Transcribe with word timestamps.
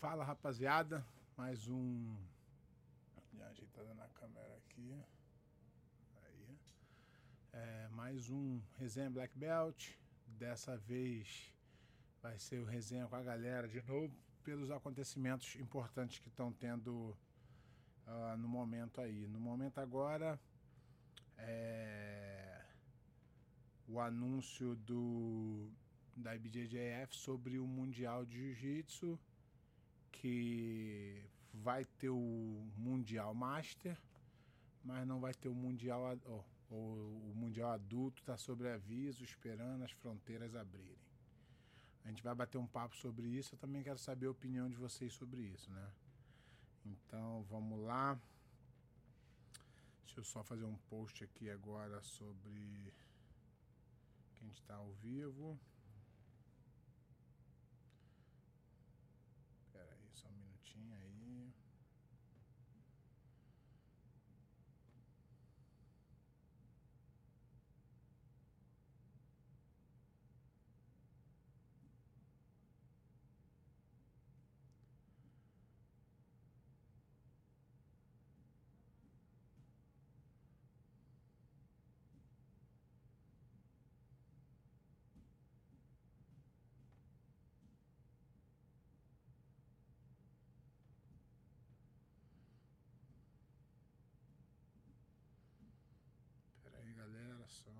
Fala 0.00 0.24
rapaziada, 0.24 1.04
mais 1.36 1.68
um. 1.68 2.16
Já 3.34 3.46
ajeitando 3.48 3.94
na 3.94 4.08
câmera 4.08 4.56
aqui. 4.56 4.98
Aí. 6.24 6.58
É, 7.52 7.88
mais 7.88 8.30
um 8.30 8.62
resenha 8.78 9.10
Black 9.10 9.36
Belt. 9.36 9.90
Dessa 10.26 10.74
vez 10.78 11.52
vai 12.22 12.38
ser 12.38 12.60
o 12.60 12.64
resenha 12.64 13.06
com 13.08 13.14
a 13.14 13.22
galera 13.22 13.68
de 13.68 13.82
novo, 13.82 14.10
pelos 14.42 14.70
acontecimentos 14.70 15.54
importantes 15.56 16.18
que 16.18 16.28
estão 16.28 16.50
tendo 16.50 17.14
uh, 18.06 18.38
no 18.38 18.48
momento 18.48 19.02
aí. 19.02 19.26
No 19.26 19.38
momento 19.38 19.80
agora, 19.80 20.40
é, 21.36 22.64
o 23.86 24.00
anúncio 24.00 24.74
do 24.76 25.70
da 26.16 26.34
IBJJF 26.34 27.14
sobre 27.14 27.58
o 27.58 27.66
Mundial 27.66 28.24
de 28.24 28.54
Jiu-Jitsu, 28.54 29.18
que 30.20 31.24
vai 31.54 31.86
ter 31.98 32.10
o 32.10 32.70
Mundial 32.76 33.34
Master, 33.34 33.98
mas 34.84 35.06
não 35.06 35.18
vai 35.18 35.32
ter 35.32 35.48
o 35.48 35.54
Mundial 35.54 36.18
oh, 36.26 36.74
o, 36.74 37.30
o 37.30 37.32
Mundial 37.34 37.70
Adulto, 37.70 38.20
está 38.20 38.36
sobre 38.36 38.68
aviso, 38.68 39.24
esperando 39.24 39.82
as 39.82 39.90
fronteiras 39.92 40.54
abrirem. 40.54 40.98
A 42.04 42.08
gente 42.08 42.22
vai 42.22 42.34
bater 42.34 42.58
um 42.58 42.66
papo 42.66 42.94
sobre 42.96 43.26
isso, 43.28 43.54
eu 43.54 43.58
também 43.58 43.82
quero 43.82 43.98
saber 43.98 44.26
a 44.26 44.30
opinião 44.30 44.68
de 44.68 44.76
vocês 44.76 45.12
sobre 45.14 45.40
isso, 45.40 45.70
né? 45.72 45.90
Então, 46.84 47.42
vamos 47.48 47.80
lá. 47.80 48.18
Deixa 50.04 50.20
eu 50.20 50.24
só 50.24 50.44
fazer 50.44 50.64
um 50.64 50.76
post 50.90 51.24
aqui 51.24 51.48
agora 51.48 52.02
sobre 52.02 52.92
quem 54.36 54.50
está 54.50 54.74
ao 54.74 54.92
vivo. 54.94 55.58
Espera 59.66 59.92
aí, 59.92 60.08
só 60.12 60.28
um 60.28 60.32
minutinho 60.32 60.94
aí. 60.94 61.10
aí, 61.10 61.20
galera, 97.50 97.62
são. 97.64 97.74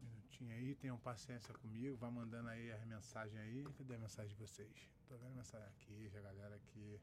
Minutinho 0.00 0.54
aí, 0.54 0.74
tenham 0.74 0.98
paciência 0.98 1.52
comigo, 1.54 1.96
vai 1.96 2.10
mandando 2.10 2.48
aí 2.48 2.72
as 2.72 2.84
mensagens 2.84 3.38
aí. 3.40 3.64
Cadê 3.76 3.94
a 3.94 3.98
mensagem 3.98 4.30
de 4.30 4.36
vocês? 4.36 4.90
Tô 5.08 5.16
vendo 5.18 5.32
a 5.32 5.36
mensagem 5.36 5.68
aqui, 5.68 6.08
já 6.08 6.20
galera 6.20 6.56
aqui. 6.56 7.00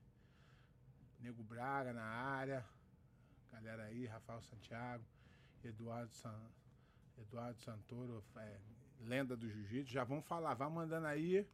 Nego 1.19 1.43
Braga 1.43 1.93
na 1.93 2.03
área. 2.03 2.65
Galera 3.51 3.83
aí, 3.83 4.07
Rafael 4.07 4.41
Santiago, 4.41 5.05
Eduardo 5.63 6.11
San... 6.13 6.51
Eduardo 7.15 7.59
Santoro, 7.61 8.23
é, 8.37 8.59
lenda 9.01 9.37
do 9.37 9.47
jiu-jitsu. 9.47 9.91
Já 9.91 10.03
vão 10.03 10.19
falar, 10.23 10.55
vai 10.55 10.67
mandando 10.67 11.05
aí 11.05 11.47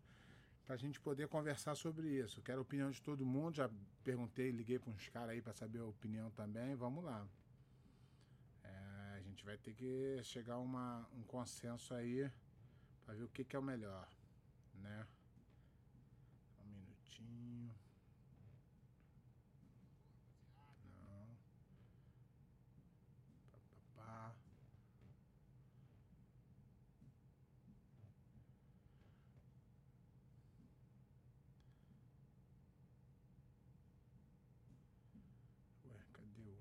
para 0.70 0.76
a 0.76 0.78
gente 0.78 1.00
poder 1.00 1.28
conversar 1.28 1.74
sobre 1.74 2.08
isso. 2.08 2.44
Quero 2.44 2.60
a 2.60 2.62
opinião 2.62 2.92
de 2.92 3.02
todo 3.02 3.26
mundo. 3.26 3.56
Já 3.56 3.68
perguntei, 4.04 4.52
liguei 4.52 4.78
para 4.78 4.92
uns 4.92 5.10
caras 5.10 5.32
aí 5.32 5.42
para 5.42 5.52
saber 5.52 5.80
a 5.80 5.86
opinião 5.86 6.30
também. 6.30 6.76
Vamos 6.76 7.04
lá. 7.04 7.28
É, 8.64 9.16
a 9.18 9.20
gente 9.22 9.44
vai 9.44 9.58
ter 9.58 9.74
que 9.74 10.22
chegar 10.22 10.54
a 10.54 10.60
um 10.60 11.24
consenso 11.26 11.92
aí 11.96 12.30
para 13.04 13.16
ver 13.16 13.24
o 13.24 13.30
que, 13.30 13.44
que 13.44 13.56
é 13.56 13.60
o 13.60 13.64
melhor, 13.64 14.08
né? 14.76 15.08
Um 16.64 16.70
minutinho. 16.70 17.74
Não. 21.08 21.28
Pá, 23.52 23.60
pá, 23.96 23.96
pá. 23.96 24.36
Ué, 35.86 36.04
cadê 36.14 36.42
o. 36.42 36.58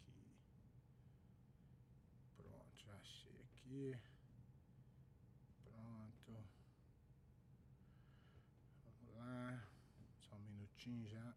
Aqui. 0.00 0.32
Pronto, 2.36 2.78
já 2.84 2.94
achei 2.96 3.40
Pronto. 5.64 6.32
Vamos 8.84 9.14
lá. 9.16 9.68
Só 10.20 10.36
um 10.36 10.40
minutinho 10.40 11.08
já 11.08 11.34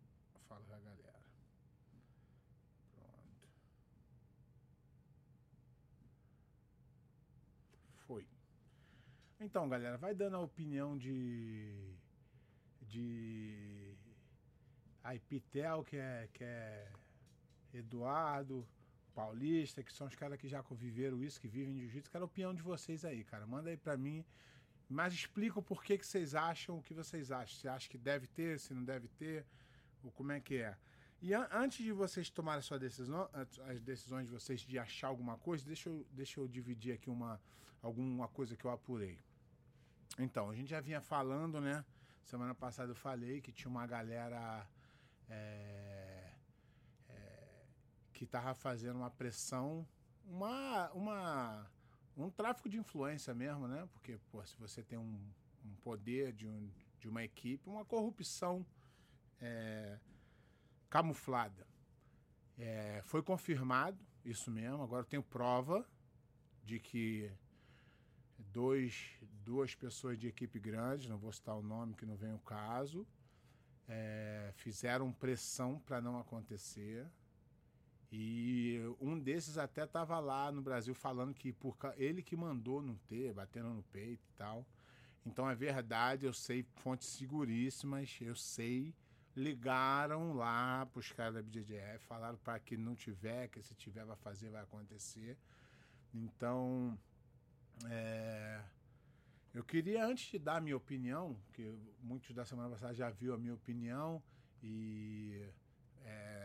falo 0.48 0.64
com 0.66 0.74
a 0.74 0.80
galera. 0.80 1.20
Pronto. 2.94 3.50
Foi. 8.06 8.28
Então, 9.40 9.68
galera, 9.68 9.98
vai 9.98 10.14
dando 10.14 10.36
a 10.36 10.42
opinião 10.42 10.98
de. 10.98 11.96
de 12.82 13.96
a 15.04 15.14
Ipitel, 15.14 15.84
que 15.84 15.98
é, 15.98 16.28
que 16.34 16.44
é 16.44 16.92
Eduardo, 17.72 18.68
Paulista, 19.16 19.82
que 19.82 19.94
são 19.94 20.08
os 20.08 20.16
caras 20.16 20.38
que 20.38 20.48
já 20.48 20.62
conviveram 20.62 21.24
isso, 21.24 21.40
que 21.40 21.48
vivem 21.48 21.74
de 21.74 21.82
jiu-jitsu. 21.82 22.12
Quero 22.12 22.26
a 22.26 22.32
opinião 22.32 22.54
de 22.54 22.62
vocês 22.62 23.06
aí, 23.06 23.24
cara. 23.24 23.48
Manda 23.48 23.70
aí 23.70 23.78
pra 23.78 23.96
mim. 24.06 24.24
Mas 24.88 25.14
explica 25.14 25.58
o 25.58 25.64
porquê 25.64 25.98
que 25.98 26.06
vocês 26.06 26.36
acham, 26.36 26.78
o 26.78 26.84
que 26.84 26.94
vocês 26.94 27.32
acham. 27.32 27.56
Você 27.58 27.68
acha 27.68 27.90
que 27.90 27.98
deve 27.98 28.28
ter, 28.28 28.60
se 28.60 28.74
não 28.74 28.84
deve 28.84 29.08
ter, 29.08 29.46
ou 30.04 30.12
como 30.12 30.32
é 30.32 30.40
que 30.40 30.58
é. 30.58 30.78
E 31.22 31.34
an 31.34 31.48
antes 31.52 31.84
de 31.84 31.92
vocês 31.92 32.30
tomarem 32.30 32.60
a 32.60 32.68
sua 32.70 32.78
decisão, 32.78 33.28
as 33.72 33.82
decisões 33.82 34.26
de 34.28 34.34
vocês 34.38 34.60
de 34.62 34.78
achar 34.78 35.08
alguma 35.08 35.38
coisa, 35.38 35.66
deixa 35.66 35.90
eu, 35.90 36.06
deixa 36.12 36.40
eu 36.40 36.48
dividir 36.48 36.94
aqui 36.94 37.10
uma, 37.10 37.42
alguma 37.82 38.28
coisa 38.28 38.56
que 38.56 38.66
eu 38.66 38.72
apurei. 38.72 39.18
Então, 40.20 40.50
a 40.52 40.56
gente 40.56 40.70
já 40.70 40.82
vinha 40.82 41.02
falando, 41.02 41.60
né? 41.60 41.84
Semana 42.32 42.54
passada 42.54 42.92
eu 42.92 42.96
falei 42.96 43.42
que 43.42 43.52
tinha 43.52 43.70
uma 43.70 43.88
galera 43.88 44.68
é, 45.30 45.95
que 48.16 48.24
estava 48.24 48.56
fazendo 48.56 48.96
uma 48.96 49.12
pressão, 49.12 49.86
uma, 50.26 50.90
uma, 50.94 51.70
um 52.16 52.30
tráfico 52.30 52.70
de 52.70 52.78
influência 52.78 53.34
mesmo, 53.34 53.68
né? 53.68 53.88
Porque 53.92 54.18
pô, 54.32 54.44
se 54.46 54.58
você 54.58 54.82
tem 54.82 54.98
um, 54.98 55.20
um 55.66 55.76
poder 55.84 56.32
de, 56.32 56.48
um, 56.48 56.72
de 56.98 57.10
uma 57.10 57.24
equipe, 57.24 57.70
uma 57.70 57.84
corrupção 57.84 58.66
é, 59.42 60.00
camuflada. 60.90 61.68
É, 62.58 63.02
foi 63.04 63.22
confirmado 63.22 64.00
isso 64.24 64.50
mesmo. 64.50 64.82
Agora 64.82 65.02
eu 65.02 65.10
tenho 65.10 65.22
prova 65.22 65.86
de 66.64 66.80
que 66.80 67.30
dois, 68.40 69.12
duas 69.44 69.76
pessoas 69.76 70.18
de 70.18 70.30
equipe 70.30 70.58
grande, 70.58 71.10
não 71.10 71.18
vou 71.18 71.34
citar 71.34 71.56
o 71.58 71.62
nome 71.62 71.96
que 71.96 72.06
não 72.06 72.16
vem 72.16 72.34
o 72.34 72.40
caso, 72.40 73.06
é, 73.90 74.54
fizeram 74.56 75.12
pressão 75.12 75.80
para 75.80 76.00
não 76.00 76.18
acontecer. 76.18 77.06
E 78.18 78.80
um 79.02 79.20
desses 79.20 79.58
até 79.58 79.84
estava 79.84 80.18
lá 80.20 80.50
no 80.50 80.62
Brasil 80.62 80.96
falando 80.96 81.34
que 81.34 81.52
por 81.52 81.76
ele 81.98 82.24
que 82.24 82.34
mandou 82.34 82.82
não 82.82 82.96
ter, 83.10 83.34
batendo 83.34 83.68
no 83.68 83.84
peito 83.84 84.26
e 84.26 84.38
tal. 84.38 84.66
Então 85.26 85.50
é 85.50 85.54
verdade, 85.54 86.26
eu 86.26 86.32
sei 86.32 86.64
fontes 86.78 87.10
seguríssimas, 87.10 88.18
eu 88.22 88.34
sei. 88.34 88.96
Ligaram 89.36 90.34
lá 90.34 90.86
para 90.86 91.00
os 91.02 91.12
caras 91.12 91.34
da 91.34 91.42
BJJF, 91.42 92.06
falaram 92.06 92.38
para 92.38 92.58
que 92.58 92.78
não 92.78 92.96
tiver, 92.96 93.50
que 93.50 93.62
se 93.62 93.76
tiver 93.76 94.06
vai 94.06 94.16
fazer, 94.16 94.50
vai 94.50 94.64
acontecer. 94.64 95.38
Então, 96.14 96.98
é, 97.90 98.62
eu 99.54 99.62
queria, 99.62 100.06
antes 100.06 100.32
de 100.32 100.40
dar 100.40 100.56
a 100.56 100.62
minha 100.62 100.78
opinião, 100.78 101.36
que 101.52 101.78
muitos 102.02 102.34
da 102.34 102.46
semana 102.46 102.70
passada 102.70 102.94
já 102.94 103.10
viu 103.10 103.34
a 103.34 103.38
minha 103.38 103.54
opinião 103.54 104.24
e 104.64 105.46
é, 106.06 106.45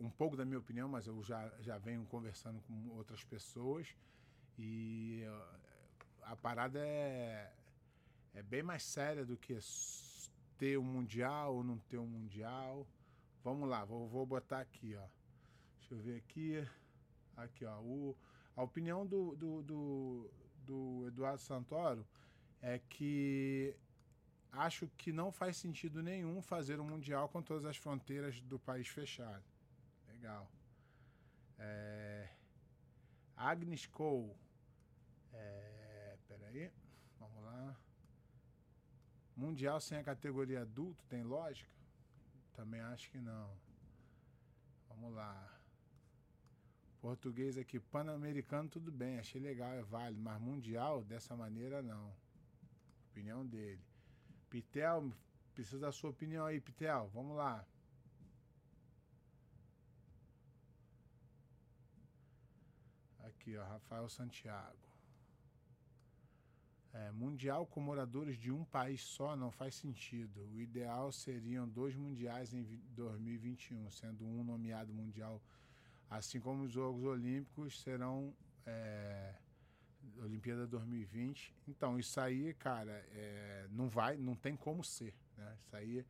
um 0.00 0.10
pouco 0.10 0.36
da 0.36 0.44
minha 0.44 0.58
opinião, 0.58 0.88
mas 0.88 1.06
eu 1.06 1.22
já, 1.22 1.52
já 1.60 1.78
venho 1.78 2.04
conversando 2.06 2.60
com 2.62 2.88
outras 2.90 3.22
pessoas 3.22 3.94
e 4.58 5.22
a 6.22 6.34
parada 6.34 6.78
é, 6.78 7.52
é 8.34 8.42
bem 8.42 8.62
mais 8.62 8.82
séria 8.82 9.24
do 9.24 9.36
que 9.36 9.58
ter 10.56 10.78
um 10.78 10.84
mundial 10.84 11.56
ou 11.56 11.64
não 11.64 11.78
ter 11.78 11.98
um 11.98 12.06
mundial. 12.06 12.86
Vamos 13.44 13.68
lá, 13.68 13.84
vou, 13.84 14.08
vou 14.08 14.26
botar 14.26 14.60
aqui, 14.60 14.94
ó. 14.96 15.06
Deixa 15.78 15.94
eu 15.94 15.98
ver 15.98 16.16
aqui. 16.16 16.68
Aqui, 17.36 17.64
ó. 17.64 17.80
O, 17.80 18.16
A 18.56 18.62
opinião 18.62 19.06
do, 19.06 19.34
do, 19.36 19.62
do, 19.62 20.30
do 20.64 21.06
Eduardo 21.08 21.40
Santoro 21.40 22.06
é 22.60 22.78
que 22.78 23.74
acho 24.52 24.88
que 24.96 25.12
não 25.12 25.32
faz 25.32 25.56
sentido 25.56 26.02
nenhum 26.02 26.42
fazer 26.42 26.80
um 26.80 26.84
mundial 26.84 27.28
com 27.28 27.42
todas 27.42 27.64
as 27.64 27.76
fronteiras 27.76 28.40
do 28.42 28.58
país 28.58 28.88
fechado. 28.88 29.49
Legal. 30.20 30.46
É... 31.58 32.28
Agnes 33.34 33.86
Cole. 33.86 34.36
É... 35.32 36.18
Peraí. 36.28 36.70
Vamos 37.18 37.42
lá. 37.42 37.74
Mundial 39.34 39.80
sem 39.80 39.96
a 39.96 40.04
categoria 40.04 40.60
adulto 40.60 41.02
tem 41.06 41.22
lógica? 41.22 41.72
Também 42.52 42.82
acho 42.82 43.10
que 43.10 43.18
não. 43.18 43.50
Vamos 44.90 45.14
lá. 45.14 45.58
Português 47.00 47.56
aqui, 47.56 47.80
pan-americano, 47.80 48.68
tudo 48.68 48.92
bem, 48.92 49.18
achei 49.18 49.40
legal, 49.40 49.72
é 49.72 49.82
válido, 49.82 50.20
mas 50.20 50.38
mundial, 50.38 51.02
dessa 51.02 51.34
maneira, 51.34 51.80
não. 51.80 52.14
Opinião 53.10 53.46
dele. 53.46 53.82
Pitel, 54.50 55.10
preciso 55.54 55.80
da 55.80 55.90
sua 55.90 56.10
opinião 56.10 56.44
aí, 56.44 56.60
Pitel, 56.60 57.08
vamos 57.08 57.38
lá. 57.38 57.66
Aqui, 63.50 63.56
ó, 63.56 63.64
Rafael 63.64 64.08
Santiago. 64.08 64.78
É, 66.92 67.10
mundial 67.10 67.66
com 67.66 67.80
moradores 67.80 68.36
de 68.36 68.52
um 68.52 68.64
país 68.64 69.00
só 69.00 69.34
não 69.34 69.50
faz 69.50 69.74
sentido. 69.74 70.48
O 70.52 70.60
ideal 70.60 71.10
seriam 71.10 71.68
dois 71.68 71.96
mundiais 71.96 72.52
em 72.52 72.62
2021, 72.94 73.90
sendo 73.90 74.24
um 74.24 74.44
nomeado 74.44 74.92
mundial 74.92 75.42
Assim 76.08 76.40
como 76.40 76.64
os 76.64 76.72
Jogos 76.72 77.04
Olímpicos 77.04 77.80
serão 77.82 78.34
é, 78.66 79.32
Olimpíada 80.16 80.66
2020. 80.66 81.54
Então, 81.68 82.00
isso 82.00 82.20
aí, 82.20 82.52
cara, 82.54 82.90
é, 83.12 83.68
não 83.70 83.88
vai, 83.88 84.16
não 84.16 84.34
tem 84.34 84.56
como 84.56 84.82
ser. 84.82 85.14
Né? 85.36 85.56
Isso 85.60 85.76
aí, 85.76 86.04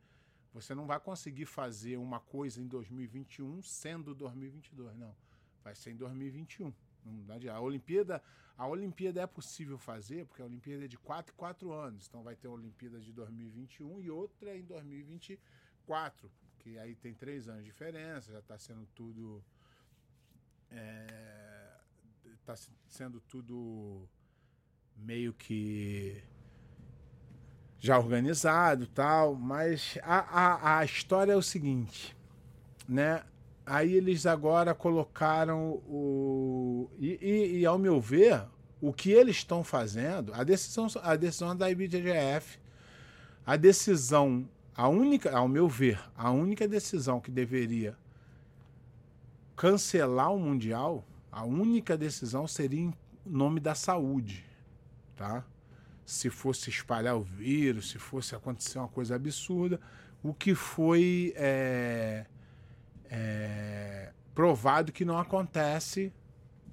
você 0.51 0.73
não 0.73 0.87
vai 0.87 0.99
conseguir 0.99 1.45
fazer 1.45 1.97
uma 1.97 2.19
coisa 2.19 2.59
em 2.59 2.67
2021 2.67 3.61
sendo 3.61 4.15
2022, 4.15 4.97
não. 4.97 5.15
Vai 5.63 5.75
ser 5.75 5.91
em 5.91 5.95
2021. 5.95 6.73
A 7.51 7.59
Olimpíada, 7.59 8.21
a 8.57 8.67
Olimpíada 8.67 9.21
é 9.21 9.27
possível 9.27 9.77
fazer, 9.77 10.25
porque 10.25 10.41
a 10.41 10.45
Olimpíada 10.45 10.85
é 10.85 10.87
de 10.87 10.97
4 10.97 11.33
e 11.33 11.35
4 11.35 11.71
anos. 11.71 12.07
Então 12.07 12.23
vai 12.23 12.35
ter 12.35 12.47
a 12.47 12.51
Olimpíada 12.51 12.99
de 12.99 13.11
2021 13.11 14.01
e 14.01 14.09
outra 14.09 14.55
em 14.55 14.63
2024. 14.63 16.31
Que 16.59 16.77
aí 16.77 16.95
tem 16.95 17.13
três 17.13 17.47
anos 17.47 17.61
de 17.61 17.69
diferença, 17.69 18.31
já 18.31 18.39
está 18.39 18.57
sendo 18.57 18.85
tudo 18.93 19.43
está 22.39 22.53
é, 22.53 22.57
sendo 22.87 23.19
tudo 23.21 24.07
meio 24.95 25.33
que 25.33 26.23
já 27.79 27.97
organizado 27.97 28.85
tal, 28.87 29.35
mas 29.35 29.97
a, 30.03 30.19
a, 30.19 30.77
a 30.79 30.85
história 30.85 31.33
é 31.33 31.35
o 31.35 31.41
seguinte, 31.41 32.15
né? 32.87 33.23
Aí 33.65 33.93
eles 33.93 34.25
agora 34.25 34.73
colocaram 34.73 35.81
o. 35.87 36.89
E, 36.97 37.17
e, 37.21 37.59
e, 37.59 37.65
ao 37.65 37.77
meu 37.77 38.01
ver, 38.01 38.43
o 38.81 38.91
que 38.91 39.11
eles 39.11 39.37
estão 39.37 39.63
fazendo, 39.63 40.33
a 40.33 40.43
decisão, 40.43 40.87
a 41.03 41.15
decisão 41.15 41.55
da 41.55 41.69
IBJJF, 41.69 42.59
a 43.45 43.55
decisão, 43.55 44.49
a 44.75 44.87
única, 44.87 45.35
ao 45.35 45.47
meu 45.47 45.67
ver, 45.67 45.99
a 46.15 46.31
única 46.31 46.67
decisão 46.67 47.19
que 47.19 47.29
deveria 47.29 47.95
cancelar 49.55 50.33
o 50.33 50.39
Mundial, 50.39 51.05
a 51.31 51.45
única 51.45 51.95
decisão 51.95 52.47
seria 52.47 52.81
em 52.81 52.93
nome 53.23 53.59
da 53.59 53.75
saúde, 53.75 54.43
tá? 55.15 55.45
Se 56.03 56.31
fosse 56.31 56.71
espalhar 56.71 57.15
o 57.15 57.21
vírus, 57.21 57.91
se 57.91 57.99
fosse 57.99 58.35
acontecer 58.35 58.79
uma 58.79 58.87
coisa 58.87 59.15
absurda, 59.15 59.79
o 60.23 60.33
que 60.33 60.55
foi 60.55 61.31
é, 61.35 62.25
é, 63.11 64.13
provado 64.33 64.91
que 64.91 65.03
não 65.03 65.17
acontece 65.19 66.13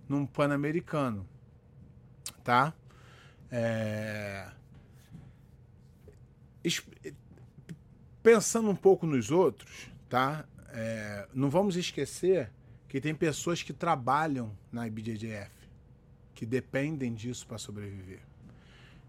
num 0.09 0.25
Pan-Americano, 0.25 1.29
tá? 2.45 2.73
É, 3.51 4.49
pensando 8.23 8.71
um 8.71 8.77
pouco 8.77 9.07
nos 9.07 9.31
outros, 9.31 9.91
tá? 10.09 10.45
É, 10.71 11.27
não 11.35 11.51
vamos 11.51 11.77
esquecer 11.77 12.53
que 12.87 13.01
tem 13.01 13.15
pessoas 13.15 13.63
que 13.63 13.73
trabalham 13.73 14.57
na 14.71 14.87
IBJJF, 14.87 15.51
que 16.35 16.47
dependem 16.47 17.13
disso 17.13 17.47
para 17.47 17.59
sobreviver. 17.59 18.21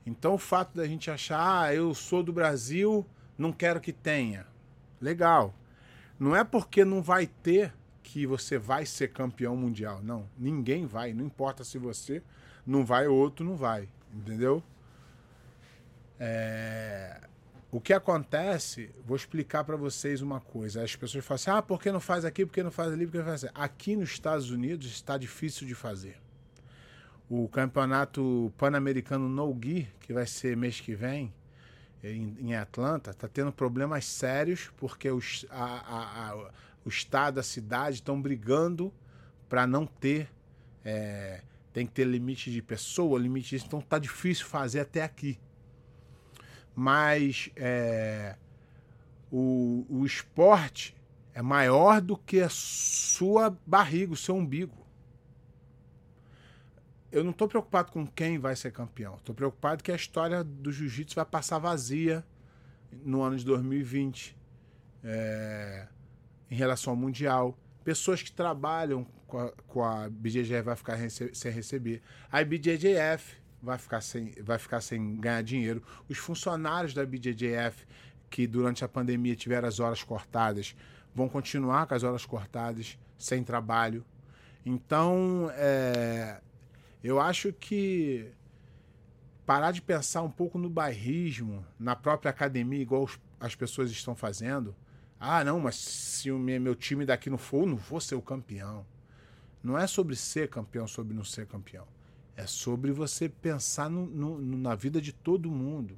Então 0.06 0.34
o 0.34 0.38
fato 0.40 0.76
da 0.76 0.88
gente 0.88 1.12
achar, 1.12 1.64
ah, 1.64 1.74
eu 1.74 1.94
sou 1.94 2.24
do 2.24 2.34
Brasil, 2.34 3.06
não 3.38 3.54
quero 3.54 3.80
que 3.80 3.94
tenha. 3.94 4.48
Legal. 5.00 5.54
Não 6.20 6.36
é 6.36 6.44
porque 6.44 6.84
não 6.84 7.02
vai 7.02 7.26
ter 7.26 7.74
que 8.04 8.26
você 8.26 8.58
vai 8.58 8.86
ser 8.86 9.10
campeão 9.14 9.56
mundial. 9.56 10.02
Não, 10.04 10.28
ninguém 10.38 10.86
vai. 10.86 11.14
Não 11.14 11.26
importa 11.26 11.64
se 11.64 11.78
você 11.78 12.22
não 12.66 12.84
vai 12.84 13.08
ou 13.08 13.18
outro 13.18 13.46
não 13.46 13.56
vai. 13.56 13.88
Entendeu? 14.14 14.64
É... 16.20 17.22
O 17.72 17.80
que 17.80 17.94
acontece, 17.94 18.90
vou 19.06 19.16
explicar 19.16 19.64
para 19.64 19.78
vocês 19.78 20.24
uma 20.24 20.42
coisa. 20.42 20.84
As 20.84 20.96
pessoas 20.96 21.24
falam 21.24 21.36
assim: 21.36 21.52
ah, 21.52 21.62
por 21.62 21.80
que 21.80 21.92
não 21.92 22.00
faz 22.00 22.26
aqui, 22.26 22.44
por 22.46 22.54
que 22.54 22.64
não 22.64 22.72
faz 22.72 22.92
ali, 22.92 23.06
por 23.06 23.12
que 23.12 23.18
não 23.20 23.26
faz 23.26 23.44
assim? 23.44 23.54
Aqui 23.54 23.96
nos 23.96 24.10
Estados 24.10 24.50
Unidos 24.50 24.88
está 24.88 25.18
difícil 25.18 25.68
de 25.68 25.76
fazer. 25.76 26.18
O 27.30 27.48
campeonato 27.48 28.52
pan-americano 28.58 29.30
No 29.30 29.56
Gi, 29.64 29.88
que 30.00 30.12
vai 30.12 30.26
ser 30.26 30.58
mês 30.58 30.82
que 30.82 30.96
vem, 30.96 31.32
em, 32.04 32.56
Atlanta, 32.56 33.12
está 33.12 33.28
tendo 33.28 33.52
problemas 33.52 34.06
sérios 34.06 34.72
porque 34.78 35.10
os, 35.10 35.46
a, 35.50 35.64
a, 35.64 36.30
a, 36.30 36.52
o 36.86 36.90
estado, 36.90 37.40
a 37.40 37.44
cidade 37.44 37.96
estão 37.96 38.22
brigando 38.22 38.94
para 39.48 39.68
não 39.68 39.86
ter. 39.86 40.30
É, 40.84 41.42
tem 41.72 41.86
que 41.86 41.92
ter 41.94 42.06
limite 42.06 42.52
de 42.52 42.62
pessoa, 42.62 43.20
limite 43.20 43.58
de. 43.58 43.66
Então 43.66 43.80
está 43.80 44.00
difícil 44.00 44.46
fazer 44.46 44.80
até 44.80 45.04
aqui 45.04 45.40
mas 46.80 47.50
é, 47.58 48.38
o, 49.30 49.86
o 49.90 50.06
esporte 50.06 50.96
é 51.34 51.42
maior 51.42 52.00
do 52.00 52.16
que 52.16 52.40
a 52.40 52.48
sua 52.48 53.54
barriga, 53.68 54.14
o 54.14 54.16
seu 54.16 54.34
umbigo. 54.34 54.79
Eu 57.12 57.24
não 57.24 57.32
estou 57.32 57.48
preocupado 57.48 57.92
com 57.92 58.06
quem 58.06 58.38
vai 58.38 58.56
ser 58.56 58.72
campeão. 58.72 59.16
Estou 59.16 59.34
preocupado 59.34 59.84
que 59.84 59.92
a 59.92 59.96
história 59.96 60.44
do 60.44 60.72
jiu-jitsu 60.72 61.16
vai 61.16 61.26
passar 61.26 61.58
vazia 61.58 62.24
no 63.04 63.22
ano 63.22 63.36
de 63.36 63.46
2020 63.46 64.38
é, 65.04 65.88
em 66.50 66.56
relação 66.56 66.94
ao 66.94 66.98
Mundial. 66.98 67.58
Pessoas 67.84 68.22
que 68.22 68.32
trabalham 68.32 69.06
com 69.26 69.40
a, 69.40 69.52
com 69.68 69.84
a 69.84 70.10
BJJF 70.10 70.62
vai 70.62 70.76
ficar 70.76 70.96
rece 70.96 71.34
sem 71.34 71.52
receber. 71.52 72.02
A 72.32 72.44
BJJF 72.44 73.38
vai 73.62 73.78
ficar 73.78 74.02
sem, 74.02 74.34
vai 74.44 74.60
ficar 74.60 74.82
sem 74.82 75.18
ganhar 75.18 75.42
dinheiro. 75.42 75.84
Os 76.08 76.18
funcionários 76.18 76.94
da 76.94 77.06
BJJF 77.06 77.88
que 78.30 78.46
durante 78.46 78.86
a 78.86 78.88
pandemia 78.88 79.36
tiveram 79.36 79.68
as 79.68 79.80
horas 79.80 80.04
cortadas 80.04 80.76
vão 81.14 81.28
continuar 81.28 81.88
com 81.88 81.96
as 81.96 82.04
horas 82.04 82.26
cortadas, 82.26 82.98
sem 83.18 83.44
trabalho. 83.44 84.06
Então, 84.66 85.50
é, 85.54 86.40
eu 87.04 87.20
acho 87.20 87.54
que 87.54 88.32
parar 89.46 89.72
de 89.72 89.82
pensar 89.82 90.22
um 90.22 90.30
pouco 90.30 90.58
no 90.58 90.70
bairrismo, 90.70 91.66
na 91.80 91.96
própria 91.96 92.30
academia, 92.30 92.82
igual 92.82 93.10
as 93.40 93.56
pessoas 93.56 93.90
estão 93.90 94.16
fazendo. 94.16 94.76
Ah, 95.20 95.44
não, 95.44 95.60
mas 95.60 95.76
se 95.76 96.32
o 96.32 96.38
meu 96.38 96.76
time 96.76 97.06
daqui 97.06 97.30
não 97.30 97.38
for, 97.38 97.64
eu 97.64 97.68
não 97.68 97.76
vou 97.76 98.00
ser 98.00 98.16
o 98.16 98.22
campeão. 98.22 98.86
Não 99.62 99.78
é 99.78 99.86
sobre 99.88 100.16
ser 100.16 100.50
campeão, 100.50 100.88
sobre 100.88 101.14
não 101.14 101.24
ser 101.24 101.46
campeão. 101.46 101.86
É 102.38 102.48
sobre 102.48 102.92
você 102.92 103.28
pensar 103.28 103.90
no, 103.90 104.06
no, 104.06 104.40
na 104.40 104.76
vida 104.76 105.02
de 105.02 105.12
todo 105.12 105.52
mundo. 105.52 105.98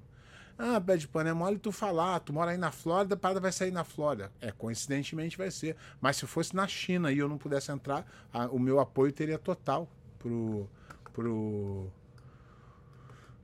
Ah, 0.58 0.80
pé 0.80 0.98
de 0.98 1.08
pano 1.08 1.30
é 1.30 1.34
mole 1.34 1.58
tu 1.60 1.72
falar, 1.72 2.20
tu 2.20 2.34
mora 2.34 2.52
aí 2.52 2.58
na 2.58 2.72
Flórida, 2.72 3.16
a 3.16 3.18
parada 3.18 3.40
vai 3.40 3.52
sair 3.52 3.72
na 3.72 3.84
Flórida. 3.84 4.32
É, 4.40 4.52
coincidentemente 4.52 5.38
vai 5.38 5.52
ser. 5.52 5.76
Mas 6.00 6.18
se 6.18 6.26
fosse 6.26 6.56
na 6.56 6.68
China 6.68 7.12
e 7.12 7.18
eu 7.18 7.28
não 7.28 7.38
pudesse 7.38 7.72
entrar, 7.72 8.06
a, 8.32 8.48
o 8.48 8.58
meu 8.58 8.80
apoio 8.80 9.12
teria 9.12 9.38
total 9.38 9.90
pro. 10.18 10.70
Pro 11.14 11.92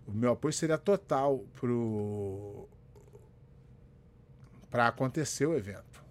o 0.06 0.12
meu 0.12 0.32
apoio 0.32 0.54
seria 0.54 0.78
total 0.78 1.40
pro 1.54 2.68
para 4.70 4.88
acontecer 4.88 5.46
o 5.46 5.56
evento. 5.56 6.04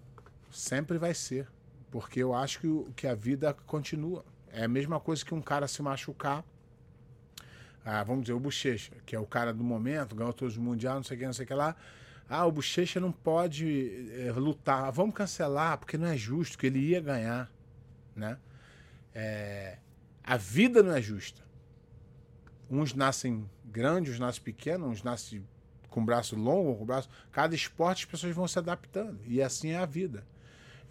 Sempre 0.51 0.97
vai 0.97 1.13
ser, 1.13 1.47
porque 1.91 2.21
eu 2.21 2.33
acho 2.33 2.59
que, 2.59 2.91
que 2.95 3.07
a 3.07 3.15
vida 3.15 3.53
continua. 3.65 4.25
É 4.51 4.63
a 4.65 4.67
mesma 4.67 4.99
coisa 4.99 5.23
que 5.23 5.33
um 5.33 5.41
cara 5.41 5.67
se 5.67 5.81
machucar 5.81 6.43
ah, 7.89 8.03
vamos 8.03 8.23
dizer, 8.23 8.33
o 8.33 8.39
Bochecha, 8.41 8.91
que 9.05 9.15
é 9.15 9.19
o 9.19 9.25
cara 9.25 9.53
do 9.53 9.63
momento, 9.63 10.13
ganhou 10.13 10.33
todos 10.33 10.57
os 10.57 10.61
mundial, 10.61 10.95
não 10.95 11.03
sei 11.03 11.15
o 11.15 11.19
que, 11.21 11.25
não 11.25 11.31
sei 11.31 11.45
o 11.45 11.47
que 11.47 11.53
lá. 11.53 11.73
Ah, 12.27 12.45
o 12.45 12.51
Bochecha 12.51 12.99
não 12.99 13.13
pode 13.13 14.09
é, 14.11 14.29
lutar. 14.33 14.91
Vamos 14.91 15.15
cancelar, 15.15 15.77
porque 15.77 15.97
não 15.97 16.07
é 16.07 16.17
justo, 16.17 16.57
que 16.57 16.67
ele 16.67 16.79
ia 16.79 16.99
ganhar, 16.99 17.49
né? 18.13 18.37
É, 19.15 19.77
A 20.21 20.35
vida 20.35 20.83
não 20.83 20.93
é 20.93 21.01
justa. 21.01 21.41
Uns 22.69 22.93
nascem 22.93 23.49
grandes, 23.65 24.15
uns 24.15 24.19
nascem 24.19 24.43
pequenos, 24.43 24.87
uns 24.87 25.03
nascem 25.03 25.45
com 25.89 26.05
braço 26.05 26.35
longo, 26.35 26.75
com 26.75 26.85
braço. 26.85 27.09
Cada 27.31 27.55
esporte 27.55 28.05
as 28.05 28.11
pessoas 28.11 28.35
vão 28.35 28.47
se 28.47 28.59
adaptando. 28.59 29.19
E 29.25 29.41
assim 29.41 29.69
é 29.69 29.77
a 29.77 29.85
vida. 29.85 30.25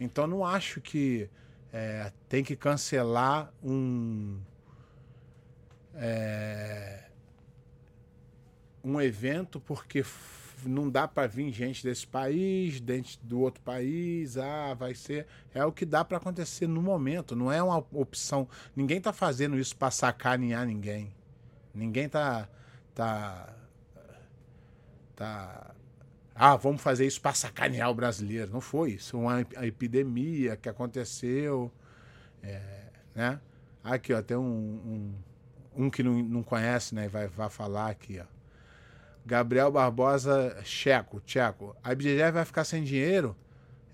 Então 0.01 0.27
não 0.27 0.45
acho 0.45 0.81
que 0.81 1.29
é, 1.73 2.13
tem 2.29 2.43
que 2.43 2.57
cancelar 2.57 3.53
um. 3.63 4.41
É, 5.95 7.05
um 8.85 9.01
evento 9.01 9.59
porque 9.59 10.05
não 10.65 10.89
dá 10.89 11.09
para 11.09 11.27
vir 11.27 11.53
gente 11.53 11.83
desse 11.83 12.07
país, 12.07 12.81
dente 12.81 13.19
do 13.23 13.41
outro 13.41 13.63
país, 13.63 14.37
ah, 14.37 14.75
vai 14.75 14.95
ser. 14.95 15.27
É 15.53 15.65
o 15.65 15.73
que 15.73 15.85
dá 15.85 16.05
para 16.05 16.19
acontecer 16.19 16.67
no 16.67 16.81
momento, 16.81 17.35
não 17.35 17.51
é 17.51 17.63
uma 17.63 17.79
opção. 17.93 18.49
Ninguém 18.75 19.01
tá 19.01 19.13
fazendo 19.13 19.59
isso 19.59 19.77
para 19.77 19.91
sacanear 19.91 20.67
ninguém. 20.67 21.13
Ninguém 21.77 22.09
tá 22.09 22.49
tá 22.95 23.55
tá 25.15 25.75
ah, 26.35 26.57
vamos 26.57 26.83
fazer 26.83 27.07
isso 27.07 27.21
para 27.21 27.33
sacanear 27.33 27.91
o 27.91 27.95
brasileiro. 27.95 28.53
Não 28.53 28.61
foi 28.61 28.93
isso, 28.93 29.19
uma 29.19 29.41
epidemia 29.63 30.57
que 30.57 30.69
aconteceu, 30.69 31.73
é, 32.43 32.61
né? 33.15 33.41
Aqui, 33.83 34.13
ó, 34.13 34.21
tem 34.21 34.37
um, 34.37 35.15
um, 35.77 35.85
um 35.85 35.91
que 35.91 36.03
não, 36.03 36.13
não 36.23 36.43
conhece, 36.43 36.95
né? 36.95 37.09
Vai, 37.09 37.27
vai 37.27 37.49
falar 37.49 37.89
aqui, 37.91 38.21
ó. 38.21 38.25
Gabriel 39.25 39.73
Barbosa, 39.73 40.57
Checo, 40.63 41.23
Checo. 41.27 41.75
A 41.83 41.93
IBGF 41.93 42.33
vai 42.33 42.45
ficar 42.45 42.65
sem 42.65 42.85
dinheiro? 42.85 43.35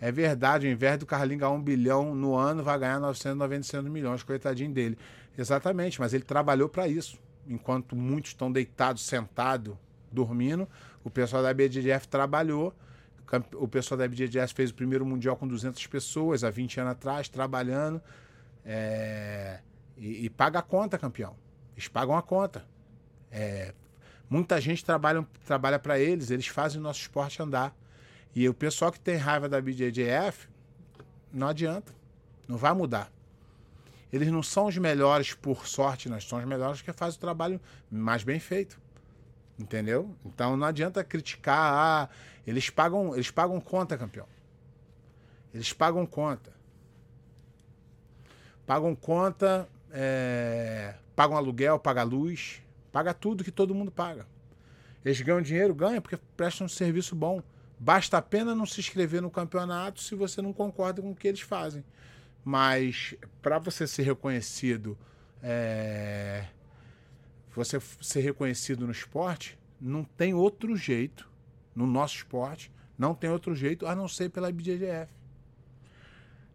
É 0.00 0.10
verdade, 0.10 0.66
ao 0.66 0.72
invés 0.72 0.98
do 0.98 1.06
Carlinhos 1.06 1.40
ganhar 1.40 1.52
um 1.52 1.62
bilhão 1.62 2.12
no 2.14 2.34
ano, 2.34 2.62
vai 2.64 2.76
ganhar 2.76 2.98
996 2.98 3.84
milhões, 3.84 4.22
coitadinho 4.24 4.72
dele. 4.72 4.98
Exatamente, 5.38 6.00
mas 6.00 6.12
ele 6.12 6.24
trabalhou 6.24 6.68
para 6.68 6.88
isso. 6.88 7.18
Enquanto 7.46 7.96
muitos 7.96 8.30
estão 8.30 8.50
deitados, 8.50 9.02
sentados, 9.02 9.74
dormindo, 10.10 10.68
o 11.02 11.10
pessoal 11.10 11.42
da 11.42 11.50
IBGF 11.50 12.06
trabalhou. 12.08 12.74
O 13.54 13.66
pessoal 13.66 13.96
da 13.96 14.04
IBGF 14.04 14.52
fez 14.52 14.70
o 14.70 14.74
primeiro 14.74 15.06
Mundial 15.06 15.36
com 15.36 15.48
200 15.48 15.86
pessoas, 15.86 16.44
há 16.44 16.50
20 16.50 16.80
anos 16.80 16.92
atrás, 16.92 17.28
trabalhando. 17.28 18.00
É... 18.64 19.60
E, 19.96 20.26
e, 20.26 20.30
paga 20.30 20.58
a 20.58 20.62
conta, 20.62 20.98
campeão. 20.98 21.34
Eles 21.74 21.88
pagam 21.88 22.16
a 22.16 22.22
conta. 22.22 22.64
É, 23.30 23.72
Muita 24.32 24.58
gente 24.58 24.82
trabalha, 24.82 25.26
trabalha 25.44 25.78
para 25.78 25.98
eles, 25.98 26.30
eles 26.30 26.46
fazem 26.46 26.80
o 26.80 26.82
nosso 26.82 27.00
esporte 27.00 27.42
andar. 27.42 27.76
E 28.34 28.48
o 28.48 28.54
pessoal 28.54 28.90
que 28.90 28.98
tem 28.98 29.16
raiva 29.16 29.46
da 29.46 29.60
BJJF, 29.60 30.48
não 31.30 31.48
adianta. 31.48 31.92
Não 32.48 32.56
vai 32.56 32.72
mudar. 32.72 33.12
Eles 34.12 34.28
não 34.28 34.42
são 34.42 34.66
os 34.66 34.76
melhores 34.76 35.32
por 35.32 35.66
sorte, 35.66 36.08
nós 36.08 36.24
somos 36.24 36.44
os 36.44 36.48
melhores 36.48 36.82
que 36.82 36.92
fazem 36.92 37.16
o 37.16 37.20
trabalho 37.20 37.60
mais 37.90 38.22
bem 38.22 38.38
feito. 38.38 38.78
Entendeu? 39.58 40.14
Então 40.24 40.56
não 40.56 40.66
adianta 40.66 41.02
criticar, 41.02 41.72
ah, 41.72 42.08
eles 42.46 42.68
pagam, 42.68 43.14
eles 43.14 43.30
pagam 43.30 43.60
conta, 43.60 43.96
campeão. 43.96 44.26
Eles 45.54 45.72
pagam 45.72 46.04
conta. 46.04 46.52
Pagam 48.66 48.94
conta, 48.94 49.68
é, 49.90 50.94
pagam 51.14 51.36
aluguel, 51.36 51.78
pagam 51.78 52.04
luz, 52.04 52.62
Paga 52.92 53.14
tudo 53.14 53.42
que 53.42 53.50
todo 53.50 53.74
mundo 53.74 53.90
paga. 53.90 54.26
Eles 55.02 55.20
ganham 55.22 55.40
dinheiro? 55.40 55.74
Ganham 55.74 56.02
porque 56.02 56.18
prestam 56.36 56.66
um 56.66 56.68
serviço 56.68 57.16
bom. 57.16 57.42
Basta 57.78 58.18
apenas 58.18 58.56
não 58.56 58.66
se 58.66 58.78
inscrever 58.78 59.22
no 59.22 59.30
campeonato 59.30 60.00
se 60.00 60.14
você 60.14 60.42
não 60.42 60.52
concorda 60.52 61.00
com 61.00 61.10
o 61.10 61.16
que 61.16 61.26
eles 61.26 61.40
fazem. 61.40 61.82
Mas 62.44 63.14
para 63.40 63.58
você 63.58 63.86
ser 63.86 64.02
reconhecido, 64.02 64.98
é... 65.42 66.46
você 67.54 67.80
ser 68.00 68.20
reconhecido 68.20 68.86
no 68.86 68.92
esporte, 68.92 69.58
não 69.80 70.04
tem 70.04 70.34
outro 70.34 70.76
jeito, 70.76 71.30
no 71.74 71.86
nosso 71.86 72.16
esporte, 72.16 72.70
não 72.98 73.14
tem 73.14 73.30
outro 73.30 73.54
jeito 73.54 73.86
a 73.86 73.94
não 73.94 74.06
ser 74.06 74.30
pela 74.30 74.50
IBJJF. 74.50 75.12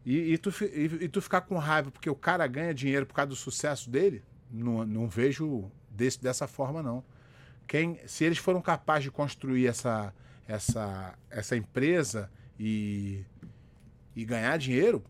E, 0.05 0.33
e, 0.33 0.37
tu, 0.37 0.49
e, 0.63 1.03
e 1.03 1.09
tu 1.09 1.21
ficar 1.21 1.41
com 1.41 1.57
raiva 1.57 1.91
porque 1.91 2.09
o 2.09 2.15
cara 2.15 2.47
ganha 2.47 2.73
dinheiro 2.73 3.05
por 3.05 3.13
causa 3.13 3.29
do 3.29 3.35
sucesso 3.35 3.89
dele, 3.89 4.23
não, 4.49 4.85
não 4.85 5.09
vejo 5.09 5.69
desse, 5.89 6.21
dessa 6.21 6.47
forma, 6.47 6.81
não. 6.81 7.03
Quem, 7.67 7.99
se 8.07 8.23
eles 8.23 8.37
foram 8.37 8.61
capazes 8.61 9.03
de 9.03 9.11
construir 9.11 9.67
essa, 9.67 10.13
essa, 10.47 11.13
essa 11.29 11.57
empresa 11.57 12.31
e, 12.57 13.25
e 14.15 14.23
ganhar 14.23 14.57
dinheiro, 14.57 15.03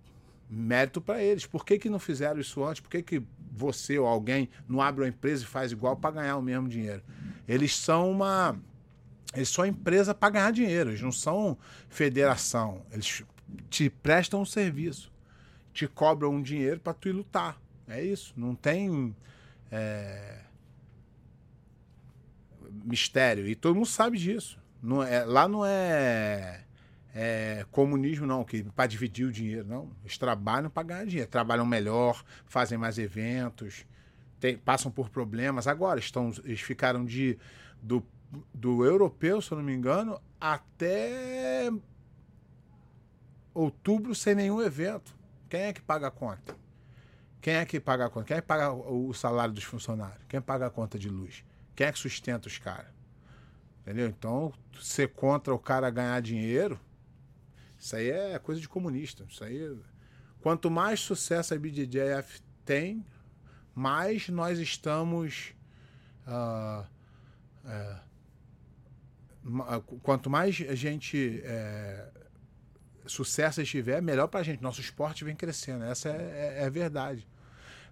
mérito 0.49 1.01
para 1.01 1.21
eles. 1.21 1.45
Por 1.45 1.65
que, 1.65 1.77
que 1.77 1.89
não 1.89 1.99
fizeram 1.99 2.39
isso 2.39 2.63
antes? 2.63 2.81
Por 2.81 2.89
que, 2.89 3.01
que 3.01 3.23
você 3.51 3.97
ou 3.97 4.07
alguém 4.07 4.49
não 4.67 4.81
abre 4.81 5.03
uma 5.03 5.09
empresa 5.09 5.43
e 5.43 5.47
faz 5.47 5.71
igual 5.71 5.95
para 5.95 6.11
ganhar 6.11 6.37
o 6.37 6.41
mesmo 6.41 6.67
dinheiro? 6.67 7.01
Eles 7.47 7.75
são 7.75 8.11
uma. 8.11 8.57
Eles 9.33 9.49
são 9.49 9.65
empresa 9.65 10.13
para 10.15 10.29
ganhar 10.29 10.51
dinheiro, 10.51 10.89
eles 10.91 11.01
não 11.01 11.11
são 11.11 11.57
federação. 11.89 12.81
Eles 12.91 13.23
te 13.69 13.89
prestam 13.89 14.41
um 14.41 14.45
serviço, 14.45 15.11
te 15.73 15.87
cobram 15.87 16.33
um 16.33 16.41
dinheiro 16.41 16.79
para 16.79 16.93
tu 16.93 17.09
ir 17.09 17.11
lutar. 17.11 17.59
É 17.87 18.01
isso. 18.03 18.33
Não 18.37 18.55
tem. 18.55 19.15
É 19.71 20.47
mistério. 22.87 23.47
E 23.47 23.55
todo 23.55 23.75
mundo 23.75 23.85
sabe 23.85 24.17
disso. 24.17 24.59
Não 24.81 25.03
é, 25.03 25.25
lá 25.25 25.47
não 25.47 25.65
é, 25.65 26.63
é 27.19 27.65
comunismo, 27.71 28.27
não, 28.27 28.43
que 28.43 28.61
para 28.63 28.85
dividir 28.85 29.25
o 29.25 29.31
dinheiro, 29.31 29.67
não. 29.67 29.89
Eles 30.03 30.19
trabalham 30.19 30.69
para 30.69 30.83
ganhar 30.83 31.05
dinheiro. 31.07 31.27
Trabalham 31.27 31.65
melhor, 31.65 32.23
fazem 32.45 32.77
mais 32.77 32.99
eventos, 32.99 33.87
tem, 34.39 34.55
passam 34.55 34.91
por 34.91 35.09
problemas. 35.09 35.65
Agora, 35.65 35.99
estão, 35.99 36.31
eles 36.43 36.61
ficaram 36.61 37.03
de 37.03 37.35
do, 37.81 38.05
do 38.53 38.85
europeu, 38.85 39.41
se 39.41 39.51
eu 39.51 39.57
não 39.57 39.65
me 39.65 39.73
engano, 39.73 40.21
até 40.39 41.71
outubro 43.51 44.13
sem 44.13 44.35
nenhum 44.35 44.61
evento. 44.61 45.17
Quem 45.49 45.61
é 45.61 45.73
que 45.73 45.81
paga 45.81 46.09
a 46.09 46.11
conta? 46.11 46.55
Quem 47.41 47.55
é 47.55 47.65
que 47.65 47.79
paga 47.79 48.05
a 48.05 48.09
conta? 48.11 48.27
Quem 48.27 48.37
é 48.37 48.41
que 48.41 48.47
paga 48.47 48.71
o 48.71 49.11
salário 49.11 49.55
dos 49.55 49.63
funcionários? 49.63 50.23
Quem 50.29 50.39
paga 50.39 50.67
a 50.67 50.69
conta 50.69 50.99
de 50.99 51.09
luz? 51.09 51.43
Quem 51.75 51.87
é 51.87 51.91
que 51.91 51.97
sustenta 51.97 52.47
os 52.47 52.59
caras? 52.59 52.93
Entendeu? 53.81 54.07
Então, 54.07 54.53
ser 54.79 55.07
contra 55.13 55.51
o 55.51 55.57
cara 55.57 55.89
ganhar 55.89 56.21
dinheiro, 56.21 56.79
isso 57.79 57.95
aí 57.95 58.09
é 58.09 58.39
coisa 58.39 58.59
de 58.59 58.67
comunista. 58.67 59.25
Isso 59.29 59.43
aí. 59.43 59.77
Quanto 60.41 60.69
mais 60.69 60.99
sucesso 60.99 61.53
a 61.53 61.57
BJJF 61.57 62.41
tem, 62.65 63.05
mais 63.73 64.27
nós 64.29 64.59
estamos. 64.59 65.53
Uh, 66.27 66.85
quanto 70.01 70.29
mais 70.29 70.63
a 70.67 70.75
gente. 70.75 71.41
É, 71.43 72.09
sucesso 73.05 73.61
estiver, 73.61 74.01
melhor 74.01 74.27
pra 74.27 74.43
gente. 74.43 74.61
Nosso 74.61 74.81
esporte 74.81 75.23
vem 75.23 75.35
crescendo. 75.35 75.83
Essa 75.83 76.09
é, 76.09 76.57
é, 76.59 76.63
é 76.65 76.69
verdade. 76.69 77.27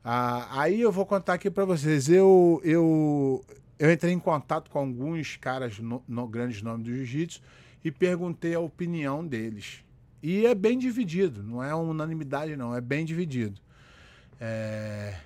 Ah, 0.03 0.61
aí 0.61 0.81
eu 0.81 0.91
vou 0.91 1.05
contar 1.05 1.33
aqui 1.35 1.49
para 1.49 1.65
vocês. 1.65 2.09
Eu, 2.09 2.61
eu, 2.63 3.43
eu 3.79 3.91
entrei 3.91 4.13
em 4.13 4.19
contato 4.19 4.69
com 4.69 4.79
alguns 4.79 5.37
caras 5.37 5.79
no, 5.79 6.03
no 6.07 6.27
grandes 6.27 6.61
nomes 6.61 6.85
do 6.85 6.93
jiu-jitsu 6.93 7.41
e 7.85 7.91
perguntei 7.91 8.55
a 8.55 8.59
opinião 8.59 9.25
deles. 9.25 9.85
E 10.21 10.45
é 10.47 10.55
bem 10.55 10.77
dividido, 10.77 11.43
não 11.43 11.63
é 11.63 11.73
unanimidade, 11.75 12.57
não, 12.57 12.75
é 12.75 12.81
bem 12.81 13.05
dividido. 13.05 13.61
É... 14.39 15.19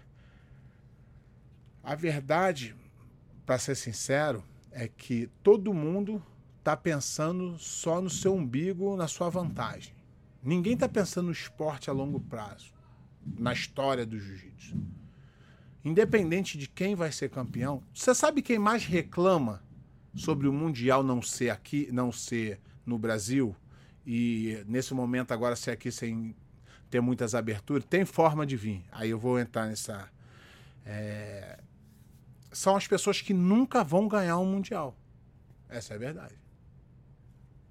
A 1.81 1.95
verdade, 1.95 2.75
para 3.45 3.57
ser 3.57 3.75
sincero, 3.75 4.43
é 4.71 4.89
que 4.89 5.27
todo 5.41 5.73
mundo 5.73 6.21
está 6.59 6.75
pensando 6.75 7.57
só 7.57 8.01
no 8.01 8.09
seu 8.09 8.35
umbigo, 8.35 8.97
na 8.97 9.07
sua 9.07 9.29
vantagem. 9.29 9.93
Ninguém 10.43 10.73
está 10.73 10.89
pensando 10.89 11.27
no 11.27 11.31
esporte 11.31 11.89
a 11.89 11.93
longo 11.93 12.19
prazo, 12.19 12.73
na 13.37 13.53
história 13.53 14.05
do 14.05 14.19
jiu-jitsu 14.19 14.77
independente 15.83 16.57
de 16.57 16.67
quem 16.67 16.95
vai 16.95 17.11
ser 17.11 17.29
campeão, 17.29 17.81
você 17.93 18.13
sabe 18.13 18.41
quem 18.41 18.59
mais 18.59 18.85
reclama 18.85 19.63
sobre 20.15 20.47
o 20.47 20.53
mundial 20.53 21.03
não 21.03 21.21
ser 21.21 21.49
aqui, 21.49 21.89
não 21.91 22.11
ser 22.11 22.59
no 22.85 22.97
Brasil 22.97 23.55
e 24.05 24.63
nesse 24.67 24.93
momento 24.93 25.31
agora 25.31 25.55
ser 25.55 25.71
aqui 25.71 25.91
sem 25.91 26.35
ter 26.89 26.99
muitas 26.99 27.35
aberturas, 27.35 27.85
tem 27.85 28.03
forma 28.03 28.45
de 28.45 28.57
vir. 28.57 28.83
Aí 28.91 29.11
eu 29.11 29.19
vou 29.19 29.39
entrar 29.39 29.67
nessa 29.67 30.09
é... 30.85 31.59
são 32.51 32.75
as 32.75 32.87
pessoas 32.87 33.21
que 33.21 33.33
nunca 33.33 33.83
vão 33.83 34.07
ganhar 34.07 34.39
um 34.39 34.45
mundial. 34.45 34.97
Essa 35.69 35.93
é 35.93 35.95
a 35.95 35.99
verdade. 35.99 36.35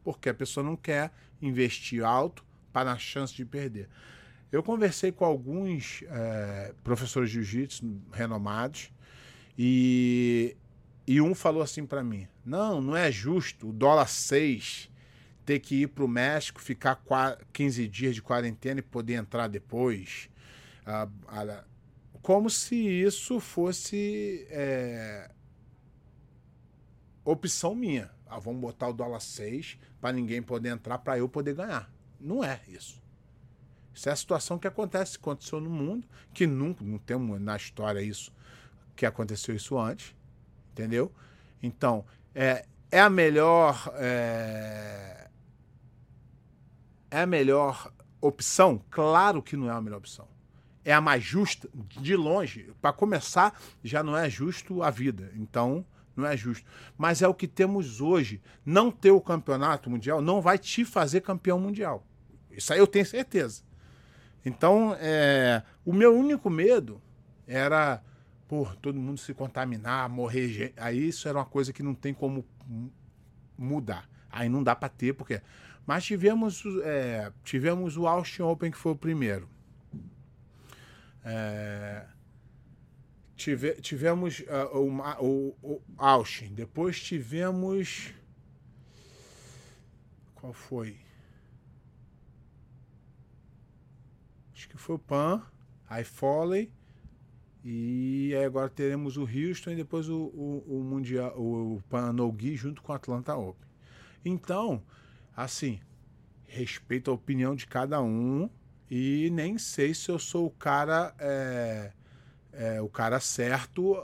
Porque 0.04 0.28
a 0.28 0.34
pessoa 0.34 0.64
não 0.64 0.76
quer 0.76 1.12
investir 1.42 2.04
alto 2.04 2.44
para 2.72 2.92
a 2.92 2.98
chance 2.98 3.34
de 3.34 3.44
perder. 3.44 3.88
Eu 4.50 4.62
conversei 4.62 5.12
com 5.12 5.24
alguns 5.24 6.02
é, 6.08 6.72
professores 6.82 7.28
de 7.28 7.42
jiu-jitsu 7.42 8.00
renomados 8.12 8.90
e, 9.58 10.56
e 11.08 11.22
um 11.22 11.34
falou 11.34 11.62
assim 11.62 11.86
para 11.86 12.04
mim: 12.04 12.28
não, 12.44 12.82
não 12.82 12.94
é 12.94 13.10
justo 13.10 13.70
o 13.70 13.72
dólar 13.72 14.06
6 14.06 14.90
ter 15.42 15.58
que 15.58 15.76
ir 15.76 15.86
para 15.86 16.04
o 16.04 16.08
México, 16.08 16.60
ficar 16.60 17.02
15 17.54 17.88
dias 17.88 18.14
de 18.14 18.20
quarentena 18.20 18.80
e 18.80 18.82
poder 18.82 19.14
entrar 19.14 19.48
depois. 19.48 20.28
A, 20.84 21.08
a, 21.26 21.64
como 22.20 22.50
se 22.50 22.76
isso 22.76 23.40
fosse 23.40 24.46
é, 24.50 25.30
opção 27.24 27.74
minha. 27.74 28.10
Ah, 28.26 28.38
vamos 28.38 28.60
botar 28.60 28.88
o 28.88 28.92
dólar 28.92 29.20
6 29.20 29.78
para 29.98 30.12
ninguém 30.12 30.42
poder 30.42 30.68
entrar, 30.68 30.98
para 30.98 31.16
eu 31.16 31.26
poder 31.26 31.54
ganhar. 31.54 31.90
Não 32.20 32.44
é 32.44 32.60
isso. 32.68 33.02
Isso 33.94 34.10
é 34.10 34.12
a 34.12 34.16
situação 34.16 34.58
que 34.58 34.66
acontece, 34.66 35.16
aconteceu 35.16 35.58
no 35.58 35.70
mundo, 35.70 36.06
que 36.34 36.46
nunca, 36.46 36.84
não 36.84 36.98
temos 36.98 37.40
na 37.40 37.56
história 37.56 38.02
isso, 38.02 38.30
que 38.94 39.06
aconteceu 39.06 39.56
isso 39.56 39.78
antes, 39.78 40.14
entendeu? 40.78 41.10
Então, 41.60 42.04
é, 42.34 42.64
é 42.90 43.00
a 43.00 43.10
melhor. 43.10 43.92
É, 43.96 45.28
é 47.10 47.22
a 47.22 47.26
melhor 47.26 47.92
opção? 48.20 48.80
Claro 48.90 49.42
que 49.42 49.56
não 49.56 49.68
é 49.68 49.72
a 49.72 49.80
melhor 49.80 49.98
opção. 49.98 50.28
É 50.84 50.92
a 50.92 51.00
mais 51.00 51.22
justa, 51.24 51.68
de 51.74 52.14
longe. 52.14 52.72
Para 52.80 52.92
começar, 52.92 53.58
já 53.82 54.02
não 54.02 54.16
é 54.16 54.30
justo 54.30 54.82
a 54.82 54.90
vida. 54.90 55.32
Então, 55.34 55.84
não 56.16 56.26
é 56.26 56.36
justo. 56.36 56.66
Mas 56.96 57.20
é 57.22 57.28
o 57.28 57.34
que 57.34 57.48
temos 57.48 58.00
hoje. 58.00 58.40
Não 58.64 58.90
ter 58.90 59.10
o 59.10 59.20
campeonato 59.20 59.90
mundial 59.90 60.22
não 60.22 60.40
vai 60.40 60.58
te 60.58 60.84
fazer 60.84 61.22
campeão 61.22 61.58
mundial. 61.58 62.06
Isso 62.50 62.72
aí 62.72 62.78
eu 62.78 62.86
tenho 62.86 63.04
certeza. 63.04 63.62
Então, 64.44 64.96
é, 64.98 65.62
o 65.84 65.92
meu 65.92 66.16
único 66.16 66.48
medo 66.48 67.02
era, 67.46 68.02
por 68.48 68.74
todo 68.76 68.98
mundo 68.98 69.20
se 69.20 69.34
contaminar, 69.34 70.08
morrer. 70.08 70.72
Aí 70.78 71.08
isso 71.08 71.28
era 71.28 71.38
uma 71.38 71.44
coisa 71.44 71.72
que 71.72 71.82
não 71.82 71.94
tem 71.94 72.14
como 72.14 72.44
mudar. 73.56 74.08
Aí 74.30 74.48
não 74.48 74.62
dá 74.62 74.74
para 74.74 74.88
ter, 74.88 75.12
porque. 75.12 75.40
Mas 75.86 76.04
tivemos, 76.04 76.64
é, 76.82 77.32
tivemos 77.44 77.96
o 77.96 78.06
Austin 78.06 78.42
Open, 78.42 78.70
que 78.70 78.76
foi 78.76 78.92
o 78.92 78.96
primeiro. 78.96 79.48
É, 81.24 82.06
tive, 83.36 83.74
tivemos 83.74 84.40
uh, 84.40 84.76
o, 84.76 84.90
o, 85.20 85.56
o 85.62 85.82
Austin. 85.96 86.54
Depois 86.54 87.00
tivemos. 87.00 88.12
Qual 90.34 90.52
foi? 90.52 90.98
Acho 94.54 94.68
que 94.68 94.76
foi 94.76 94.96
o 94.96 94.98
Pan, 94.98 95.42
aí 95.88 96.04
Foley. 96.04 96.72
E 97.70 98.34
agora 98.34 98.70
teremos 98.70 99.18
o 99.18 99.28
Houston 99.28 99.72
e 99.72 99.76
depois 99.76 100.08
o, 100.08 100.16
o, 100.16 100.64
o 100.66 100.82
Mundial, 100.82 101.38
o, 101.38 101.76
o 101.76 101.82
Pan 101.82 102.14
No 102.14 102.34
junto 102.54 102.80
com 102.80 102.92
o 102.92 102.96
Atlanta 102.96 103.36
Open. 103.36 103.68
Então, 104.24 104.82
assim, 105.36 105.78
respeito 106.46 107.10
a 107.10 107.14
opinião 107.14 107.54
de 107.54 107.66
cada 107.66 108.00
um 108.00 108.48
e 108.90 109.28
nem 109.34 109.58
sei 109.58 109.92
se 109.92 110.10
eu 110.10 110.18
sou 110.18 110.46
o 110.46 110.50
cara 110.50 111.14
é, 111.18 111.92
é, 112.54 112.80
o 112.80 112.88
cara 112.88 113.20
certo 113.20 114.02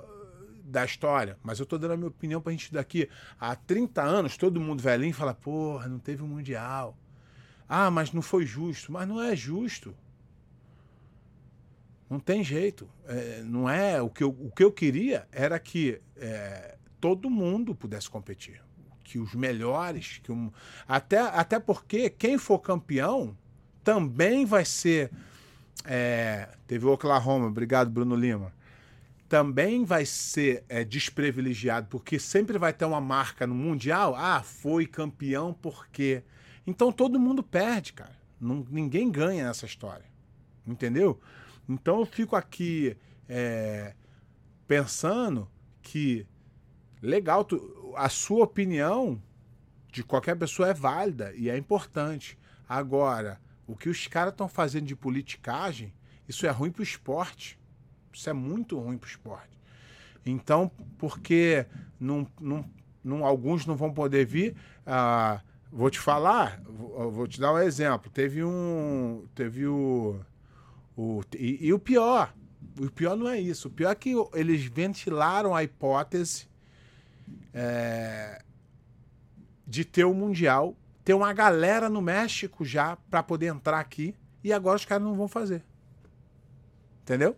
da 0.63 0.85
história. 0.85 1.39
Mas 1.43 1.59
eu 1.59 1.65
tô 1.65 1.79
dando 1.79 1.93
a 1.93 1.97
minha 1.97 2.09
opinião 2.09 2.43
pra 2.43 2.53
gente 2.53 2.71
daqui 2.71 3.09
há 3.41 3.57
30 3.57 4.03
anos, 4.03 4.37
todo 4.37 4.61
mundo 4.61 4.83
velhinho 4.83 5.15
fala, 5.15 5.33
porra, 5.33 5.89
não 5.89 5.99
teve 5.99 6.23
um 6.23 6.29
Mundial. 6.29 6.99
Ah, 7.67 7.91
mas 7.91 8.13
não 8.13 8.21
foi 8.21 8.45
justo. 8.45 8.93
Mas 8.93 9.09
não 9.09 9.23
é 9.23 9.35
justo. 9.35 9.97
Não 12.15 12.21
tem 12.21 12.45
jeito. 12.45 12.89
É, 13.09 13.43
não 13.45 13.69
é 13.69 14.01
o 14.01 14.09
que 14.09 14.23
eu, 14.23 14.29
o 14.29 14.49
que 14.53 14.63
eu 14.63 14.71
queria 14.71 15.27
era 15.33 15.59
que 15.59 16.01
é, 16.17 16.77
todo 17.01 17.29
mundo 17.29 17.75
pudesse 17.75 18.09
competir, 18.09 18.63
que 19.03 19.19
os 19.19 19.35
melhores, 19.35 20.21
que 20.23 20.31
um, 20.31 20.49
até 20.87 21.19
até 21.19 21.59
porque 21.59 22.09
quem 22.09 22.39
for 22.39 22.61
campeão 22.61 23.37
também 23.83 24.47
vai 24.47 24.65
ser 24.65 25.11
é, 25.85 26.51
teve 26.69 26.87
o 26.87 26.93
Oklahoma, 26.93 27.47
obrigado 27.47 27.91
Bruno 27.91 28.15
Lima. 28.15 28.53
Também 29.29 29.85
vai 29.85 30.07
ser 30.07 30.63
é, 30.69 30.85
desprivilegiado, 30.85 31.89
porque 31.91 32.21
sempre 32.21 32.59
vai 32.59 32.73
ter 32.73 32.85
uma 32.85 33.01
marca 33.01 33.45
no 33.45 33.57
Mundial. 33.57 34.15
Ah, 34.17 34.41
foi 34.41 34.87
campeão 34.87 35.53
porque. 35.53 36.23
Então 36.65 36.93
todo 36.93 37.19
mundo 37.19 37.43
perde, 37.43 37.93
cara. 37.93 38.17
Não, 38.41 38.65
ninguém 38.71 39.11
ganha 39.11 39.49
nessa 39.49 39.67
história. 39.67 40.05
Entendeu? 40.65 41.21
Então 41.69 42.01
eu 42.01 42.07
fico 42.07 42.37
aqui 42.37 42.97
é, 43.29 43.95
pensando 44.67 45.49
que 45.83 46.27
legal, 47.01 47.45
tu, 47.45 47.93
a 47.97 48.09
sua 48.09 48.45
opinião 48.45 49.21
de 49.93 50.03
qualquer 50.03 50.37
pessoa 50.37 50.69
é 50.69 50.75
válida 50.75 51.33
e 51.35 51.49
é 51.49 51.57
importante. 51.57 52.39
Agora, 52.69 53.41
o 53.67 53.77
que 53.77 53.89
os 53.89 54.07
caras 54.07 54.33
estão 54.33 54.49
fazendo 54.49 54.87
de 54.87 54.97
politicagem, 54.97 55.93
isso 56.29 56.47
é 56.47 56.51
ruim 56.51 56.71
para 56.71 56.81
o 56.81 56.85
esporte. 56.85 57.59
Isso 58.13 58.29
é 58.29 58.33
muito 58.33 58.79
ruim 58.79 58.99
para 58.99 59.07
o 59.07 59.11
esporte. 59.11 59.59
Então, 60.25 60.71
porque 60.99 61.67
não, 62.01 62.27
não, 63.03 63.25
alguns 63.25 63.67
não 63.67 63.77
vão 63.77 63.93
poder 63.93 64.25
vir. 64.25 64.57
Ah, 64.87 65.43
vou 65.71 65.91
te 65.91 65.99
falar, 65.99 66.61
vou, 66.65 67.11
vou 67.11 67.27
te 67.27 67.41
dar 67.41 67.53
um 67.53 67.59
exemplo. 67.59 68.11
Teve 68.11 68.43
um. 68.43 69.27
Teve 69.35 69.67
o 69.67 70.21
o, 70.97 71.23
e, 71.37 71.67
e, 71.67 71.73
o 71.73 71.79
pior, 71.79 72.33
o 72.81 72.91
pior 72.91 73.17
não 73.17 73.29
é 73.29 73.41
isso. 73.41 73.69
O 73.69 73.71
pior 73.71 73.91
é 73.91 73.95
que 73.95 74.15
eles 74.33 74.65
ventilaram 74.65 75.55
a 75.55 75.63
hipótese 75.63 76.47
é, 77.53 78.43
de 79.67 79.85
ter 79.85 80.05
o 80.05 80.15
Mundial, 80.15 80.77
ter 81.05 81.15
uma 81.15 81.33
galera 81.33 81.89
no 81.89 82.01
México 82.01 82.65
já 82.65 82.97
para 83.11 83.23
poder 83.23 83.47
entrar 83.47 83.81
aqui, 83.81 84.15
e 84.43 84.53
agora 84.53 84.77
os 84.77 84.85
caras 84.85 85.05
não 85.05 85.15
vão 85.15 85.29
fazer. 85.29 85.65
Entendeu? 87.03 87.37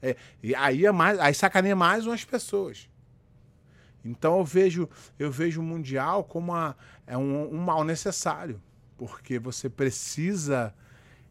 É, 0.00 0.16
e 0.42 0.54
aí 0.54 0.86
é 0.86 0.92
mais, 0.92 1.18
aí 1.18 1.34
sacaneia 1.34 1.76
mais 1.76 2.06
umas 2.06 2.24
pessoas. 2.24 2.88
Então 4.04 4.38
eu 4.38 4.44
vejo, 4.44 4.88
eu 5.18 5.30
vejo 5.30 5.60
o 5.60 5.64
Mundial 5.64 6.24
como 6.24 6.52
uma, 6.52 6.76
é 7.06 7.16
um, 7.18 7.54
um 7.54 7.58
mal 7.58 7.84
necessário, 7.84 8.62
porque 8.96 9.38
você 9.38 9.68
precisa 9.68 10.74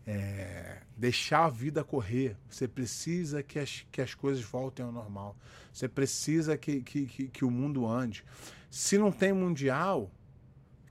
é, 0.08 0.78
deixar 0.96 1.46
a 1.46 1.50
vida 1.50 1.84
correr. 1.84 2.38
Você 2.50 2.68
precisa 2.68 3.44
que 3.44 3.60
as, 3.60 3.86
que 3.92 4.02
as 4.02 4.16
coisas 4.16 4.42
voltem 4.44 4.86
ao 4.86 4.92
normal. 4.92 5.36
Você 5.72 5.88
precisa 5.88 6.58
que, 6.58 6.82
que, 6.82 7.06
que, 7.06 7.28
que 7.28 7.46
o 7.46 7.52
mundo 7.52 7.86
ande. 7.86 8.24
Se 8.72 8.98
não 8.98 9.12
tem 9.12 9.34
mundial, 9.34 10.10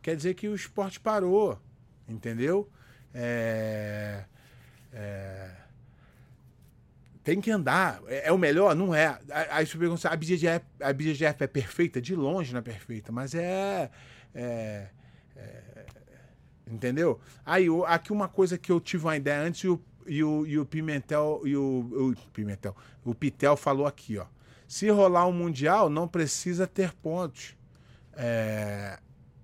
quer 0.02 0.14
dizer 0.14 0.35
que 0.35 0.46
o 0.46 0.55
esporte 0.55 1.00
parou. 1.00 1.59
Entendeu? 2.07 2.70
É, 3.12 4.24
é, 4.92 5.50
tem 7.24 7.40
que 7.40 7.50
andar. 7.50 8.00
É, 8.07 8.29
é, 8.29 8.33
o 8.33 8.38
melhor? 8.38 8.76
Não 8.76 8.94
é. 8.94 9.18
Aí 9.50 9.66
você 9.66 9.76
pergunta, 9.79 10.09
a 10.09 10.14
BGF, 10.14 10.64
a 10.81 10.92
BGF 10.92 11.42
é 11.42 11.46
perfeita? 11.46 12.00
De 12.00 12.14
longe 12.14 12.52
não 12.52 12.61
é 12.61 12.62
perfeita, 12.62 13.11
mas 13.11 13.35
é, 13.35 13.90
é, 14.35 14.42
é 14.42 14.88
entendeu? 16.70 17.20
Aí, 17.44 17.66
aqui 17.87 18.12
uma 18.12 18.29
coisa 18.29 18.59
que 18.59 18.72
eu 18.72 18.81
tive 18.81 19.05
uma 19.05 19.16
ideia 19.16 19.40
antes 19.42 19.64
e 19.64 19.68
o 19.68 19.81
e 20.07 20.22
o, 20.22 20.46
e 20.46 20.59
o 20.59 20.64
Pimentel 20.64 21.42
e 21.44 21.57
o, 21.57 22.12
o 22.12 22.31
Pimentel, 22.33 22.76
o 23.05 23.14
Pitel 23.14 23.57
falou 23.57 23.87
aqui, 23.87 24.18
ó. 24.18 24.26
Se 24.66 24.88
rolar 24.88 25.26
um 25.26 25.33
mundial, 25.33 25.88
não 25.88 26.09
precisa 26.09 26.66
ter 26.66 26.92
pontos. 26.94 27.57
É... 28.14 28.98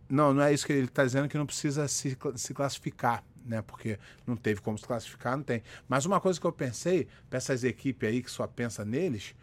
Não, 0.09 0.35
não 0.35 0.43
é 0.43 0.53
isso 0.53 0.67
que 0.67 0.73
ele 0.73 0.87
está 0.87 1.05
dizendo 1.05 1.29
que 1.29 1.39
não 1.39 1.47
precisa 1.47 1.87
se, 1.87 2.17
se 2.37 2.55
classificar, 2.55 3.25
né? 3.45 3.63
Porque 3.63 3.99
não 4.27 4.37
teve 4.37 4.61
como 4.61 4.77
se 4.77 4.85
classificar, 4.85 5.37
não 5.37 5.45
tem. 5.45 5.63
Mas 5.89 6.05
uma 6.05 6.21
coisa 6.21 6.41
que 6.41 6.47
eu 6.47 6.53
pensei 6.53 7.07
para 7.31 7.37
essas 7.39 7.63
equipes 7.63 8.09
aí 8.09 8.23
que 8.23 8.31
só 8.31 8.47
pensa 8.47 8.85
neles, 8.85 9.35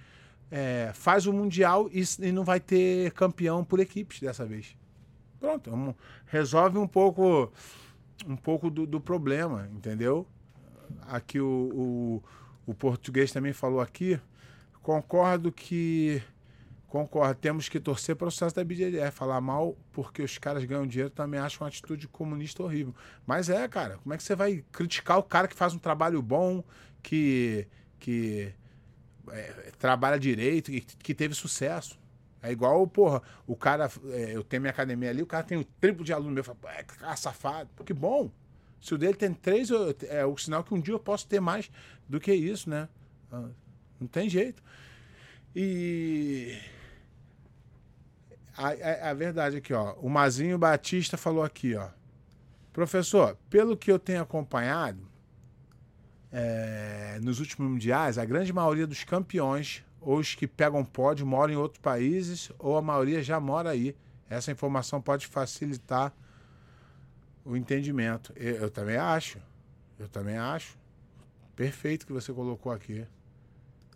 é, 0.52 0.92
faz 0.94 1.26
o 1.28 1.34
mundial 1.34 1.90
e, 1.92 2.04
e, 2.20 2.32
não 2.32 2.44
vai 2.44 2.60
ter 2.60 3.12
campeão 3.12 3.64
por 3.64 3.80
equipes 3.80 4.20
dessa 4.20 4.46
vez. 4.46 4.76
Pronto, 5.40 5.74
um, 5.74 5.94
resolve 6.26 6.78
um 6.78 6.88
pouco 6.88 7.52
um 8.28 8.36
pouco 8.36 8.70
do, 8.70 8.86
do 8.86 9.00
problema, 9.00 9.70
entendeu? 9.74 10.28
aqui 11.08 11.40
o, 11.40 12.22
o, 12.66 12.72
o 12.72 12.74
português 12.74 13.32
também 13.32 13.54
falou 13.54 13.80
aqui, 13.80 14.20
concordo 14.82 15.52
que 15.52 16.22
Concordo, 16.88 17.36
temos 17.36 17.70
que 17.70 17.80
torcer 17.80 18.16
para 18.16 18.28
o 18.28 18.32
sucesso 18.32 18.56
da 18.56 18.64
BDF. 18.64 19.16
Falar 19.16 19.40
mal 19.40 19.78
porque 19.92 20.24
os 20.24 20.40
caras 20.40 20.66
ganham 20.66 20.88
dinheiro 20.88 21.12
também 21.12 21.40
acho 21.40 21.64
uma 21.64 21.68
atitude 21.68 22.08
comunista 22.08 22.64
horrível. 22.64 22.96
Mas 23.28 23.48
é, 23.48 23.68
cara, 23.68 24.00
como 24.00 24.12
é 24.12 24.18
que 24.18 24.24
você 24.24 24.36
vai 24.36 24.66
criticar 24.72 25.20
o 25.20 25.24
cara 25.24 25.48
que 25.48 25.54
faz 25.54 25.76
um 25.76 25.78
trabalho 25.78 26.20
bom, 26.20 26.64
que, 27.04 27.68
que 28.00 28.52
é, 29.30 29.72
trabalha 29.78 30.20
direito, 30.20 30.72
que, 30.72 30.82
que 30.82 31.14
teve 31.14 31.36
sucesso? 31.36 31.99
É 32.42 32.52
igual, 32.52 32.88
porra, 32.88 33.22
o 33.46 33.56
cara, 33.56 33.92
é, 34.12 34.36
eu 34.36 34.44
tenho 34.44 34.62
minha 34.62 34.72
academia 34.72 35.10
ali, 35.10 35.22
o 35.22 35.28
cara 35.28 35.44
tem 35.44 35.58
o 35.58 35.64
triplo 35.64 36.06
de 36.06 36.14
aluno 36.14 36.32
meu, 36.32 36.44
fala, 36.44 36.58
é, 36.74 36.84
cara 36.84 37.16
safado. 37.16 37.70
Que 37.84 37.94
bom. 37.94 38.32
Se 38.82 38.94
o 38.94 38.98
dele 38.98 39.14
tem 39.14 39.34
três, 39.34 39.70
é 40.08 40.26
o 40.26 40.38
sinal 40.38 40.64
que 40.64 40.74
um 40.74 40.80
dia 40.80 40.94
eu 40.94 41.00
posso 41.00 41.28
ter 41.28 41.42
mais 41.42 41.70
do 42.08 42.20
que 42.20 42.34
isso, 42.34 42.70
né? 42.70 42.88
Ah, 43.32 43.50
não 44.00 44.08
tem 44.08 44.30
jeito. 44.30 44.64
E. 45.56 46.58
A, 48.56 48.70
a, 48.70 49.10
a, 49.10 49.14
verdade 49.14 49.58
aqui, 49.58 49.74
ó. 49.74 49.94
O 49.96 50.10
Mazinho 50.10 50.58
Batista 50.58 51.18
falou 51.18 51.44
aqui, 51.44 51.76
ó. 51.76 51.90
Professor, 52.72 53.38
pelo 53.50 53.76
que 53.76 53.92
eu 53.92 54.00
tenho 54.00 54.22
acompanhado, 54.22 55.10
é, 56.32 57.20
nos 57.22 57.40
últimos 57.40 57.70
mundiais, 57.70 58.18
a 58.18 58.26
grande 58.26 58.54
maioria 58.54 58.88
dos 58.88 59.04
campeões, 59.04 59.84
ou 60.02 60.18
os 60.18 60.36
que 60.36 60.48
pegam 60.48 60.84
pódio, 60.84 61.26
moram 61.26 61.54
em 61.54 61.58
outros 61.58 61.82
países, 61.82 62.52
ou 62.58 62.78
a 62.78 62.82
maioria 62.82 63.22
já 63.22 63.40
mora 63.40 63.70
aí. 63.72 63.96
Essa 64.30 64.52
informação 64.52 65.02
pode 65.02 65.28
facilitar 65.28 66.14
o 67.44 67.58
entendimento. 67.58 68.32
Eu, 68.36 68.56
eu 68.56 68.70
também 68.70 68.98
acho. 68.98 69.40
Eu 69.98 70.08
também 70.08 70.38
acho. 70.38 70.78
Perfeito 71.56 72.06
que 72.06 72.14
você 72.14 72.32
colocou 72.32 72.72
aqui. 72.72 73.06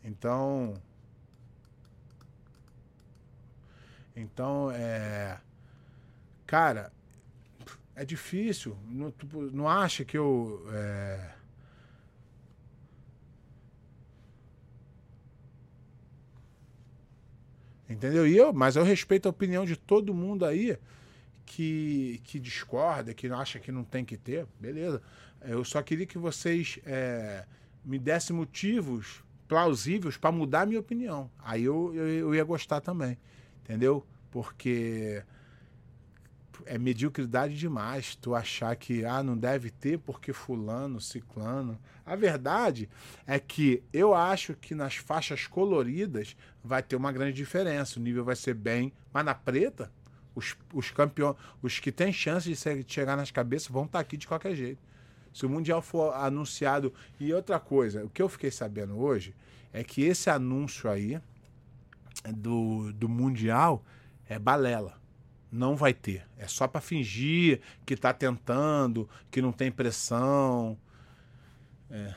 Então. 0.03 0.73
Então, 4.15 4.71
é. 4.71 5.39
Cara, 6.45 6.91
é 7.95 8.03
difícil. 8.03 8.77
Não, 8.87 9.11
tipo, 9.11 9.41
não 9.43 9.67
acha 9.67 10.03
que 10.03 10.17
eu. 10.17 10.65
É, 10.73 11.29
Entendeu? 17.93 18.27
E 18.27 18.35
eu, 18.35 18.51
mas 18.51 18.75
eu 18.75 18.83
respeito 18.83 19.27
a 19.27 19.29
opinião 19.29 19.65
de 19.65 19.77
todo 19.77 20.13
mundo 20.13 20.45
aí 20.45 20.77
que, 21.45 22.19
que 22.23 22.39
discorda, 22.39 23.13
que 23.13 23.27
acha 23.27 23.59
que 23.59 23.71
não 23.71 23.83
tem 23.83 24.03
que 24.03 24.17
ter. 24.17 24.47
Beleza. 24.59 25.01
Eu 25.41 25.63
só 25.63 25.81
queria 25.81 26.05
que 26.05 26.17
vocês 26.17 26.79
é, 26.85 27.45
me 27.85 27.99
dessem 27.99 28.35
motivos 28.35 29.23
plausíveis 29.47 30.17
para 30.17 30.31
mudar 30.31 30.61
a 30.61 30.65
minha 30.65 30.79
opinião. 30.79 31.29
Aí 31.43 31.63
eu, 31.63 31.93
eu, 31.93 32.07
eu 32.07 32.35
ia 32.35 32.43
gostar 32.43 32.81
também. 32.81 33.17
Entendeu? 33.63 34.03
Porque 34.31 35.23
é 36.65 36.77
mediocridade 36.77 37.57
demais 37.57 38.15
tu 38.15 38.35
achar 38.35 38.75
que 38.75 39.05
ah, 39.05 39.21
não 39.23 39.37
deve 39.37 39.69
ter 39.69 39.99
porque 39.99 40.33
fulano, 40.33 40.99
ciclano. 40.99 41.79
A 42.05 42.15
verdade 42.15 42.89
é 43.25 43.39
que 43.39 43.83
eu 43.91 44.13
acho 44.13 44.53
que 44.55 44.75
nas 44.75 44.95
faixas 44.95 45.47
coloridas 45.47 46.35
vai 46.63 46.81
ter 46.81 46.95
uma 46.95 47.11
grande 47.11 47.33
diferença. 47.33 47.99
O 47.99 48.03
nível 48.03 48.23
vai 48.23 48.35
ser 48.35 48.53
bem, 48.53 48.91
mas 49.11 49.25
na 49.25 49.33
preta, 49.35 49.91
os, 50.35 50.55
os 50.73 50.91
campeões, 50.91 51.35
os 51.61 51.79
que 51.79 51.91
têm 51.91 52.11
chance 52.11 52.49
de, 52.49 52.85
chegar 52.87 53.15
nas 53.15 53.31
cabeças 53.31 53.67
vão 53.67 53.85
estar 53.85 53.99
tá 53.99 54.01
aqui 54.01 54.17
de 54.17 54.27
qualquer 54.27 54.55
jeito. 54.55 54.81
Se 55.33 55.45
o 55.45 55.49
Mundial 55.49 55.81
for 55.81 56.13
anunciado. 56.13 56.93
E 57.19 57.33
outra 57.33 57.59
coisa, 57.59 58.03
o 58.03 58.09
que 58.09 58.21
eu 58.21 58.29
fiquei 58.29 58.51
sabendo 58.51 58.97
hoje 58.99 59.35
é 59.71 59.83
que 59.83 60.03
esse 60.03 60.29
anúncio 60.29 60.89
aí 60.89 61.19
do, 62.35 62.93
do 62.93 63.09
Mundial 63.09 63.83
é 64.27 64.37
balela 64.37 65.02
não 65.53 65.75
vai 65.75 65.93
ter. 65.93 66.25
É 66.35 66.47
só 66.47 66.67
para 66.67 66.81
fingir 66.81 67.61
que 67.85 67.93
está 67.93 68.11
tentando, 68.11 69.07
que 69.29 69.39
não 69.39 69.51
tem 69.51 69.71
pressão. 69.71 70.75
É. 71.91 72.15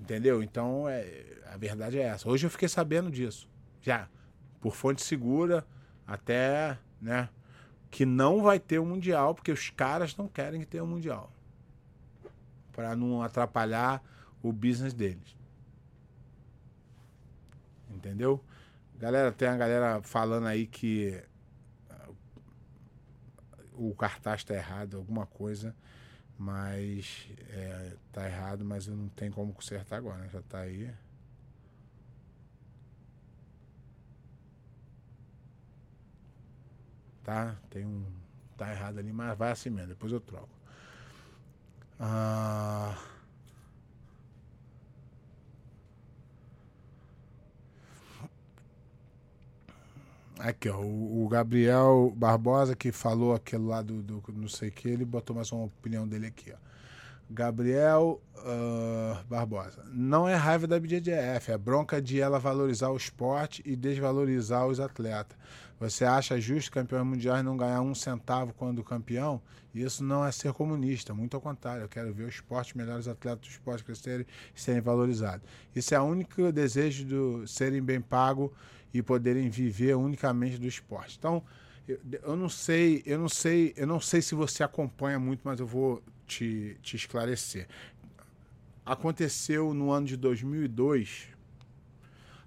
Entendeu? 0.00 0.40
Então, 0.40 0.88
é, 0.88 1.24
a 1.52 1.56
verdade 1.56 1.98
é 1.98 2.02
essa. 2.02 2.28
Hoje 2.28 2.46
eu 2.46 2.50
fiquei 2.50 2.68
sabendo 2.68 3.10
disso. 3.10 3.48
Já, 3.82 4.08
por 4.60 4.76
fonte 4.76 5.02
segura, 5.02 5.66
até, 6.06 6.78
né? 7.02 7.28
Que 7.90 8.06
não 8.06 8.40
vai 8.40 8.60
ter 8.60 8.78
o 8.78 8.82
um 8.82 8.86
Mundial, 8.86 9.34
porque 9.34 9.50
os 9.50 9.68
caras 9.68 10.16
não 10.16 10.28
querem 10.28 10.60
que 10.60 10.66
tenha 10.66 10.84
o 10.84 10.86
um 10.86 10.90
Mundial. 10.90 11.32
Para 12.72 12.94
não 12.94 13.20
atrapalhar 13.20 14.00
o 14.40 14.52
business 14.52 14.94
deles. 14.94 15.36
Entendeu? 17.90 18.40
Galera, 18.96 19.32
tem 19.32 19.48
a 19.48 19.56
galera 19.56 20.00
falando 20.02 20.46
aí 20.46 20.64
que 20.66 21.20
o 23.78 23.94
cartaz 23.94 24.40
está 24.40 24.54
errado, 24.54 24.96
alguma 24.96 25.26
coisa, 25.26 25.74
mas 26.38 27.28
é, 27.50 27.96
tá 28.12 28.26
errado, 28.28 28.64
mas 28.64 28.88
eu 28.88 28.96
não 28.96 29.08
tenho 29.08 29.32
como 29.32 29.52
consertar 29.52 29.96
agora, 29.96 30.18
né? 30.18 30.28
já 30.32 30.40
está 30.40 30.60
aí. 30.60 30.92
Tá? 37.24 37.56
Tem 37.70 37.84
um. 37.84 38.04
Tá 38.56 38.72
errado 38.72 38.98
ali, 38.98 39.12
mas 39.12 39.38
vai 39.38 39.52
assim 39.52 39.70
mesmo, 39.70 39.88
depois 39.88 40.12
eu 40.12 40.20
troco. 40.20 40.48
Ah. 42.00 42.96
Aqui, 50.38 50.68
ó, 50.68 50.80
o, 50.80 51.28
Gabriel 51.28 52.12
Barbosa, 52.16 52.76
que 52.76 52.92
falou 52.92 53.34
aquele 53.34 53.64
lá 53.64 53.82
do, 53.82 54.02
do 54.02 54.22
não 54.34 54.48
sei 54.48 54.68
o 54.68 54.72
que, 54.72 54.88
ele 54.88 55.04
botou 55.04 55.34
mais 55.34 55.50
uma 55.50 55.64
opinião 55.64 56.06
dele 56.06 56.26
aqui, 56.26 56.52
ó. 56.52 56.68
Gabriel 57.30 58.22
uh, 58.36 59.22
Barbosa. 59.28 59.84
Não 59.92 60.26
é 60.26 60.34
raiva 60.34 60.66
da 60.66 60.80
BJJF, 60.80 61.52
é 61.52 61.58
bronca 61.58 62.00
de 62.00 62.20
ela 62.20 62.38
valorizar 62.38 62.88
o 62.88 62.96
esporte 62.96 63.62
e 63.66 63.76
desvalorizar 63.76 64.66
os 64.66 64.80
atletas. 64.80 65.36
Você 65.78 66.04
acha 66.04 66.40
justo 66.40 66.72
campeão 66.72 67.04
mundial 67.04 67.42
não 67.42 67.56
ganhar 67.56 67.80
um 67.82 67.94
centavo 67.94 68.52
quando 68.54 68.82
campeão? 68.82 69.40
Isso 69.74 70.02
não 70.02 70.24
é 70.24 70.32
ser 70.32 70.52
comunista, 70.52 71.14
muito 71.14 71.34
ao 71.34 71.40
contrário. 71.40 71.82
Eu 71.82 71.88
quero 71.88 72.12
ver 72.12 72.24
o 72.24 72.28
esporte, 72.28 72.76
melhores 72.76 73.06
atletas 73.06 73.46
do 73.46 73.50
esporte 73.50 73.84
crescerem 73.84 74.26
e 74.56 74.60
serem 74.60 74.80
valorizados. 74.80 75.46
Isso 75.76 75.94
é 75.94 76.00
o 76.00 76.04
único 76.04 76.50
desejo 76.50 77.04
de 77.04 77.50
serem 77.50 77.82
bem 77.82 78.00
pagos 78.00 78.50
e 78.92 79.02
poderem 79.02 79.48
viver 79.50 79.94
unicamente 79.94 80.58
do 80.58 80.66
esporte. 80.66 81.16
Então, 81.18 81.42
eu, 81.86 82.00
eu, 82.22 82.36
não 82.36 82.48
sei, 82.48 83.02
eu 83.06 83.18
não 83.18 83.28
sei, 83.28 83.72
eu 83.76 83.86
não 83.86 84.00
sei 84.00 84.20
se 84.22 84.34
você 84.34 84.62
acompanha 84.62 85.18
muito, 85.18 85.40
mas 85.44 85.60
eu 85.60 85.66
vou 85.66 86.02
te, 86.26 86.76
te 86.82 86.96
esclarecer. 86.96 87.66
Aconteceu 88.84 89.74
no 89.74 89.90
ano 89.90 90.06
de 90.06 90.16
2002, 90.16 91.28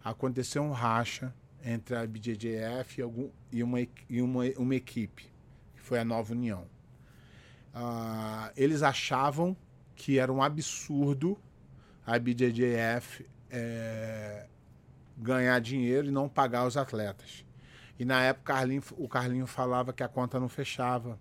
aconteceu 0.04 0.64
um 0.64 0.72
racha 0.72 1.34
entre 1.64 1.96
a 1.96 2.06
BJJF 2.06 3.00
e, 3.00 3.02
algum, 3.02 3.30
e, 3.52 3.62
uma, 3.62 3.80
e 3.82 4.22
uma, 4.22 4.44
uma 4.58 4.76
equipe, 4.76 5.26
que 5.76 5.82
foi 5.82 6.00
a 6.00 6.06
Nova 6.06 6.34
União. 6.34 6.68
Uh, 7.74 8.52
eles 8.58 8.82
achavam 8.82 9.56
que 9.96 10.18
era 10.18 10.34
um 10.34 10.42
absurdo 10.42 11.38
a 12.06 12.18
BJJF 12.18 13.26
é, 13.50 14.48
ganhar 15.22 15.60
dinheiro 15.60 16.08
e 16.08 16.12
não 16.12 16.28
pagar 16.28 16.66
os 16.66 16.76
atletas. 16.76 17.46
E 18.00 18.04
na 18.04 18.22
época 18.22 18.54
Carlinho, 18.54 18.82
o 18.98 19.08
Carlinho 19.08 19.46
falava 19.46 19.94
que 19.94 20.02
a 20.02 20.08
conta 20.08 20.40
não 20.40 20.50
fechava 20.50 21.20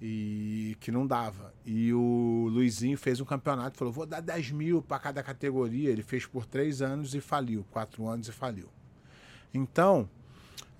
e 0.00 0.76
que 0.80 0.92
não 0.92 1.06
dava. 1.06 1.54
E 1.64 1.92
o 1.92 2.48
Luizinho 2.50 2.98
fez 2.98 3.20
um 3.20 3.24
campeonato, 3.24 3.78
falou: 3.78 3.92
vou 3.92 4.06
dar 4.06 4.20
10 4.20 4.50
mil 4.52 4.82
para 4.82 4.98
cada 4.98 5.22
categoria. 5.22 5.90
Ele 5.90 6.02
fez 6.02 6.26
por 6.26 6.44
três 6.44 6.82
anos 6.82 7.14
e 7.14 7.20
faliu, 7.20 7.64
quatro 7.70 8.06
anos 8.06 8.28
e 8.28 8.32
faliu. 8.32 8.68
Então, 9.52 10.08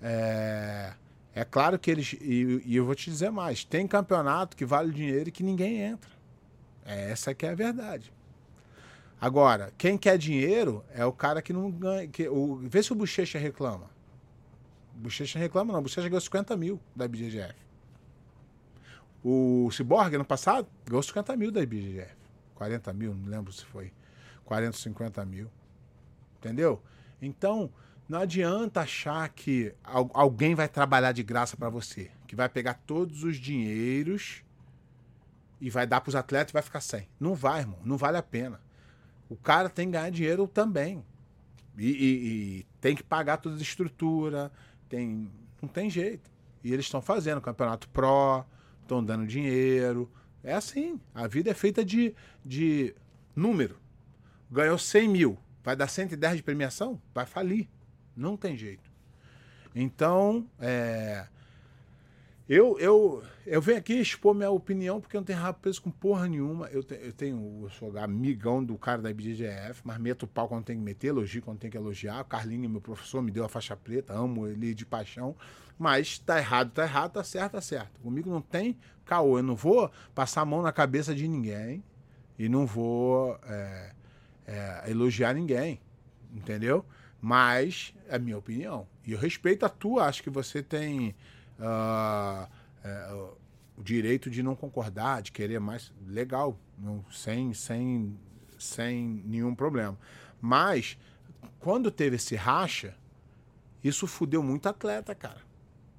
é, 0.01 0.93
é 1.33 1.43
claro 1.43 1.79
que 1.79 1.89
eles. 1.89 2.13
E, 2.21 2.61
e, 2.65 2.75
eu 2.75 2.85
vou 2.85 2.95
te 2.95 3.09
dizer 3.09 3.31
mais: 3.31 3.63
tem 3.63 3.87
campeonato 3.87 4.55
que 4.55 4.65
vale 4.65 4.91
dinheiro 4.93 5.29
e 5.29 5.31
que 5.31 5.43
ninguém 5.43 5.81
entra. 5.81 6.11
É, 6.85 7.11
essa 7.11 7.33
que 7.33 7.45
é 7.45 7.49
a 7.49 7.55
verdade. 7.55 8.11
Agora, 9.21 9.73
quem 9.77 9.97
quer 9.97 10.17
dinheiro 10.17 10.83
é 10.93 11.05
o 11.05 11.11
cara 11.11 11.41
que 11.41 11.51
não 11.51 11.69
ganha. 11.69 12.07
Que, 12.07 12.29
o, 12.29 12.55
vê 12.55 12.81
se 12.81 12.93
o 12.93 12.95
Bochecha 12.95 13.37
reclama. 13.37 13.89
O 14.95 14.99
Bochecha 14.99 15.37
reclama, 15.37 15.73
não. 15.73 15.79
O 15.79 15.83
Bochecha 15.83 16.07
ganhou 16.07 16.21
50 16.21 16.55
mil 16.55 16.79
da 16.95 17.05
IBGF. 17.05 17.55
O 19.21 19.69
Cyborg, 19.71 20.15
ano 20.15 20.23
passado, 20.23 20.67
ganhou 20.85 21.03
50 21.03 21.35
mil 21.35 21.51
da 21.51 21.61
IBGF. 21.61 22.15
40 22.55 22.93
mil, 22.93 23.13
não 23.13 23.29
lembro 23.29 23.51
se 23.51 23.65
foi. 23.65 23.91
40, 24.45 24.77
50 24.77 25.25
mil. 25.25 25.51
Entendeu? 26.37 26.81
Então, 27.21 27.69
não 28.07 28.19
adianta 28.19 28.81
achar 28.81 29.27
que 29.29 29.73
alguém 29.83 30.55
vai 30.55 30.69
trabalhar 30.69 31.11
de 31.11 31.23
graça 31.23 31.57
para 31.57 31.69
você. 31.69 32.09
Que 32.25 32.37
vai 32.37 32.47
pegar 32.47 32.75
todos 32.85 33.23
os 33.23 33.35
dinheiros 33.35 34.43
e 35.59 35.69
vai 35.69 35.85
dar 35.85 35.99
para 35.99 36.09
os 36.09 36.15
atletas 36.15 36.51
e 36.51 36.53
vai 36.53 36.61
ficar 36.61 36.79
sem. 36.79 37.09
Não 37.19 37.35
vai, 37.35 37.59
irmão. 37.59 37.79
Não 37.83 37.97
vale 37.97 38.17
a 38.17 38.23
pena. 38.23 38.61
O 39.29 39.37
cara 39.37 39.69
tem 39.69 39.85
que 39.87 39.93
ganhar 39.93 40.09
dinheiro 40.09 40.47
também. 40.47 41.05
E, 41.77 41.87
e, 41.87 42.59
e 42.59 42.65
tem 42.81 42.95
que 42.95 43.03
pagar 43.03 43.37
toda 43.37 43.55
a 43.55 43.61
estrutura. 43.61 44.51
Tem, 44.89 45.29
não 45.61 45.69
tem 45.69 45.89
jeito. 45.89 46.29
E 46.63 46.73
eles 46.73 46.85
estão 46.85 47.01
fazendo 47.01 47.39
campeonato 47.39 47.87
pró, 47.89 48.45
estão 48.81 49.03
dando 49.03 49.27
dinheiro. 49.27 50.11
É 50.43 50.53
assim. 50.53 50.99
A 51.13 51.27
vida 51.27 51.51
é 51.51 51.53
feita 51.53 51.85
de, 51.85 52.13
de 52.43 52.95
número. 53.35 53.77
Ganhou 54.51 54.77
100 54.77 55.07
mil. 55.07 55.37
Vai 55.63 55.75
dar 55.75 55.87
110 55.87 56.37
de 56.37 56.43
premiação? 56.43 56.99
Vai 57.13 57.25
falir. 57.25 57.67
Não 58.15 58.35
tem 58.35 58.57
jeito. 58.57 58.89
Então, 59.75 60.47
é, 60.59 61.27
eu, 62.49 62.79
eu, 62.79 63.23
eu 63.45 63.61
venho 63.61 63.77
aqui 63.77 63.93
expor 63.93 64.33
minha 64.33 64.49
opinião 64.49 64.99
porque 64.99 65.15
eu 65.15 65.21
não 65.21 65.25
tenho 65.25 65.37
rabo 65.37 65.59
preso 65.59 65.79
com 65.83 65.91
porra 65.91 66.27
nenhuma. 66.27 66.65
Eu, 66.69 66.83
te, 66.83 66.95
eu 66.95 67.13
tenho, 67.13 67.59
eu 67.61 67.69
sou 67.69 67.95
amigão 67.99 68.63
do 68.63 68.75
cara 68.75 69.03
da 69.03 69.11
IBGF, 69.11 69.81
mas 69.83 69.99
meto 69.99 70.23
o 70.23 70.27
pau 70.27 70.47
quando 70.47 70.65
tem 70.65 70.75
que 70.75 70.81
meter, 70.81 71.09
elogio 71.09 71.43
quando 71.43 71.59
tem 71.59 71.69
que 71.69 71.77
elogiar. 71.77 72.21
O 72.21 72.25
Carlinho, 72.25 72.67
meu 72.67 72.81
professor, 72.81 73.21
me 73.21 73.29
deu 73.29 73.45
a 73.45 73.47
faixa 73.47 73.77
preta, 73.77 74.13
amo 74.13 74.47
ele 74.47 74.73
de 74.73 74.83
paixão. 74.83 75.35
Mas 75.77 76.17
tá 76.17 76.39
errado, 76.39 76.71
tá 76.71 76.83
errado, 76.83 77.11
tá 77.11 77.23
certo, 77.23 77.51
tá 77.51 77.61
certo. 77.61 77.99
Comigo 78.01 78.31
não 78.31 78.41
tem 78.41 78.75
caô. 79.05 79.37
Eu 79.37 79.43
não 79.43 79.55
vou 79.55 79.91
passar 80.15 80.41
a 80.41 80.45
mão 80.45 80.63
na 80.63 80.71
cabeça 80.71 81.13
de 81.13 81.27
ninguém 81.27 81.83
e 82.39 82.49
não 82.49 82.65
vou 82.65 83.39
é, 83.43 83.91
é, 84.47 84.83
elogiar 84.87 85.35
ninguém, 85.35 85.79
entendeu? 86.33 86.83
Mas 87.21 87.93
é 88.07 88.17
minha 88.17 88.39
opinião. 88.39 88.87
E 89.05 89.11
eu 89.11 89.19
respeito 89.19 89.67
a 89.67 89.69
tua, 89.69 90.05
acho 90.05 90.23
que 90.23 90.31
você 90.31 90.63
tem 90.63 91.15
uh, 91.59 92.47
uh, 93.23 93.37
o 93.77 93.83
direito 93.83 94.29
de 94.29 94.43
não 94.43 94.55
concordar, 94.55 95.21
de 95.21 95.31
querer 95.31 95.59
mais. 95.59 95.93
Legal, 96.05 96.57
não, 96.77 97.03
sem, 97.11 97.53
sem, 97.53 98.17
sem 98.57 99.23
nenhum 99.25 99.55
problema. 99.55 99.97
Mas, 100.41 100.97
quando 101.59 101.91
teve 101.91 102.17
esse 102.17 102.35
racha, 102.35 102.95
isso 103.83 104.07
fudeu 104.07 104.43
muito 104.43 104.67
atleta, 104.67 105.15
cara. 105.15 105.41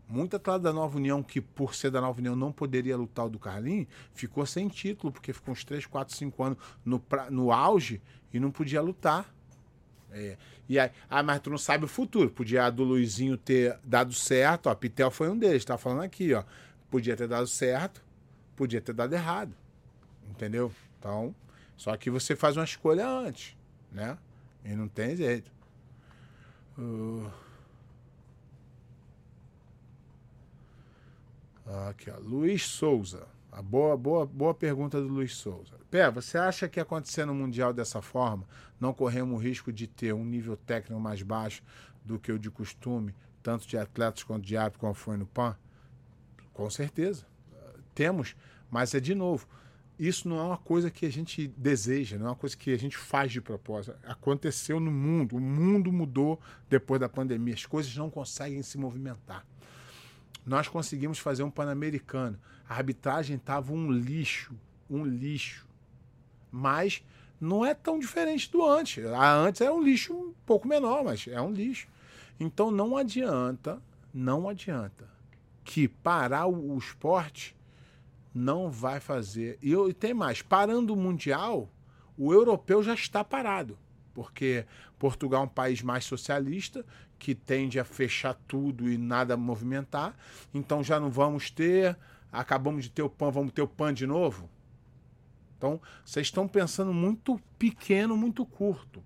Muito 0.09 0.35
atleta 0.35 0.59
da 0.59 0.73
Nova 0.73 0.97
União, 0.97 1.23
que 1.23 1.41
por 1.41 1.75
ser 1.75 1.91
da 1.91 2.01
Nova 2.01 2.19
União 2.19 2.35
não 2.35 2.51
poderia 2.51 2.97
lutar 2.97 3.27
o 3.27 3.31
do 3.31 3.39
Carlinhos, 3.39 3.87
ficou 4.13 4.45
sem 4.45 4.69
título, 4.69 5.13
porque 5.13 5.33
ficou 5.33 5.53
uns 5.53 5.65
3, 5.65 5.87
4, 5.87 6.17
5 6.17 6.43
anos 6.43 6.59
no, 6.85 7.03
no 7.31 7.53
auge 7.53 8.03
e 8.33 8.41
não 8.41 8.51
podia 8.51 8.83
lutar. 8.83 9.33
É. 10.13 10.37
E 10.69 10.79
aí, 10.79 10.91
ah, 11.09 11.23
mas 11.23 11.41
tu 11.41 11.51
não 11.51 11.59
sabe 11.59 11.85
o 11.85 11.89
futuro. 11.89 12.31
Podia 12.31 12.65
a 12.65 12.71
do 12.71 12.85
Luizinho 12.85 13.37
ter 13.37 13.79
dado 13.85 14.13
certo, 14.13 14.69
ó, 14.69 14.75
Pitel 14.75 15.11
foi 15.11 15.29
um 15.29 15.39
deles, 15.39 15.65
tá 15.65 15.77
falando 15.79 16.03
aqui, 16.03 16.33
ó. 16.35 16.45
Podia 16.91 17.17
ter 17.17 17.29
dado 17.29 17.47
certo, 17.47 18.03
podia 18.57 18.81
ter 18.81 18.93
dado 18.93 19.13
errado. 19.13 19.55
Entendeu? 20.29 20.73
Então, 20.99 21.35
só 21.77 21.97
que 21.97 22.11
você 22.11 22.37
faz 22.37 22.57
uma 22.57 22.65
escolha 22.65 23.09
antes, 23.09 23.57
né? 23.91 24.17
E 24.65 24.75
não 24.75 24.89
tem 24.89 25.17
jeito. 25.17 25.51
Uh... 26.79 27.31
Aqui, 31.89 32.11
ó. 32.11 32.19
Luiz 32.19 32.67
Souza. 32.67 33.27
A 33.53 33.61
boa, 33.61 33.97
boa, 33.97 34.25
boa 34.25 34.55
pergunta 34.55 35.01
do 35.01 35.09
Luiz 35.09 35.35
Souza. 35.35 35.75
Pé, 35.91 36.09
você 36.11 36.39
acha 36.39 36.69
que 36.69 36.79
acontecer 36.79 37.25
no 37.25 37.35
Mundial 37.35 37.73
dessa 37.73 38.01
forma, 38.01 38.47
não 38.79 38.95
corremos 38.95 39.35
o 39.37 39.43
risco 39.43 39.73
de 39.73 39.89
ter 39.89 40.15
um 40.15 40.25
nível 40.25 40.57
técnico 40.57 41.01
mais 41.01 41.21
baixo 41.23 41.63
do 42.05 42.19
que 42.19 42.31
o 42.31 42.39
de 42.39 42.49
costume, 42.49 43.15
tanto 43.43 43.67
de 43.67 43.77
atletas 43.77 44.23
quanto 44.23 44.47
de 44.47 44.57
árbitro, 44.57 44.81
como 44.81 44.95
foi 44.95 45.17
no 45.17 45.27
PAN? 45.27 45.57
Com 46.53 46.71
certeza. 46.71 47.27
Temos, 47.93 48.37
mas 48.71 48.95
é 48.95 49.01
de 49.01 49.15
novo. 49.15 49.49
Isso 49.99 50.29
não 50.29 50.39
é 50.39 50.43
uma 50.43 50.57
coisa 50.57 50.91
que 50.91 51.05
a 51.05 51.11
gente 51.11 51.49
deseja, 51.49 52.17
não 52.17 52.27
é 52.27 52.29
uma 52.31 52.37
coisa 52.37 52.57
que 52.57 52.73
a 52.73 52.79
gente 52.79 52.97
faz 52.97 53.33
de 53.33 53.41
propósito. 53.41 53.99
Aconteceu 54.05 54.79
no 54.79 54.91
mundo, 54.91 55.37
o 55.37 55.41
mundo 55.41 55.93
mudou 55.93 56.41
depois 56.71 57.01
da 57.01 57.09
pandemia, 57.09 57.55
as 57.55 57.67
coisas 57.67 57.95
não 57.97 58.09
conseguem 58.09 58.63
se 58.63 58.79
movimentar. 58.79 59.45
Nós 60.45 60.69
conseguimos 60.69 61.19
fazer 61.19 61.43
um 61.43 61.51
Pan-Americano. 61.51 62.39
A 62.69 62.75
arbitragem 62.75 63.37
estava 63.37 63.73
um 63.73 63.91
lixo, 63.91 64.55
um 64.89 65.05
lixo. 65.05 65.67
Mas 66.51 67.05
não 67.41 67.65
é 67.65 67.75
tão 67.75 67.99
diferente 67.99 68.51
do 68.51 68.65
antes. 68.65 69.05
A 69.05 69.35
antes 69.35 69.61
era 69.61 69.73
um 69.73 69.83
lixo 69.83 70.15
um 70.15 70.35
pouco 70.45 70.69
menor, 70.69 71.05
mas 71.05 71.27
é 71.27 71.41
um 71.41 71.51
lixo. 71.51 71.89
Então 72.39 72.71
não 72.71 72.97
adianta, 72.97 73.81
não 74.13 74.49
adianta 74.49 75.09
que 75.65 75.87
parar 75.87 76.47
o, 76.47 76.75
o 76.75 76.79
esporte 76.79 77.57
não 78.35 78.71
vai 78.71 79.01
fazer. 79.01 79.59
E, 79.63 79.73
e 79.75 79.93
tem 79.95 80.15
mais, 80.15 80.43
parando 80.43 80.95
o 80.95 80.97
Mundial, 80.97 81.69
o 82.17 82.33
europeu 82.33 82.83
já 82.83 82.95
está 82.95 83.23
parado. 83.23 83.79
Porque 84.15 84.67
Portugal 84.99 85.43
é 85.43 85.45
um 85.45 85.49
país 85.49 85.83
mais 85.83 86.05
socialista, 86.05 86.85
que 87.19 87.35
tende 87.35 87.79
a 87.79 87.85
fechar 87.85 88.35
tudo 88.49 88.91
e 88.91 88.99
nada 88.99 89.37
movimentar. 89.37 90.17
Então 90.53 90.83
já 90.83 90.99
não 90.99 91.11
vamos 91.11 91.51
ter. 91.51 91.97
Acabamos 92.33 92.85
de 92.85 92.91
ter 92.91 93.03
o 93.03 93.11
PAN, 93.11 93.31
vamos 93.31 93.53
ter 93.53 93.63
o 93.63 93.69
PAN 93.69 93.93
de 93.93 94.07
novo? 94.07 94.49
Então, 95.61 95.79
vocês 96.03 96.29
estão 96.29 96.49
pensando 96.49 96.95
muito 96.95 97.39
pequeno, 97.59 98.17
muito 98.17 98.47
curto. 98.47 99.05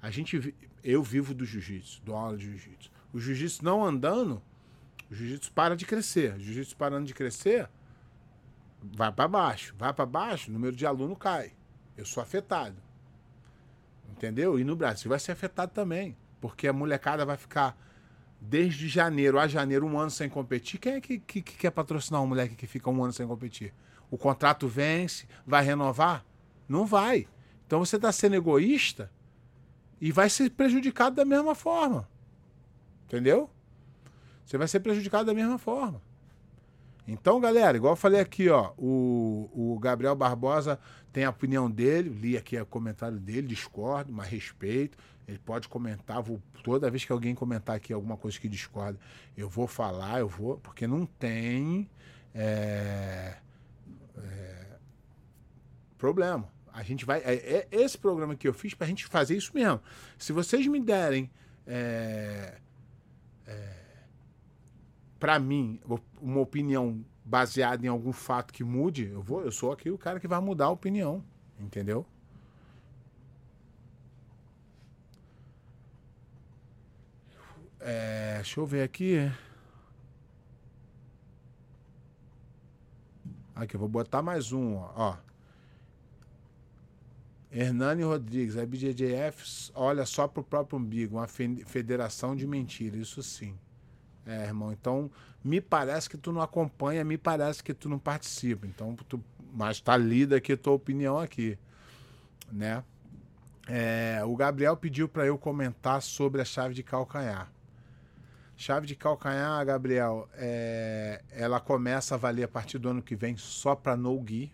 A 0.00 0.10
gente, 0.10 0.54
eu 0.82 1.02
vivo 1.02 1.34
do 1.34 1.44
jiu-jitsu, 1.44 2.00
do 2.02 2.14
aula 2.14 2.38
de 2.38 2.44
jiu-jitsu. 2.44 2.90
O 3.12 3.20
jiu-jitsu 3.20 3.62
não 3.62 3.84
andando, 3.84 4.40
o 5.10 5.14
jiu-jitsu 5.14 5.52
para 5.52 5.76
de 5.76 5.84
crescer. 5.84 6.36
O 6.36 6.40
jiu-jitsu 6.40 6.74
parando 6.76 7.06
de 7.06 7.12
crescer, 7.12 7.68
vai 8.82 9.12
para 9.12 9.28
baixo. 9.28 9.74
Vai 9.76 9.92
para 9.92 10.06
baixo, 10.06 10.48
o 10.48 10.54
número 10.54 10.74
de 10.74 10.86
aluno 10.86 11.14
cai. 11.14 11.52
Eu 11.98 12.06
sou 12.06 12.22
afetado. 12.22 12.85
Entendeu? 14.16 14.58
E 14.58 14.64
no 14.64 14.74
Brasil 14.74 15.10
vai 15.10 15.18
ser 15.18 15.32
afetado 15.32 15.72
também. 15.72 16.16
Porque 16.40 16.66
a 16.66 16.72
molecada 16.72 17.24
vai 17.24 17.36
ficar 17.36 17.76
desde 18.40 18.88
janeiro 18.88 19.38
a 19.38 19.46
janeiro 19.46 19.86
um 19.86 19.98
ano 19.98 20.10
sem 20.10 20.28
competir. 20.28 20.80
Quem 20.80 20.94
é 20.94 21.00
que, 21.00 21.18
que, 21.18 21.42
que 21.42 21.56
quer 21.56 21.70
patrocinar 21.70 22.22
um 22.22 22.26
moleque 22.26 22.54
que 22.54 22.66
fica 22.66 22.88
um 22.90 23.04
ano 23.04 23.12
sem 23.12 23.26
competir? 23.26 23.74
O 24.10 24.16
contrato 24.16 24.66
vence, 24.68 25.26
vai 25.46 25.62
renovar? 25.62 26.24
Não 26.68 26.86
vai. 26.86 27.28
Então 27.66 27.78
você 27.84 27.96
está 27.96 28.10
sendo 28.10 28.36
egoísta 28.36 29.10
e 30.00 30.10
vai 30.10 30.30
ser 30.30 30.50
prejudicado 30.50 31.16
da 31.16 31.24
mesma 31.24 31.54
forma. 31.54 32.08
Entendeu? 33.04 33.50
Você 34.44 34.56
vai 34.56 34.68
ser 34.68 34.80
prejudicado 34.80 35.26
da 35.26 35.34
mesma 35.34 35.58
forma. 35.58 36.00
Então, 37.06 37.40
galera, 37.40 37.76
igual 37.76 37.92
eu 37.92 37.96
falei 37.96 38.20
aqui, 38.20 38.48
ó, 38.48 38.72
o, 38.76 39.50
o 39.54 39.78
Gabriel 39.78 40.14
Barbosa 40.16 40.78
tem 41.12 41.24
a 41.24 41.30
opinião 41.30 41.70
dele, 41.70 42.08
li 42.08 42.36
aqui 42.36 42.58
o 42.60 42.66
comentário 42.66 43.18
dele, 43.18 43.46
discordo, 43.46 44.12
mas 44.12 44.28
respeito. 44.28 44.98
Ele 45.26 45.38
pode 45.38 45.68
comentar, 45.68 46.20
vou, 46.22 46.40
toda 46.62 46.90
vez 46.90 47.04
que 47.04 47.12
alguém 47.12 47.34
comentar 47.34 47.76
aqui 47.76 47.92
alguma 47.92 48.16
coisa 48.16 48.38
que 48.38 48.48
discorda, 48.48 48.98
eu 49.36 49.48
vou 49.48 49.66
falar, 49.66 50.20
eu 50.20 50.28
vou, 50.28 50.58
porque 50.58 50.86
não 50.86 51.06
tem 51.06 51.88
é, 52.34 53.34
é, 54.18 54.66
problema. 55.98 56.48
A 56.72 56.82
gente 56.82 57.04
vai. 57.04 57.20
É, 57.20 57.34
é 57.34 57.68
esse 57.70 57.96
programa 57.96 58.36
que 58.36 58.46
eu 58.46 58.52
fiz 58.52 58.74
para 58.74 58.84
a 58.84 58.88
gente 58.88 59.06
fazer 59.06 59.36
isso 59.36 59.52
mesmo. 59.54 59.80
Se 60.18 60.32
vocês 60.32 60.66
me 60.66 60.80
derem 60.80 61.30
é 61.66 62.58
para 65.26 65.40
mim 65.40 65.80
uma 66.22 66.38
opinião 66.38 67.04
baseada 67.24 67.84
em 67.84 67.88
algum 67.88 68.12
fato 68.12 68.54
que 68.54 68.62
mude, 68.62 69.10
eu 69.10 69.20
vou, 69.20 69.42
eu 69.42 69.50
sou 69.50 69.72
aqui 69.72 69.90
o 69.90 69.98
cara 69.98 70.20
que 70.20 70.28
vai 70.28 70.38
mudar 70.40 70.66
a 70.66 70.70
opinião, 70.70 71.20
entendeu? 71.58 72.06
É, 77.80 78.36
deixa 78.36 78.60
eu 78.60 78.66
ver 78.66 78.84
aqui. 78.84 79.16
Aqui, 83.52 83.74
eu 83.74 83.80
vou 83.80 83.88
botar 83.88 84.22
mais 84.22 84.52
um, 84.52 84.76
ó. 84.76 85.16
Hernani 87.50 88.04
Rodrigues, 88.04 88.56
a 88.56 88.64
BJJF 88.64 89.72
olha 89.74 90.06
só 90.06 90.28
pro 90.28 90.44
próprio 90.44 90.78
umbigo, 90.78 91.16
uma 91.16 91.26
federação 91.26 92.36
de 92.36 92.46
mentira, 92.46 92.96
isso 92.96 93.20
sim. 93.24 93.58
É, 94.26 94.46
irmão, 94.46 94.72
então 94.72 95.10
me 95.44 95.60
parece 95.60 96.10
que 96.10 96.18
tu 96.18 96.32
não 96.32 96.42
acompanha, 96.42 97.04
me 97.04 97.16
parece 97.16 97.62
que 97.62 97.72
tu 97.72 97.88
não 97.88 97.98
participa. 97.98 98.66
Então, 98.66 98.96
tu, 99.08 99.22
mas 99.54 99.80
tá 99.80 99.96
lida 99.96 100.36
aqui 100.36 100.54
a 100.54 100.56
tua 100.56 100.72
opinião 100.72 101.18
aqui, 101.18 101.56
né? 102.50 102.82
É, 103.68 104.22
o 104.24 104.36
Gabriel 104.36 104.76
pediu 104.76 105.08
para 105.08 105.26
eu 105.26 105.38
comentar 105.38 106.02
sobre 106.02 106.40
a 106.40 106.44
chave 106.44 106.74
de 106.74 106.82
calcanhar. 106.82 107.50
Chave 108.56 108.86
de 108.86 108.96
calcanhar, 108.96 109.64
Gabriel, 109.66 110.28
é, 110.34 111.22
ela 111.30 111.60
começa 111.60 112.14
a 112.14 112.18
valer 112.18 112.44
a 112.44 112.48
partir 112.48 112.78
do 112.78 112.88
ano 112.88 113.02
que 113.02 113.14
vem 113.14 113.36
só 113.36 113.74
para 113.74 113.96
no 113.96 114.24
gi. 114.26 114.52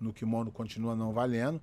No 0.00 0.12
kimono 0.12 0.50
continua 0.50 0.94
não 0.94 1.12
valendo. 1.12 1.60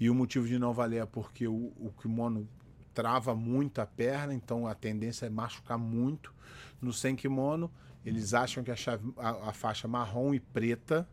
E 0.00 0.08
o 0.08 0.14
motivo 0.14 0.46
de 0.46 0.58
não 0.58 0.72
valer 0.72 1.02
é 1.02 1.06
porque 1.06 1.46
o, 1.46 1.72
o 1.76 1.92
kimono 2.00 2.48
trava 2.94 3.34
muito 3.34 3.80
a 3.80 3.86
perna, 3.86 4.32
então 4.32 4.66
a 4.66 4.74
tendência 4.74 5.26
é 5.26 5.30
machucar 5.30 5.76
muito. 5.76 6.32
No 6.80 6.92
sem 6.92 7.16
kimono, 7.16 7.70
eles 8.04 8.34
acham 8.34 8.62
que 8.62 8.70
a, 8.70 8.76
chave, 8.76 9.12
a, 9.16 9.50
a 9.50 9.52
faixa 9.52 9.88
marrom 9.88 10.34
e 10.34 10.40
preta 10.40 11.08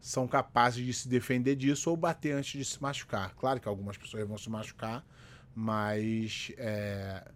são 0.00 0.28
capazes 0.28 0.84
de 0.84 0.92
se 0.92 1.08
defender 1.08 1.56
disso 1.56 1.90
ou 1.90 1.96
bater 1.96 2.32
antes 2.32 2.52
de 2.52 2.64
se 2.64 2.80
machucar. 2.80 3.34
Claro 3.34 3.60
que 3.60 3.68
algumas 3.68 3.96
pessoas 3.96 4.26
vão 4.26 4.38
se 4.38 4.48
machucar, 4.48 5.04
mas 5.54 6.52
é, 6.58 7.28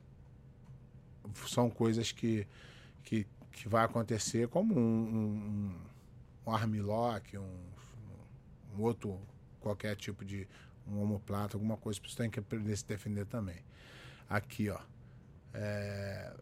são 1.49 1.71
coisas 1.71 2.13
que, 2.13 2.47
que, 3.03 3.27
que 3.51 3.69
vai 3.69 3.85
acontecer 3.85 4.47
como 4.49 4.79
um, 4.79 4.81
um, 4.81 5.75
um 6.47 6.53
armlock, 6.53 7.37
um, 7.37 7.59
um 8.77 8.83
outro 8.83 9.19
qualquer 9.61 9.97
tipo 9.97 10.25
de 10.25 10.47
um 10.87 11.03
homoplata, 11.03 11.57
alguma 11.57 11.77
coisa, 11.77 12.01
você 12.05 12.17
tem 12.17 12.31
que 12.31 12.41
aprender 12.41 12.73
a 12.73 12.77
se 12.77 12.87
defender 12.87 13.27
também. 13.27 13.57
Aqui, 14.31 14.71
ó. 14.71 14.79
É... 15.53 16.33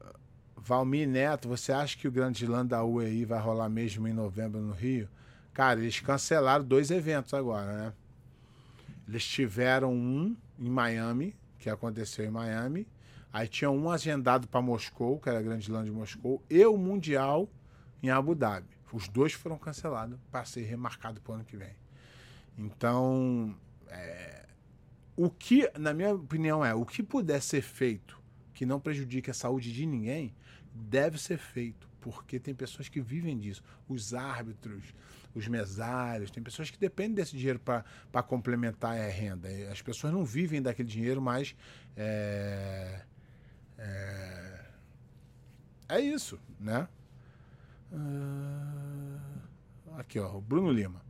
Valmir 0.56 1.08
Neto, 1.08 1.48
você 1.48 1.72
acha 1.72 1.96
que 1.96 2.06
o 2.06 2.12
Grande 2.12 2.44
Slam 2.44 2.66
da 2.66 2.84
UEI 2.84 3.24
vai 3.24 3.40
rolar 3.40 3.68
mesmo 3.68 4.06
em 4.06 4.12
novembro 4.12 4.60
no 4.60 4.72
Rio? 4.72 5.08
Cara, 5.54 5.80
eles 5.80 5.98
cancelaram 5.98 6.64
dois 6.64 6.90
eventos 6.90 7.34
agora, 7.34 7.72
né? 7.72 7.92
Eles 9.08 9.26
tiveram 9.26 9.92
um 9.94 10.36
em 10.58 10.68
Miami, 10.68 11.34
que 11.58 11.70
aconteceu 11.70 12.26
em 12.26 12.30
Miami, 12.30 12.86
Aí 13.32 13.46
tinha 13.46 13.70
um 13.70 13.90
agendado 13.90 14.48
para 14.48 14.62
Moscou, 14.62 15.20
que 15.20 15.28
era 15.28 15.38
a 15.38 15.42
Grande 15.42 15.70
Land 15.70 15.84
de 15.84 15.94
Moscou, 15.94 16.42
e 16.48 16.64
o 16.64 16.76
Mundial 16.76 17.48
em 18.02 18.10
Abu 18.10 18.34
Dhabi. 18.34 18.68
Os 18.92 19.06
dois 19.06 19.34
foram 19.34 19.58
cancelados 19.58 20.18
para 20.30 20.44
ser 20.44 20.62
remarcado 20.62 21.20
para 21.20 21.32
o 21.32 21.34
ano 21.36 21.44
que 21.44 21.56
vem. 21.56 21.76
Então, 22.56 23.54
é, 23.88 24.37
o 25.18 25.28
que, 25.28 25.68
na 25.76 25.92
minha 25.92 26.14
opinião, 26.14 26.64
é 26.64 26.72
o 26.72 26.86
que 26.86 27.02
puder 27.02 27.42
ser 27.42 27.60
feito 27.60 28.16
que 28.54 28.64
não 28.64 28.78
prejudique 28.78 29.28
a 29.28 29.34
saúde 29.34 29.72
de 29.72 29.84
ninguém, 29.84 30.32
deve 30.72 31.18
ser 31.18 31.38
feito, 31.38 31.88
porque 32.00 32.38
tem 32.38 32.54
pessoas 32.54 32.88
que 32.88 33.00
vivem 33.00 33.36
disso. 33.36 33.60
Os 33.88 34.14
árbitros, 34.14 34.94
os 35.34 35.48
mesários, 35.48 36.30
tem 36.30 36.40
pessoas 36.40 36.70
que 36.70 36.78
dependem 36.78 37.16
desse 37.16 37.36
dinheiro 37.36 37.58
para 37.58 38.22
complementar 38.22 38.96
a 38.96 39.08
renda. 39.08 39.48
As 39.72 39.82
pessoas 39.82 40.12
não 40.12 40.24
vivem 40.24 40.62
daquele 40.62 40.88
dinheiro, 40.88 41.20
mas 41.20 41.56
é, 41.96 43.02
é, 43.76 44.64
é 45.88 46.00
isso, 46.00 46.38
né? 46.60 46.88
Uh, 47.92 49.18
aqui, 49.98 50.20
ó, 50.20 50.36
o 50.36 50.40
Bruno 50.40 50.70
Lima. 50.70 51.02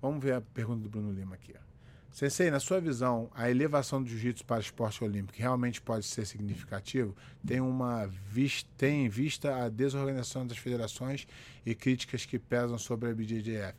Vamos 0.00 0.24
ver 0.24 0.32
a 0.32 0.40
pergunta 0.40 0.82
do 0.82 0.88
Bruno 0.88 1.12
Lima 1.12 1.34
aqui. 1.34 1.54
Ó. 1.54 1.69
Sensei, 2.12 2.50
na 2.50 2.58
sua 2.58 2.80
visão, 2.80 3.30
a 3.34 3.48
elevação 3.48 4.02
do 4.02 4.08
jiu-jitsu 4.08 4.44
para 4.44 4.56
o 4.58 4.60
esporte 4.60 5.02
olímpico 5.04 5.38
realmente 5.38 5.80
pode 5.80 6.04
ser 6.04 6.26
significativo? 6.26 7.14
Tem 7.46 7.60
uma 7.60 8.06
vista, 8.06 8.68
tem 8.76 9.06
em 9.06 9.08
vista 9.08 9.64
a 9.64 9.68
desorganização 9.68 10.44
das 10.44 10.58
federações 10.58 11.26
e 11.64 11.74
críticas 11.74 12.26
que 12.26 12.38
pesam 12.38 12.78
sobre 12.78 13.10
a 13.10 13.14
BJJF. 13.14 13.74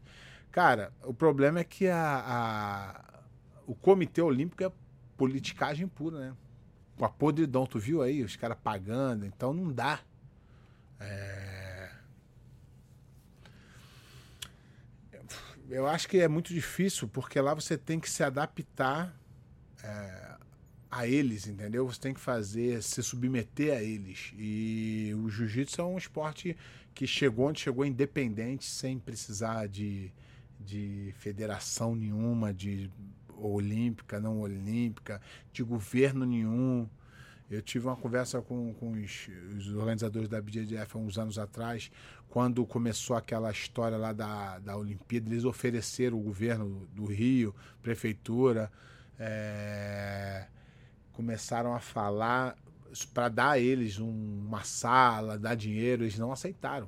Cara, 0.49 0.93
o 1.03 1.13
problema 1.13 1.59
é 1.59 1.63
que 1.63 1.87
a, 1.87 2.23
a, 2.25 3.21
o 3.67 3.75
Comitê 3.75 4.21
Olímpico 4.21 4.63
é 4.63 4.71
politicagem 5.17 5.87
pura, 5.87 6.19
né? 6.19 6.33
Com 6.97 7.05
a 7.05 7.09
podridão, 7.09 7.65
tu 7.65 7.79
viu 7.79 8.01
aí? 8.01 8.23
Os 8.23 8.35
caras 8.35 8.57
pagando, 8.63 9.25
então 9.25 9.53
não 9.53 9.71
dá. 9.71 9.99
É 10.99 11.70
eu 15.71 15.87
acho 15.87 16.07
que 16.07 16.19
é 16.19 16.27
muito 16.27 16.53
difícil, 16.53 17.07
porque 17.07 17.39
lá 17.39 17.53
você 17.53 17.77
tem 17.77 17.99
que 17.99 18.09
se 18.09 18.23
adaptar 18.23 19.15
é, 19.83 20.37
a 20.91 21.07
eles, 21.07 21.47
entendeu? 21.47 21.87
Você 21.87 21.99
tem 21.99 22.13
que 22.13 22.19
fazer, 22.19 22.83
se 22.83 23.01
submeter 23.01 23.75
a 23.75 23.81
eles. 23.81 24.33
E 24.37 25.13
o 25.17 25.29
jiu-jitsu 25.29 25.81
é 25.81 25.85
um 25.85 25.97
esporte 25.97 26.57
que 26.93 27.07
chegou 27.07 27.47
onde 27.47 27.61
chegou 27.61 27.85
independente, 27.85 28.65
sem 28.65 28.99
precisar 28.99 29.67
de, 29.67 30.11
de 30.59 31.13
federação 31.17 31.95
nenhuma, 31.95 32.53
de 32.53 32.91
olímpica, 33.37 34.19
não 34.19 34.41
olímpica, 34.41 35.21
de 35.53 35.63
governo 35.63 36.25
nenhum. 36.25 36.87
Eu 37.51 37.61
tive 37.61 37.85
uma 37.85 37.97
conversa 37.97 38.41
com, 38.41 38.73
com 38.75 38.93
os, 38.93 39.27
os, 39.57 39.73
organizadores 39.73 40.29
da 40.29 40.41
BJJF 40.41 40.95
há 40.95 40.97
uns 40.97 41.17
anos 41.17 41.37
atrás, 41.37 41.91
quando 42.29 42.65
começou 42.65 43.13
aquela 43.13 43.51
história 43.51 43.97
lá 43.97 44.13
da, 44.13 44.57
da 44.59 44.77
Olimpíada, 44.77 45.29
eles 45.29 45.43
ofereceram 45.43 46.17
o 46.17 46.21
governo 46.21 46.87
do 46.93 47.03
Rio, 47.03 47.53
prefeitura, 47.81 48.71
é, 49.19 50.47
começaram 51.11 51.75
a 51.75 51.81
falar 51.81 52.55
para 53.13 53.27
dar 53.27 53.51
a 53.51 53.59
eles 53.59 53.99
um, 53.99 54.45
uma 54.47 54.63
sala, 54.63 55.37
dar 55.37 55.55
dinheiro, 55.55 56.03
eles 56.03 56.17
não 56.17 56.31
aceitaram. 56.31 56.87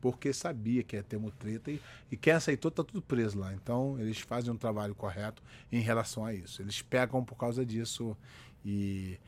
Porque 0.00 0.32
sabia 0.32 0.82
que 0.82 0.96
ia 0.96 1.02
ter 1.02 1.18
mutreta 1.18 1.70
e, 1.70 1.80
e 2.10 2.16
quem 2.16 2.32
aceitou 2.32 2.70
está 2.70 2.82
tudo 2.82 3.02
preso 3.02 3.38
lá. 3.38 3.52
Então 3.52 3.98
eles 4.00 4.18
fazem 4.18 4.50
um 4.50 4.56
trabalho 4.56 4.94
correto 4.94 5.42
em 5.70 5.80
relação 5.80 6.24
a 6.24 6.32
isso. 6.32 6.62
Eles 6.62 6.80
pegam 6.80 7.22
por 7.22 7.36
causa 7.36 7.64
disso 7.64 8.16
e 8.64 9.18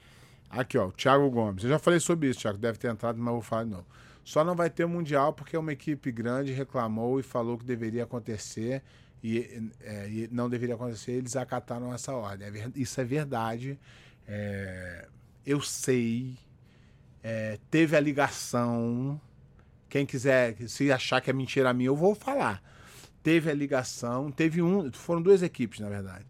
Aqui, 0.56 0.78
ó, 0.78 0.86
o 0.86 0.92
Thiago 0.92 1.28
Gomes. 1.30 1.64
Eu 1.64 1.70
já 1.70 1.78
falei 1.78 1.98
sobre 1.98 2.28
isso, 2.28 2.40
Thiago. 2.40 2.58
Deve 2.58 2.78
ter 2.78 2.90
entrado, 2.90 3.18
mas 3.18 3.26
eu 3.26 3.32
vou 3.32 3.42
falar 3.42 3.64
de 3.64 3.70
novo. 3.70 3.86
Só 4.24 4.44
não 4.44 4.54
vai 4.54 4.70
ter 4.70 4.86
Mundial 4.86 5.32
porque 5.32 5.56
uma 5.56 5.72
equipe 5.72 6.10
grande 6.12 6.52
reclamou 6.52 7.18
e 7.18 7.22
falou 7.22 7.58
que 7.58 7.64
deveria 7.64 8.04
acontecer 8.04 8.82
e, 9.22 9.70
é, 9.82 10.08
e 10.08 10.28
não 10.30 10.48
deveria 10.48 10.76
acontecer. 10.76 11.12
Eles 11.12 11.36
acataram 11.36 11.92
essa 11.92 12.12
ordem. 12.12 12.48
É 12.48 12.70
isso 12.76 13.00
é 13.00 13.04
verdade. 13.04 13.78
É, 14.28 15.08
eu 15.44 15.60
sei. 15.60 16.38
É, 17.22 17.58
teve 17.70 17.96
a 17.96 18.00
ligação. 18.00 19.20
Quem 19.88 20.06
quiser, 20.06 20.56
se 20.68 20.90
achar 20.90 21.20
que 21.20 21.30
é 21.30 21.32
mentira 21.32 21.72
minha, 21.74 21.88
eu 21.88 21.96
vou 21.96 22.14
falar. 22.14 22.62
Teve 23.22 23.50
a 23.50 23.54
ligação. 23.54 24.30
Teve 24.30 24.62
um. 24.62 24.90
Foram 24.92 25.20
duas 25.20 25.42
equipes, 25.42 25.80
na 25.80 25.88
verdade. 25.88 26.24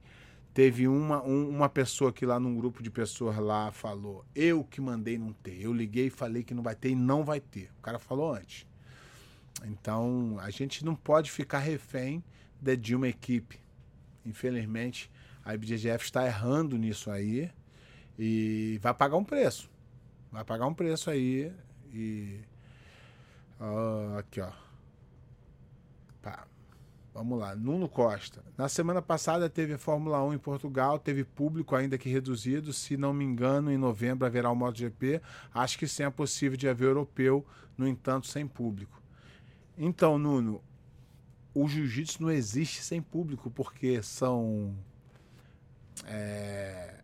Teve 0.55 0.87
uma, 0.87 1.21
um, 1.25 1.49
uma 1.49 1.69
pessoa 1.69 2.12
que 2.12 2.25
lá 2.25 2.38
num 2.38 2.57
grupo 2.57 2.81
de 2.81 2.88
pessoas 2.88 3.37
lá 3.38 3.73
falou: 3.73 4.25
Eu 4.33 4.62
que 4.62 4.81
mandei 4.81 5.19
não 5.19 5.33
ter. 5.33 5.61
Eu 5.61 5.73
liguei 5.73 6.07
e 6.07 6.11
falei 6.11 6.45
que 6.45 6.55
não 6.55 6.62
vai 6.62 6.77
ter 6.77 6.90
e 6.90 6.95
não 6.95 7.25
vai 7.25 7.40
ter. 7.40 7.73
O 7.77 7.83
cara 7.83 7.99
falou 7.99 8.33
antes. 8.33 8.64
Então 9.64 10.37
a 10.38 10.51
gente 10.51 10.85
não 10.85 10.95
pode 10.95 11.33
ficar 11.33 11.59
refém 11.59 12.23
de, 12.61 12.77
de 12.77 12.95
uma 12.95 13.09
equipe. 13.09 13.59
Infelizmente, 14.25 15.11
a 15.45 15.55
IBGF 15.55 16.05
está 16.05 16.25
errando 16.25 16.79
nisso 16.79 17.11
aí 17.11 17.51
e 18.17 18.79
vai 18.81 18.95
pagar 18.95 19.17
um 19.17 19.25
preço. 19.25 19.69
Vai 20.31 20.45
pagar 20.45 20.67
um 20.67 20.75
preço 20.75 21.11
aí. 21.11 21.53
E. 21.93 22.38
Uh, 23.61 24.19
aqui, 24.19 24.40
ó. 24.40 24.63
Vamos 27.14 27.38
lá, 27.38 27.55
Nuno 27.55 27.88
Costa. 27.88 28.44
Na 28.59 28.68
semana 28.68 29.00
passada 29.00 29.48
teve 29.48 29.79
Fórmula 29.79 30.20
1 30.24 30.35
em 30.35 30.38
Portugal, 30.38 30.98
teve 30.98 31.22
público 31.22 31.77
ainda 31.77 31.96
que 31.96 32.09
reduzido. 32.09 32.72
Se 32.72 32.96
não 32.96 33.14
me 33.14 33.24
engano, 33.24 33.70
em 33.70 33.79
novembro 33.79 34.27
haverá 34.27 34.50
o 34.50 34.57
MotoGP. 34.57 35.22
Acho 35.55 35.79
que 35.79 35.87
sim 35.87 36.03
é 36.03 36.11
possível 36.11 36.59
de 36.59 36.68
haver 36.68 36.88
europeu, 36.88 37.46
no 37.79 37.87
entanto, 37.87 38.27
sem 38.27 38.48
público. 38.48 39.00
Então, 39.79 40.18
Nuno, 40.18 40.61
o 41.55 41.68
jiu-jitsu 41.68 42.20
não 42.20 42.33
existe 42.33 42.83
sem 42.83 43.00
público, 43.00 43.48
porque 43.48 44.03
são 44.03 44.77
é, 46.07 47.00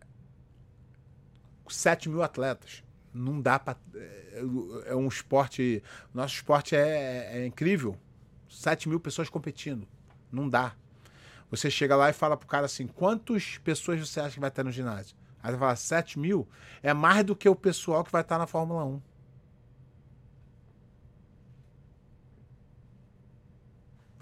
7 1.69 2.09
mil 2.09 2.21
atletas. 2.21 2.83
Não 3.13 3.39
dá 3.39 3.57
para. 3.57 3.77
É, 3.95 4.43
é, 4.87 4.95
um 4.95 5.07
esporte. 5.07 5.81
Nosso 6.13 6.35
esporte 6.35 6.75
é, 6.75 7.43
é 7.43 7.45
incrível. 7.45 7.97
7 8.49 8.89
mil 8.89 8.99
pessoas 8.99 9.29
competindo. 9.29 9.87
Não 10.31 10.47
dá. 10.47 10.73
Você 11.49 11.69
chega 11.69 11.95
lá 11.95 12.09
e 12.09 12.13
fala 12.13 12.37
pro 12.37 12.47
cara 12.47 12.65
assim: 12.65 12.87
quantas 12.87 13.57
pessoas 13.57 13.99
você 13.99 14.19
acha 14.19 14.35
que 14.35 14.39
vai 14.39 14.49
estar 14.49 14.63
no 14.63 14.71
ginásio? 14.71 15.15
Aí 15.43 15.51
você 15.51 15.57
fala: 15.57 15.75
7 15.75 16.17
mil 16.19 16.47
é 16.81 16.93
mais 16.93 17.25
do 17.25 17.35
que 17.35 17.49
o 17.49 17.55
pessoal 17.55 18.03
que 18.03 18.11
vai 18.11 18.21
estar 18.21 18.37
na 18.37 18.47
Fórmula 18.47 18.85
1. 18.85 19.01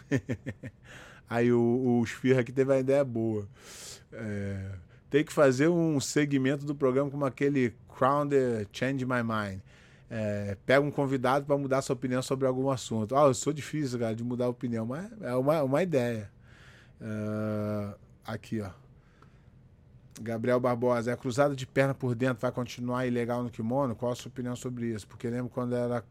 Aí 1.30 1.52
o, 1.52 2.00
o 2.02 2.06
Sfirra 2.06 2.42
aqui 2.42 2.52
teve 2.52 2.72
uma 2.72 2.80
ideia 2.80 3.06
boa. 3.06 3.48
É, 4.12 4.72
tem 5.10 5.24
que 5.24 5.32
fazer 5.32 5.68
um 5.68 6.00
segmento 6.00 6.66
do 6.66 6.74
programa 6.74 7.12
como 7.12 7.26
aquele 7.26 7.76
Crown 7.88 8.28
the 8.28 8.66
Change 8.72 9.06
My 9.06 9.22
Mind 9.22 9.62
é, 10.10 10.58
pega 10.66 10.82
um 10.82 10.90
convidado 10.90 11.46
para 11.46 11.58
mudar 11.58 11.82
sua 11.82 11.94
opinião 11.94 12.22
sobre 12.22 12.48
algum 12.48 12.70
assunto. 12.70 13.16
Ah, 13.16 13.28
eu 13.28 13.34
sou 13.34 13.54
difícil, 13.54 14.00
cara, 14.00 14.16
de 14.16 14.24
mudar 14.24 14.46
a 14.46 14.50
opinião, 14.50 14.86
mas 14.86 15.10
é 15.22 15.36
uma, 15.36 15.62
uma 15.62 15.84
ideia. 15.84 16.32
Uh, 17.00 17.96
aqui, 18.26 18.60
ó. 18.62 18.72
Gabriel 20.22 20.60
Barbosa, 20.60 21.12
é 21.12 21.16
cruzada 21.16 21.56
de 21.56 21.66
perna 21.66 21.94
por 21.94 22.14
dentro 22.14 22.42
vai 22.42 22.52
continuar 22.52 23.06
ilegal 23.06 23.42
no 23.42 23.50
kimono? 23.50 23.96
Qual 23.96 24.12
a 24.12 24.16
sua 24.16 24.30
opinião 24.30 24.56
sobre 24.56 24.88
isso? 24.88 25.08
Porque 25.08 25.30
lembro 25.30 25.50
quando 25.50 25.74
era, 25.74 26.04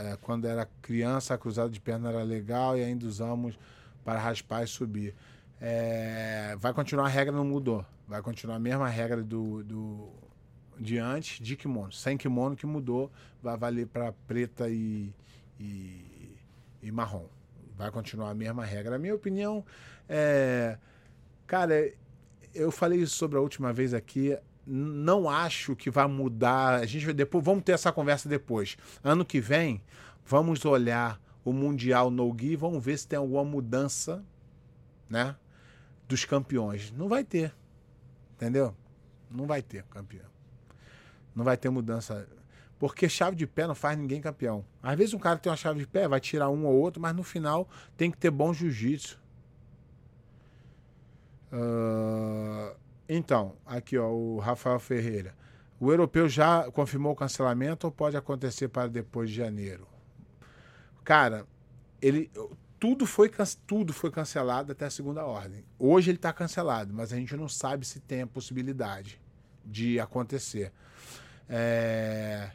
é, 0.00 0.18
quando 0.20 0.46
era 0.46 0.66
criança, 0.80 1.34
a 1.34 1.38
cruzada 1.38 1.70
de 1.70 1.80
perna 1.80 2.08
era 2.08 2.22
legal 2.24 2.76
e 2.76 2.82
ainda 2.82 3.06
usamos 3.06 3.56
para 4.04 4.18
raspar 4.18 4.64
e 4.64 4.66
subir. 4.66 5.14
É, 5.60 6.56
vai 6.58 6.72
continuar 6.72 7.04
a 7.04 7.08
regra, 7.08 7.32
não 7.32 7.44
mudou. 7.44 7.84
Vai 8.08 8.20
continuar 8.20 8.56
a 8.56 8.58
mesma 8.58 8.88
regra 8.88 9.22
do, 9.22 9.62
do 9.62 10.08
de 10.82 10.98
antes 10.98 11.38
de 11.38 11.56
kimono. 11.56 11.92
Sem 11.92 12.16
kimono 12.16 12.56
que 12.56 12.66
mudou, 12.66 13.10
vai 13.40 13.56
valer 13.56 13.86
para 13.86 14.12
preta 14.26 14.68
e, 14.68 15.14
e, 15.58 16.36
e, 16.82 16.90
marrom. 16.90 17.26
Vai 17.76 17.90
continuar 17.90 18.30
a 18.30 18.34
mesma 18.34 18.64
regra. 18.64 18.96
A 18.96 18.98
minha 18.98 19.14
opinião 19.14 19.64
é. 20.08 20.76
Cara, 21.46 21.92
eu 22.54 22.70
falei 22.70 23.00
isso 23.00 23.16
sobre 23.16 23.38
a 23.38 23.40
última 23.40 23.72
vez 23.72 23.94
aqui. 23.94 24.36
Não 24.66 25.28
acho 25.28 25.74
que 25.76 25.90
vai 25.90 26.06
mudar. 26.06 26.80
A 26.80 26.86
gente 26.86 27.04
vai 27.04 27.14
depois. 27.14 27.44
Vamos 27.44 27.62
ter 27.64 27.72
essa 27.72 27.92
conversa 27.92 28.28
depois. 28.28 28.76
Ano 29.02 29.24
que 29.24 29.40
vem, 29.40 29.80
vamos 30.24 30.64
olhar 30.64 31.20
o 31.44 31.52
Mundial 31.52 32.10
no 32.10 32.32
Gui, 32.32 32.54
vamos 32.54 32.84
ver 32.84 32.96
se 32.96 33.06
tem 33.06 33.18
alguma 33.18 33.44
mudança, 33.44 34.24
né? 35.08 35.36
Dos 36.08 36.24
campeões. 36.24 36.92
Não 36.92 37.08
vai 37.08 37.24
ter. 37.24 37.52
Entendeu? 38.34 38.76
Não 39.30 39.46
vai 39.46 39.62
ter 39.62 39.82
campeão. 39.84 40.31
Não 41.34 41.44
vai 41.44 41.56
ter 41.56 41.70
mudança. 41.70 42.26
Porque 42.78 43.08
chave 43.08 43.36
de 43.36 43.46
pé 43.46 43.66
não 43.66 43.74
faz 43.74 43.96
ninguém 43.96 44.20
campeão. 44.20 44.64
Às 44.82 44.96
vezes 44.96 45.14
um 45.14 45.18
cara 45.18 45.38
tem 45.38 45.50
uma 45.50 45.56
chave 45.56 45.80
de 45.80 45.86
pé, 45.86 46.08
vai 46.08 46.20
tirar 46.20 46.50
um 46.50 46.66
ou 46.66 46.74
outro, 46.74 47.00
mas 47.00 47.14
no 47.14 47.22
final 47.22 47.68
tem 47.96 48.10
que 48.10 48.18
ter 48.18 48.30
bom 48.30 48.52
jiu-jitsu. 48.52 49.20
Uh, 51.52 52.74
então, 53.08 53.54
aqui 53.66 53.98
ó, 53.98 54.08
o 54.08 54.38
Rafael 54.38 54.80
Ferreira. 54.80 55.34
O 55.78 55.90
europeu 55.90 56.28
já 56.28 56.70
confirmou 56.70 57.12
o 57.12 57.16
cancelamento 57.16 57.86
ou 57.86 57.92
pode 57.92 58.16
acontecer 58.16 58.68
para 58.68 58.88
depois 58.88 59.30
de 59.30 59.36
janeiro? 59.36 59.86
Cara, 61.04 61.46
ele 62.00 62.30
tudo 62.82 63.06
foi, 63.06 63.30
tudo 63.64 63.92
foi 63.92 64.10
cancelado 64.10 64.72
até 64.72 64.86
a 64.86 64.90
segunda 64.90 65.24
ordem. 65.24 65.64
Hoje 65.78 66.10
ele 66.10 66.18
está 66.18 66.32
cancelado, 66.32 66.92
mas 66.92 67.12
a 67.12 67.16
gente 67.16 67.36
não 67.36 67.48
sabe 67.48 67.86
se 67.86 68.00
tem 68.00 68.22
a 68.22 68.26
possibilidade 68.26 69.20
de 69.64 70.00
acontecer. 70.00 70.72
É... 71.48 72.50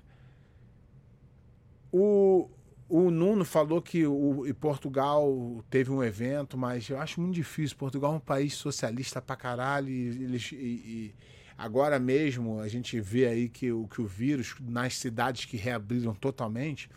O, 1.91 2.49
o 2.89 3.09
Nuno 3.09 3.43
falou 3.43 3.81
que 3.81 4.05
o, 4.05 4.43
Portugal 4.59 5.63
teve 5.69 5.91
um 5.91 6.03
evento, 6.03 6.57
mas 6.57 6.89
eu 6.89 6.99
acho 6.99 7.19
muito 7.21 7.35
difícil. 7.35 7.77
Portugal 7.77 8.13
é 8.13 8.15
um 8.17 8.19
país 8.19 8.53
socialista 8.53 9.21
pra 9.21 9.35
caralho 9.35 9.89
e, 9.89 10.23
eles, 10.23 10.51
e, 10.51 10.55
e 10.55 11.15
agora 11.57 11.99
mesmo 11.99 12.59
a 12.59 12.67
gente 12.67 12.99
vê 12.99 13.27
aí 13.27 13.49
que 13.49 13.71
o, 13.71 13.87
que 13.87 14.01
o 14.01 14.05
vírus, 14.05 14.55
nas 14.61 14.97
cidades 14.97 15.45
que 15.45 15.57
reabriram 15.57 16.13
totalmente, 16.13 16.89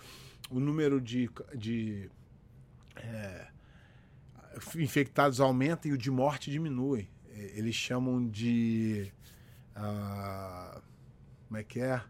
o 0.50 0.60
número 0.60 1.00
de, 1.00 1.30
de 1.54 2.10
é, 2.96 3.46
infectados 4.76 5.40
aumenta 5.40 5.88
e 5.88 5.92
o 5.92 5.98
de 5.98 6.10
morte 6.10 6.50
diminui. 6.50 7.08
Eles 7.32 7.74
chamam 7.74 8.26
de. 8.28 9.10
Uh, 9.76 10.82
como 11.50 11.58
é 11.58 11.64
que 11.64 11.80
é? 11.80 12.00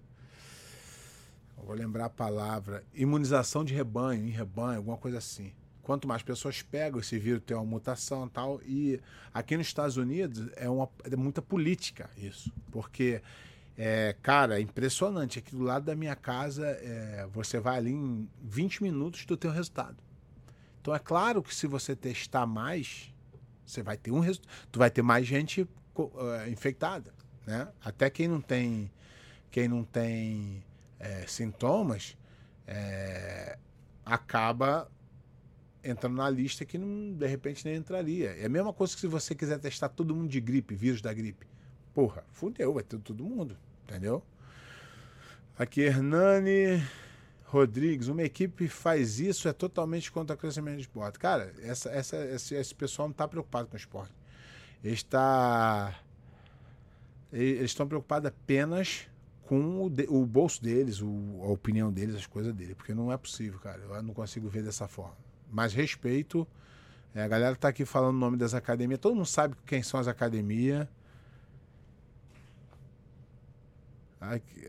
vou 1.56 1.74
lembrar 1.74 2.04
a 2.04 2.10
palavra. 2.10 2.84
Imunização 2.92 3.64
de 3.64 3.72
rebanho, 3.72 4.26
em 4.26 4.30
rebanho, 4.30 4.76
alguma 4.76 4.98
coisa 4.98 5.16
assim. 5.16 5.50
Quanto 5.82 6.06
mais 6.06 6.22
pessoas 6.22 6.60
pegam 6.60 7.00
esse 7.00 7.18
vírus, 7.18 7.42
tem 7.46 7.56
uma 7.56 7.64
mutação 7.64 8.26
e 8.26 8.28
tal. 8.28 8.60
E 8.62 9.00
aqui 9.32 9.56
nos 9.56 9.66
Estados 9.66 9.96
Unidos 9.96 10.50
é, 10.56 10.68
uma, 10.68 10.90
é 11.04 11.16
muita 11.16 11.40
política 11.40 12.10
isso. 12.18 12.52
Porque 12.70 13.22
é, 13.78 14.14
cara, 14.22 14.58
é 14.58 14.60
impressionante. 14.60 15.38
Aqui 15.38 15.56
do 15.56 15.62
lado 15.62 15.86
da 15.86 15.96
minha 15.96 16.14
casa, 16.14 16.66
é, 16.66 17.26
você 17.32 17.58
vai 17.58 17.78
ali 17.78 17.92
em 17.92 18.28
20 18.42 18.82
minutos, 18.82 19.24
tem 19.24 19.50
o 19.50 19.54
resultado. 19.54 19.96
Então 20.82 20.94
é 20.94 20.98
claro 20.98 21.42
que 21.42 21.54
se 21.54 21.66
você 21.66 21.96
testar 21.96 22.44
mais, 22.44 23.10
você 23.64 23.82
vai 23.82 23.96
ter 23.96 24.10
um 24.10 24.20
resultado. 24.20 24.52
Tu 24.70 24.78
vai 24.78 24.90
ter 24.90 25.00
mais 25.00 25.26
gente 25.26 25.62
uh, 25.96 26.50
infectada, 26.50 27.10
né? 27.46 27.68
Até 27.82 28.10
quem 28.10 28.28
não 28.28 28.40
tem, 28.42 28.90
quem 29.50 29.68
não 29.68 29.84
tem 29.84 30.64
é, 30.98 31.26
sintomas, 31.26 32.16
é, 32.66 33.58
acaba 34.04 34.90
entrando 35.82 36.16
na 36.16 36.28
lista 36.28 36.64
que 36.64 36.78
não, 36.78 37.12
de 37.12 37.26
repente 37.26 37.64
nem 37.64 37.76
entraria. 37.76 38.30
É 38.36 38.46
a 38.46 38.48
mesma 38.48 38.72
coisa 38.72 38.94
que 38.94 39.00
se 39.00 39.06
você 39.06 39.34
quiser 39.34 39.58
testar 39.58 39.88
todo 39.88 40.14
mundo 40.14 40.28
de 40.28 40.40
gripe, 40.40 40.74
vírus 40.74 41.00
da 41.00 41.12
gripe. 41.12 41.46
Porra, 41.94 42.24
fudeu, 42.32 42.74
vai 42.74 42.82
ter 42.82 42.98
todo 42.98 43.24
mundo. 43.24 43.56
Entendeu? 43.84 44.22
Aqui, 45.58 45.80
Hernani 45.82 46.82
Rodrigues, 47.44 48.08
uma 48.08 48.22
equipe 48.22 48.68
faz 48.68 49.18
isso 49.18 49.48
é 49.48 49.52
totalmente 49.52 50.10
contra 50.12 50.36
o 50.36 50.38
crescimento 50.38 50.76
do 50.76 50.80
esporte. 50.80 51.18
Cara, 51.18 51.52
essa, 51.62 51.90
essa, 51.90 52.16
esse, 52.26 52.54
esse 52.54 52.74
pessoal 52.74 53.08
não 53.08 53.12
está 53.12 53.26
preocupado 53.26 53.68
com 53.68 53.74
o 53.74 53.76
esporte. 53.76 54.14
Está. 54.82 55.98
Eles 57.32 57.70
estão 57.70 57.86
preocupados 57.86 58.28
apenas 58.28 59.09
com 59.50 59.82
o, 59.82 59.90
de, 59.90 60.06
o 60.08 60.24
bolso 60.24 60.62
deles, 60.62 61.02
o, 61.02 61.40
a 61.42 61.48
opinião 61.48 61.92
deles, 61.92 62.14
as 62.14 62.24
coisas 62.24 62.54
dele. 62.54 62.72
Porque 62.72 62.94
não 62.94 63.10
é 63.10 63.16
possível, 63.16 63.58
cara. 63.58 63.80
Eu 63.80 64.00
não 64.00 64.14
consigo 64.14 64.48
ver 64.48 64.62
dessa 64.62 64.86
forma. 64.86 65.16
Mas 65.50 65.74
respeito. 65.74 66.46
É, 67.12 67.24
a 67.24 67.26
galera 67.26 67.54
está 67.54 67.66
aqui 67.66 67.84
falando 67.84 68.14
o 68.14 68.18
nome 68.18 68.36
das 68.36 68.54
academias. 68.54 69.00
Todo 69.00 69.16
mundo 69.16 69.26
sabe 69.26 69.56
quem 69.66 69.82
são 69.82 69.98
as 69.98 70.06
academias. 70.06 70.86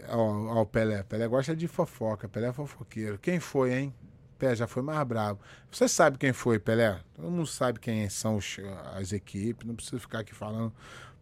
Ó, 0.10 0.18
ó, 0.18 0.62
o 0.64 0.66
Pelé. 0.66 1.04
Pelé 1.04 1.28
gosta 1.28 1.56
de 1.56 1.68
fofoca. 1.68 2.28
Pelé 2.28 2.48
é 2.48 2.52
fofoqueiro. 2.54 3.20
Quem 3.20 3.40
foi, 3.40 3.76
hein? 3.76 3.94
Pelé 4.40 4.56
já 4.56 4.66
foi 4.66 4.82
mais 4.82 5.08
bravo. 5.08 5.40
Você 5.72 5.88
sabe 5.88 6.18
quem 6.18 6.34
foi, 6.34 6.58
Pelé? 6.58 7.00
Todo 7.14 7.30
mundo 7.30 7.46
sabe 7.46 7.80
quem 7.80 8.10
são 8.10 8.38
os, 8.38 8.58
as 8.96 9.12
equipes. 9.12 9.68
Não 9.68 9.76
precisa 9.76 10.00
ficar 10.00 10.22
aqui 10.22 10.34
falando 10.34 10.74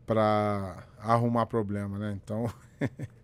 para 0.05 0.88
arrumar 0.97 1.45
problema, 1.45 1.99
né? 1.99 2.18
Então. 2.24 2.49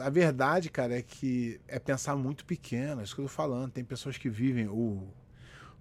a 0.00 0.10
verdade, 0.10 0.70
cara, 0.70 0.96
é 0.96 1.02
que 1.02 1.60
é 1.66 1.78
pensar 1.78 2.16
muito 2.16 2.44
pequeno. 2.44 3.00
É 3.00 3.04
isso 3.04 3.14
que 3.14 3.20
eu 3.20 3.26
tô 3.26 3.30
falando. 3.30 3.72
Tem 3.72 3.84
pessoas 3.84 4.16
que 4.16 4.28
vivem. 4.28 4.68
O, 4.68 5.08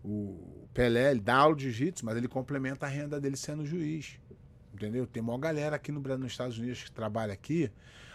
o 0.04 0.68
Pelé, 0.74 1.12
ele 1.12 1.20
dá 1.20 1.36
aula 1.36 1.56
de 1.56 1.64
jiu-jitsu, 1.72 2.06
mas 2.06 2.18
ele 2.18 2.28
complementa 2.28 2.86
a 2.86 2.90
renda 2.90 3.20
dele 3.20 3.38
sendo 3.38 3.66
juiz 3.66 4.18
entendeu? 4.74 5.06
Tem 5.06 5.22
uma 5.22 5.38
galera 5.38 5.76
aqui 5.76 5.92
no 5.92 6.00
Brasil, 6.00 6.24
nos 6.24 6.32
Estados 6.32 6.58
Unidos 6.58 6.84
que 6.84 6.92
trabalha 6.92 7.34
aqui. 7.34 7.72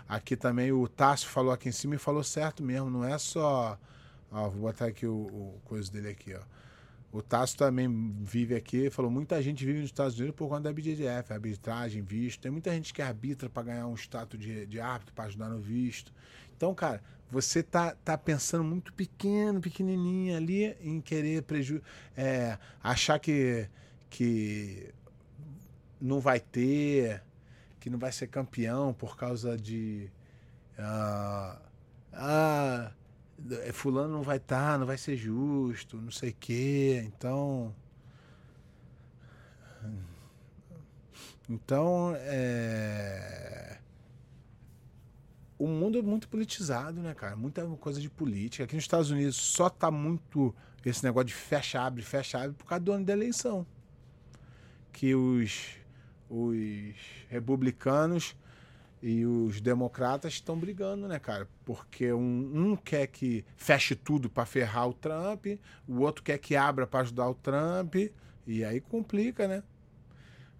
Aqui 0.08 0.36
também 0.36 0.72
o 0.72 0.88
Tássio 0.88 1.28
falou 1.28 1.52
aqui 1.52 1.68
em 1.68 1.72
cima 1.72 1.94
e 1.94 1.98
falou 1.98 2.22
certo 2.24 2.62
mesmo. 2.62 2.90
Não 2.90 3.04
é 3.04 3.16
só. 3.18 3.78
Ó, 4.30 4.48
vou 4.48 4.62
botar 4.62 4.86
aqui 4.86 5.06
o, 5.06 5.14
o 5.14 5.60
coisa 5.64 5.90
dele 5.90 6.08
aqui, 6.08 6.34
ó. 6.34 6.40
O 7.11 7.22
Tássio 7.22 7.56
também 7.56 8.14
vive 8.20 8.54
aqui, 8.54 8.90
falou, 8.90 9.11
muita 9.11 9.42
gente 9.42 9.64
vive 9.64 9.80
nos 9.80 9.88
Estados 9.88 10.16
Unidos 10.18 10.36
por 10.36 10.48
conta 10.48 10.62
da 10.62 10.72
BJJF, 10.72 11.32
arbitragem, 11.32 12.02
visto. 12.02 12.40
Tem 12.40 12.50
muita 12.50 12.70
gente 12.72 12.92
que 12.92 13.00
arbitra 13.00 13.48
para 13.48 13.62
ganhar 13.62 13.86
um 13.86 13.94
status 13.94 14.38
de, 14.38 14.66
de 14.66 14.78
árbitro, 14.78 15.14
para 15.14 15.24
ajudar 15.24 15.48
no 15.48 15.59
visto. 15.59 16.12
Então, 16.54 16.74
cara, 16.74 17.02
você 17.30 17.62
tá, 17.62 17.94
tá 18.04 18.18
pensando 18.18 18.62
muito 18.62 18.92
pequeno, 18.92 19.61
pequenininho 19.61 20.36
ali 20.36 20.76
em 20.82 21.00
querer 21.00 21.42
preju 21.42 21.80
é, 22.14 22.59
achar 22.82 23.18
que, 23.18 23.68
que 24.11 24.92
não 26.00 26.20
vai 26.20 26.40
ter, 26.40 27.22
que 27.80 27.88
não 27.88 27.98
vai 27.98 28.12
ser 28.12 28.26
campeão 28.26 28.92
por 28.92 29.16
causa 29.16 29.56
de. 29.56 30.11
Uh, 30.78 31.59
fulano 33.72 34.12
não 34.12 34.22
vai 34.22 34.36
estar, 34.39 34.72
tá, 34.72 34.78
não 34.78 34.86
vai 34.86 34.99
ser 34.99 35.16
justo, 35.16 35.97
não 35.97 36.11
sei 36.11 36.30
o 36.30 36.36
quê. 36.39 37.05
Então. 37.07 37.74
Então, 41.51 42.12
é... 42.16 43.78
o 45.59 45.66
mundo 45.66 45.99
é 45.99 46.03
muito 46.03 46.28
politizado, 46.28 47.01
né, 47.01 47.14
cara? 47.14 47.36
Muita 47.36 47.64
coisa 47.76 48.01
de 48.01 48.11
política. 48.11 48.64
Aqui 48.64 48.74
nos 48.74 48.84
Estados 48.84 49.11
Unidos 49.11 49.36
só 49.36 49.70
tá 49.70 49.91
muito 49.91 50.55
esse 50.84 51.05
negócio 51.05 51.26
de 51.26 51.34
fecha, 51.34 51.80
abre, 51.80 52.03
fecha, 52.03 52.39
abre 52.39 52.53
por 52.53 52.66
causa 52.66 52.84
do 52.84 52.93
ano 52.93 53.05
da 53.05 53.12
eleição. 53.12 53.66
Que 54.93 55.14
os 55.14 55.78
os 56.28 56.95
republicanos 57.28 58.36
e 59.03 59.24
os 59.24 59.61
democratas 59.61 60.34
estão 60.34 60.59
brigando, 60.59 61.07
né, 61.07 61.18
cara? 61.18 61.49
Porque 61.64 62.12
um, 62.12 62.53
um 62.55 62.76
quer 62.76 63.07
que 63.07 63.44
feche 63.57 63.94
tudo 63.94 64.28
para 64.28 64.44
ferrar 64.44 64.88
o 64.88 64.92
Trump, 64.92 65.46
o 65.86 66.01
outro 66.01 66.22
quer 66.22 66.38
que 66.38 66.57
abra 66.57 66.86
para 66.86 67.01
ajudar 67.01 67.28
o 67.28 67.34
Trump, 67.34 67.94
e 68.46 68.64
aí 68.64 68.80
complica, 68.80 69.46
né? 69.46 69.62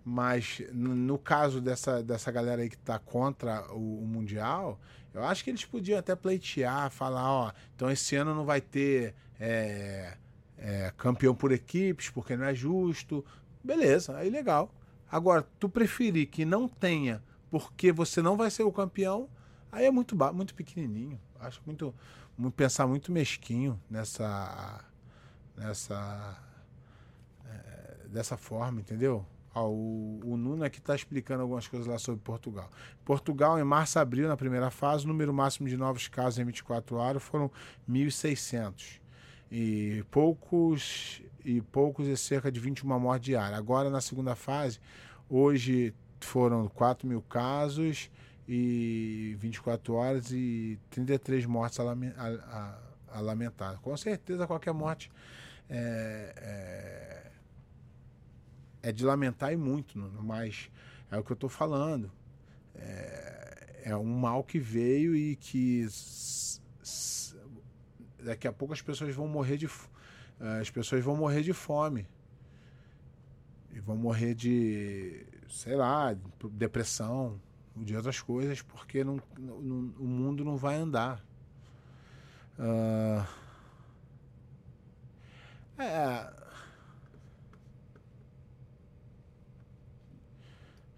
Mas 0.05 0.63
no 0.73 1.19
caso 1.19 1.61
dessa, 1.61 2.03
dessa 2.03 2.31
galera 2.31 2.63
aí 2.63 2.69
que 2.69 2.77
está 2.77 2.99
contra 2.99 3.71
o, 3.73 4.03
o, 4.03 4.07
Mundial, 4.07 4.81
eu 5.13 5.23
acho 5.25 5.45
que 5.45 5.51
eles 5.51 5.65
podiam 5.65 5.99
até 5.99 6.15
pleitear, 6.15 6.91
falar, 6.91 7.31
ó, 7.31 7.53
então 7.75 7.91
esse 7.91 8.17
ano 8.17 8.35
não 8.35 8.45
vai 8.45 8.61
ter 8.61 9.15
é, 9.39 10.17
é, 10.57 10.93
campeão 10.97 11.35
por 11.35 11.53
equipes, 11.53 12.09
porque 12.09 12.37
não 12.37 12.47
é 12.47 12.55
justo. 12.55 13.25
Beleza, 13.63 14.17
aí 14.17 14.31
legal. 14.31 14.73
Agora, 15.11 15.47
tu 15.59 15.69
preferir 15.69 16.29
que 16.29 16.45
não 16.45 16.69
tenha 16.69 17.23
porque 17.51 17.93
você 17.93 18.21
não 18.23 18.37
vai 18.37 18.51
ser 18.51 18.63
o 18.63 18.73
campeão, 18.73 19.29
aí 19.71 19.87
é 19.87 19.91
muito, 19.91 20.17
muito 20.33 20.55
pequenininho. 20.55 21.21
Acho 21.41 21.61
muito, 21.65 21.95
muito 22.37 22.55
pensar 22.55 22.87
muito 22.87 23.13
mesquinho 23.13 23.81
nessa 23.91 24.85
nessa 25.57 26.39
é, 27.45 28.09
dessa 28.09 28.37
forma, 28.37 28.81
entendeu? 28.81 29.25
Ó, 29.55 29.69
o, 29.69 30.21
o 30.25 30.37
Nuno 30.37 30.65
aqui 30.65 30.79
está 30.79 30.95
explicando 30.95 31.43
algumas 31.43 31.67
coisas 31.67 31.87
lá 31.87 31.99
sobre 31.99 32.21
Portugal. 32.21 32.71
Portugal, 33.05 33.59
em 33.59 33.65
março 33.65 33.99
abril, 33.99 34.29
na 34.29 34.37
primeira 34.37 34.71
fase, 34.71 35.05
o 35.05 35.09
número 35.09 35.33
máximo 35.33 35.69
de 35.69 35.77
novos 35.77 36.07
casos 36.07 36.39
em 36.39 36.45
24 36.45 36.97
horas 36.97 37.23
foram 37.23 37.51
1.600 37.89 39.01
e 39.51 40.05
poucos 40.11 41.23
e 41.45 41.63
poucos 41.63 42.07
e 42.07 42.17
cerca 42.17 42.53
de 42.53 42.61
21 42.61 42.99
mortes 42.99 43.27
diárias. 43.27 43.59
Agora, 43.59 43.89
na 43.89 44.01
segunda 44.01 44.35
fase, 44.35 44.79
hoje 45.29 45.95
foram 46.27 46.69
4 46.69 47.07
mil 47.07 47.23
casos 47.23 48.11
e 48.49 49.37
24 49.39 49.95
horas 49.95 50.33
e 50.33 50.79
33 50.91 51.45
mortes 51.45 51.79
a, 51.81 51.93
a, 51.93 52.79
a 53.09 53.21
lamentar. 53.21 53.79
Com 53.81 53.97
certeza, 53.97 54.47
qualquer 54.47 54.73
morte 54.73 55.11
é, 55.69 56.33
é, 58.83 58.89
é, 58.89 58.93
de 58.93 59.05
lamentar 59.05 59.53
e 59.53 59.57
muito, 59.57 59.99
mas 60.23 60.71
é 61.11 61.19
o 61.19 61.23
que 61.23 61.33
eu 61.33 61.35
estou 61.35 61.51
falando. 61.51 62.11
É, 62.75 63.81
é 63.85 63.97
um 63.97 64.05
mal 64.05 64.43
que 64.43 64.59
veio 64.59 65.15
e 65.15 65.37
que 65.37 65.87
daqui 68.23 68.49
a 68.49 68.53
pouco 68.53 68.73
as 68.73 68.81
pessoas 68.81 69.15
vão 69.15 69.29
morrer 69.29 69.57
de 69.57 69.69
as 70.61 70.71
pessoas 70.71 71.03
vão 71.03 71.17
morrer 71.17 71.43
de 71.43 71.53
fome 71.53 72.07
e 73.73 73.81
vão 73.81 73.97
morrer 73.97 74.35
de 74.35 75.27
sei 75.49 75.77
lá 75.77 76.17
depressão 76.53 77.41
de 77.77 77.97
outras 77.97 78.21
coisas 78.21 78.63
porque 78.63 79.05
não, 79.05 79.21
não 79.39 79.95
o 79.99 80.07
mundo 80.07 80.45
não 80.45 80.57
vai 80.57 80.77
andar 80.77 81.25
uh, 82.59 83.27
É. 85.79 86.29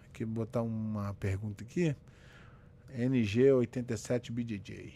Aqui 0.08 0.24
botar 0.24 0.62
uma 0.62 1.12
pergunta 1.14 1.62
aqui. 1.62 1.94
NG87BJJ. 2.96 4.94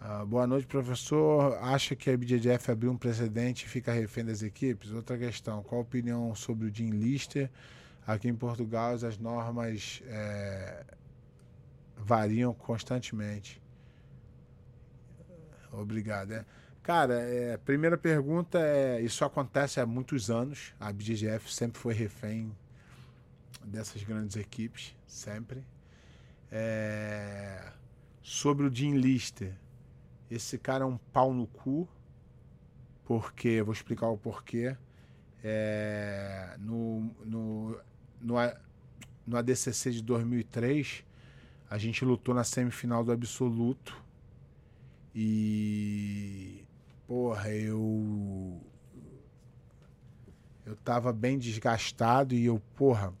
Ah, 0.00 0.24
boa 0.24 0.44
noite, 0.46 0.66
professor. 0.66 1.56
Acha 1.62 1.94
que 1.94 2.10
a 2.10 2.16
BJJF 2.16 2.72
abriu 2.72 2.90
um 2.90 2.96
precedente 2.96 3.64
e 3.64 3.68
fica 3.68 3.92
refém 3.92 4.24
das 4.24 4.42
equipes? 4.42 4.90
Outra 4.90 5.16
questão. 5.16 5.62
Qual 5.62 5.80
a 5.80 5.82
opinião 5.82 6.34
sobre 6.34 6.66
o 6.66 6.74
Jim 6.74 6.90
Lister? 6.90 7.48
Aqui 8.06 8.28
em 8.28 8.34
Portugal, 8.34 8.94
as 8.94 9.18
normas 9.18 10.02
é, 10.06 10.84
variam 11.96 12.52
constantemente. 12.52 13.60
Obrigado. 15.72 16.32
É. 16.32 16.44
Cara, 16.82 17.20
é, 17.20 17.56
primeira 17.58 17.96
pergunta 17.96 18.58
é: 18.58 19.00
isso 19.00 19.24
acontece 19.24 19.80
há 19.80 19.86
muitos 19.86 20.30
anos. 20.30 20.74
A 20.80 20.92
BGF 20.92 21.52
sempre 21.52 21.78
foi 21.78 21.94
refém 21.94 22.56
dessas 23.64 24.02
grandes 24.02 24.36
equipes, 24.36 24.96
sempre. 25.06 25.64
É, 26.50 27.72
sobre 28.22 28.66
o 28.66 28.74
Jim 28.74 28.94
Lister, 28.96 29.54
esse 30.30 30.58
cara 30.58 30.84
é 30.84 30.86
um 30.86 30.96
pau 30.96 31.32
no 31.32 31.46
cu, 31.46 31.88
porque, 33.04 33.62
vou 33.62 33.72
explicar 33.72 34.08
o 34.08 34.18
porquê. 34.18 34.76
É, 35.42 36.56
no, 36.58 37.14
no, 37.24 37.80
no, 38.20 38.34
no 39.26 39.36
ADCC 39.36 39.90
de 39.90 40.02
2003, 40.02 41.04
a 41.68 41.78
gente 41.78 42.04
lutou 42.04 42.34
na 42.34 42.44
semifinal 42.44 43.04
do 43.04 43.12
Absoluto 43.12 43.96
e 45.14 46.64
porra, 47.06 47.50
eu 47.50 48.60
eu 50.64 50.76
tava 50.76 51.12
bem 51.12 51.38
desgastado 51.38 52.34
e 52.34 52.46
eu, 52.46 52.62
porra, 52.76 53.12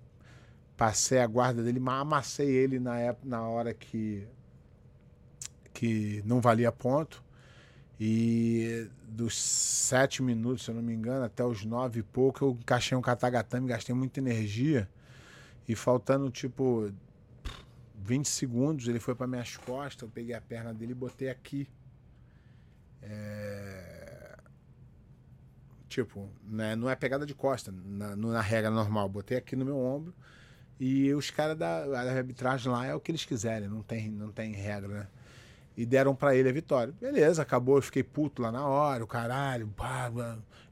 passei 0.76 1.18
a 1.18 1.26
guarda 1.26 1.62
dele, 1.62 1.80
amassei 1.84 2.48
ele 2.48 2.78
na 2.78 2.98
época, 2.98 3.28
na 3.28 3.42
hora 3.42 3.74
que 3.74 4.26
que 5.72 6.22
não 6.26 6.40
valia 6.40 6.70
ponto. 6.70 7.22
E 7.98 8.86
dos 9.10 9.36
sete 9.36 10.22
minutos, 10.22 10.64
se 10.64 10.70
eu 10.70 10.74
não 10.74 10.82
me 10.82 10.94
engano, 10.94 11.24
até 11.24 11.44
os 11.44 11.64
nove 11.64 12.00
e 12.00 12.02
pouco, 12.02 12.44
eu 12.44 12.50
encaixei 12.60 12.96
um 12.96 13.02
katagatame, 13.02 13.68
gastei 13.68 13.94
muita 13.94 14.20
energia. 14.20 14.88
E 15.68 15.74
faltando, 15.74 16.30
tipo, 16.30 16.92
20 17.96 18.26
segundos, 18.26 18.88
ele 18.88 18.98
foi 18.98 19.14
para 19.14 19.26
minhas 19.26 19.56
costas, 19.56 20.02
eu 20.02 20.08
peguei 20.08 20.34
a 20.34 20.40
perna 20.40 20.72
dele 20.72 20.92
e 20.92 20.94
botei 20.94 21.28
aqui. 21.28 21.68
É... 23.02 24.36
Tipo, 25.88 26.28
né, 26.44 26.76
não 26.76 26.88
é 26.88 26.94
pegada 26.94 27.26
de 27.26 27.34
costa, 27.34 27.72
na, 27.72 28.14
na 28.16 28.40
regra 28.40 28.70
normal. 28.70 29.08
Botei 29.08 29.36
aqui 29.36 29.56
no 29.56 29.64
meu 29.64 29.78
ombro 29.78 30.14
e 30.80 31.12
os 31.12 31.30
caras 31.30 31.58
da, 31.58 31.86
da 31.86 32.00
arbitragem 32.00 32.72
lá 32.72 32.86
é 32.86 32.94
o 32.94 33.00
que 33.00 33.10
eles 33.10 33.26
quiserem, 33.26 33.68
não 33.68 33.82
tem, 33.82 34.10
não 34.10 34.32
tem 34.32 34.52
regra, 34.52 34.88
né? 34.88 35.08
E 35.76 35.86
deram 35.86 36.14
para 36.14 36.34
ele 36.34 36.48
a 36.48 36.52
vitória. 36.52 36.92
Beleza, 37.00 37.42
acabou, 37.42 37.76
eu 37.76 37.82
fiquei 37.82 38.02
puto 38.02 38.42
lá 38.42 38.52
na 38.52 38.66
hora, 38.66 39.02
o 39.02 39.06
caralho, 39.06 39.68
pá, 39.68 40.10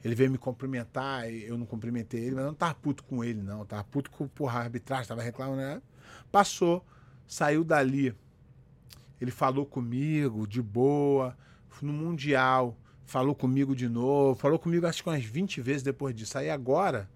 ele 0.05 0.15
veio 0.15 0.31
me 0.31 0.39
cumprimentar, 0.39 1.29
eu 1.31 1.57
não 1.57 1.67
cumprimentei 1.67 2.21
ele, 2.21 2.35
mas 2.35 2.45
eu 2.45 2.49
não 2.49 2.55
tava 2.55 2.75
puto 2.75 3.03
com 3.05 3.25
ele, 3.25 3.43
não. 3.43 3.61
Eu 3.61 3.67
tava 3.67 3.85
puto 3.85 4.11
com 4.11 4.29
porra, 4.29 4.61
a 4.61 4.63
arbitragem, 4.65 5.09
tava 5.09 5.23
reclamando, 5.23 5.63
né? 5.63 5.83
Passou, 6.31 6.85
saiu 7.27 7.65
dali. 7.65 8.15
Ele 9.21 9.31
falou 9.31 9.67
comigo, 9.67 10.47
de 10.47 10.63
boa 10.63 11.37
no 11.83 11.93
Mundial, 11.93 12.77
falou 13.05 13.35
comigo 13.35 13.75
de 13.75 13.89
novo, 13.89 14.39
falou 14.39 14.59
comigo 14.59 14.87
acho 14.87 15.03
que 15.03 15.09
umas 15.09 15.25
20 15.25 15.61
vezes 15.61 15.83
depois 15.83 16.15
disso. 16.15 16.39
Aí 16.39 16.51
agora, 16.51 17.09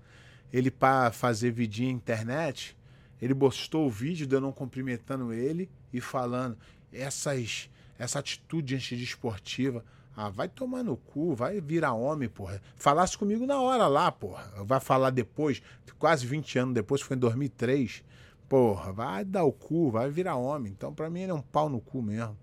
ele 0.52 0.70
para 0.70 1.10
fazer 1.10 1.50
vidinha 1.50 1.90
internet, 1.90 2.76
ele 3.20 3.34
postou 3.34 3.86
o 3.86 3.90
vídeo 3.90 4.26
de 4.26 4.34
eu 4.34 4.40
não 4.40 4.52
cumprimentando 4.52 5.32
ele 5.32 5.70
e 5.92 6.00
falando 6.00 6.56
essas, 6.92 7.70
essa 7.98 8.18
atitude 8.18 8.74
antidesportiva. 8.74 9.84
Ah, 10.14 10.28
vai 10.28 10.48
tomar 10.48 10.82
no 10.82 10.96
cu, 10.96 11.34
vai 11.34 11.60
virar 11.60 11.94
homem, 11.94 12.28
porra. 12.28 12.60
Falasse 12.76 13.16
comigo 13.16 13.46
na 13.46 13.60
hora 13.60 13.86
lá, 13.86 14.12
porra. 14.12 14.44
Vai 14.64 14.78
falar 14.78 15.10
depois, 15.10 15.62
quase 15.98 16.26
20 16.26 16.58
anos 16.58 16.74
depois, 16.74 17.00
foi 17.00 17.16
em 17.16 17.20
2003. 17.20 18.04
Porra, 18.48 18.92
vai 18.92 19.24
dar 19.24 19.44
o 19.44 19.52
cu, 19.52 19.90
vai 19.90 20.10
virar 20.10 20.36
homem. 20.36 20.70
Então, 20.70 20.92
pra 20.92 21.08
mim, 21.08 21.22
ele 21.22 21.32
é 21.32 21.34
um 21.34 21.40
pau 21.40 21.70
no 21.70 21.80
cu 21.80 22.02
mesmo. 22.02 22.36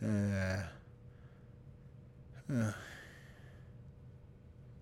É... 0.00 0.68
É. 2.50 2.74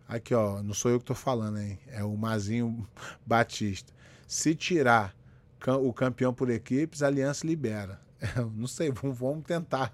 Aqui, 0.09 0.35
ó, 0.35 0.63
não 0.63 0.75
sou 0.75 0.91
eu 0.91 0.99
que 0.99 1.05
tô 1.05 1.15
falando, 1.15 1.61
hein? 1.61 1.79
É 1.87 2.03
o 2.03 2.17
Mazinho 2.17 2.89
Batista. 3.25 3.93
Se 4.27 4.55
tirar 4.55 5.15
o 5.81 5.93
campeão 5.93 6.35
por 6.35 6.51
equipes, 6.51 7.03
a 7.03 7.07
aliança 7.07 7.47
libera. 7.47 8.01
não 8.55 8.67
sei, 8.67 8.91
vamos, 8.91 9.19
vamos 9.19 9.45
tentar. 9.45 9.93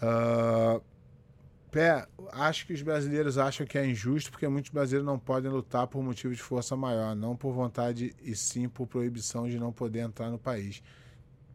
uh, 0.00 0.82
Pé, 1.74 2.06
acho 2.30 2.68
que 2.68 2.72
os 2.72 2.82
brasileiros 2.82 3.36
acham 3.36 3.66
que 3.66 3.76
é 3.76 3.84
injusto 3.84 4.30
porque 4.30 4.46
muitos 4.46 4.70
brasileiros 4.70 5.04
não 5.04 5.18
podem 5.18 5.50
lutar 5.50 5.88
por 5.88 6.00
motivo 6.04 6.32
de 6.32 6.40
força 6.40 6.76
maior, 6.76 7.16
não 7.16 7.34
por 7.34 7.52
vontade 7.52 8.14
e 8.22 8.36
sim 8.36 8.68
por 8.68 8.86
proibição 8.86 9.48
de 9.48 9.58
não 9.58 9.72
poder 9.72 9.98
entrar 9.98 10.30
no 10.30 10.38
país. 10.38 10.80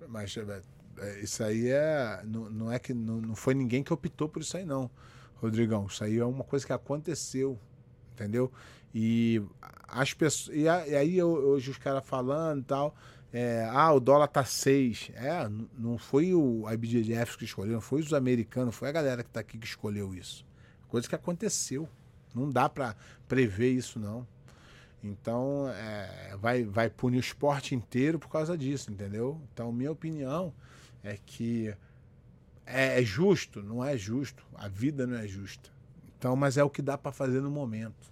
Mas 0.10 0.36
é, 0.38 1.22
isso 1.22 1.42
aí 1.42 1.70
é. 1.70 2.22
Não, 2.26 2.50
não 2.50 2.70
é 2.70 2.78
que. 2.78 2.94
Não, 2.94 3.22
não 3.22 3.34
foi 3.34 3.54
ninguém 3.54 3.82
que 3.82 3.94
optou 3.94 4.28
por 4.28 4.42
isso 4.42 4.58
aí, 4.58 4.66
não, 4.66 4.92
Rodrigão. 5.36 5.86
Isso 5.86 6.04
aí 6.04 6.18
é 6.18 6.26
uma 6.26 6.44
coisa 6.44 6.66
que 6.66 6.74
aconteceu, 6.74 7.58
entendeu? 8.12 8.52
E 8.94 9.42
as 9.88 10.14
pessoas. 10.14 10.58
E, 10.58 10.68
aí 10.68 11.24
hoje 11.24 11.72
os 11.72 11.78
caras 11.78 12.06
falando 12.06 12.60
e 12.60 12.66
tal. 12.66 12.94
É, 13.32 13.68
ah, 13.72 13.94
o 13.94 14.00
dólar 14.00 14.28
tá 14.28 14.44
6. 14.44 15.12
É, 15.16 15.50
não 15.78 15.98
foi 15.98 16.34
o 16.34 16.70
IBGF 16.72 17.38
que 17.38 17.46
escolheu, 17.46 17.74
não 17.74 17.82
foi 17.82 18.02
os 18.02 18.14
americanos, 18.14 18.76
foi 18.76 18.90
a 18.90 18.92
galera 18.92 19.24
que 19.24 19.30
tá 19.30 19.40
aqui 19.40 19.58
que 19.58 19.68
escolheu 19.68 20.14
isso. 20.14 20.46
Coisa 20.88 21.08
que 21.08 21.16
aconteceu. 21.16 21.88
Não 22.34 22.50
dá 22.50 22.68
para 22.70 22.96
prever 23.28 23.72
isso, 23.72 24.00
não. 24.00 24.28
Então, 25.04 25.70
é, 25.70 26.36
vai, 26.38 26.64
vai 26.64 26.90
punir 26.90 27.18
o 27.18 27.20
esporte 27.20 27.74
inteiro 27.74 28.20
por 28.20 28.30
causa 28.30 28.58
disso, 28.58 28.92
entendeu? 28.92 29.42
Então, 29.54 29.72
minha 29.72 29.92
opinião 29.92 30.54
é 31.04 31.18
que 31.26 31.74
é, 32.66 33.02
é 33.02 33.04
justo, 33.04 33.64
não 33.64 33.84
é 33.84 33.98
justo. 33.98 34.46
A 34.56 34.68
vida 34.68 35.08
não 35.08 35.18
é 35.18 35.28
justa. 35.28 35.70
Então, 36.18 36.36
mas 36.36 36.58
é 36.58 36.64
o 36.64 36.70
que 36.70 36.82
dá 36.82 36.98
para 36.98 37.12
fazer 37.12 37.42
no 37.42 37.50
momento. 37.50 38.12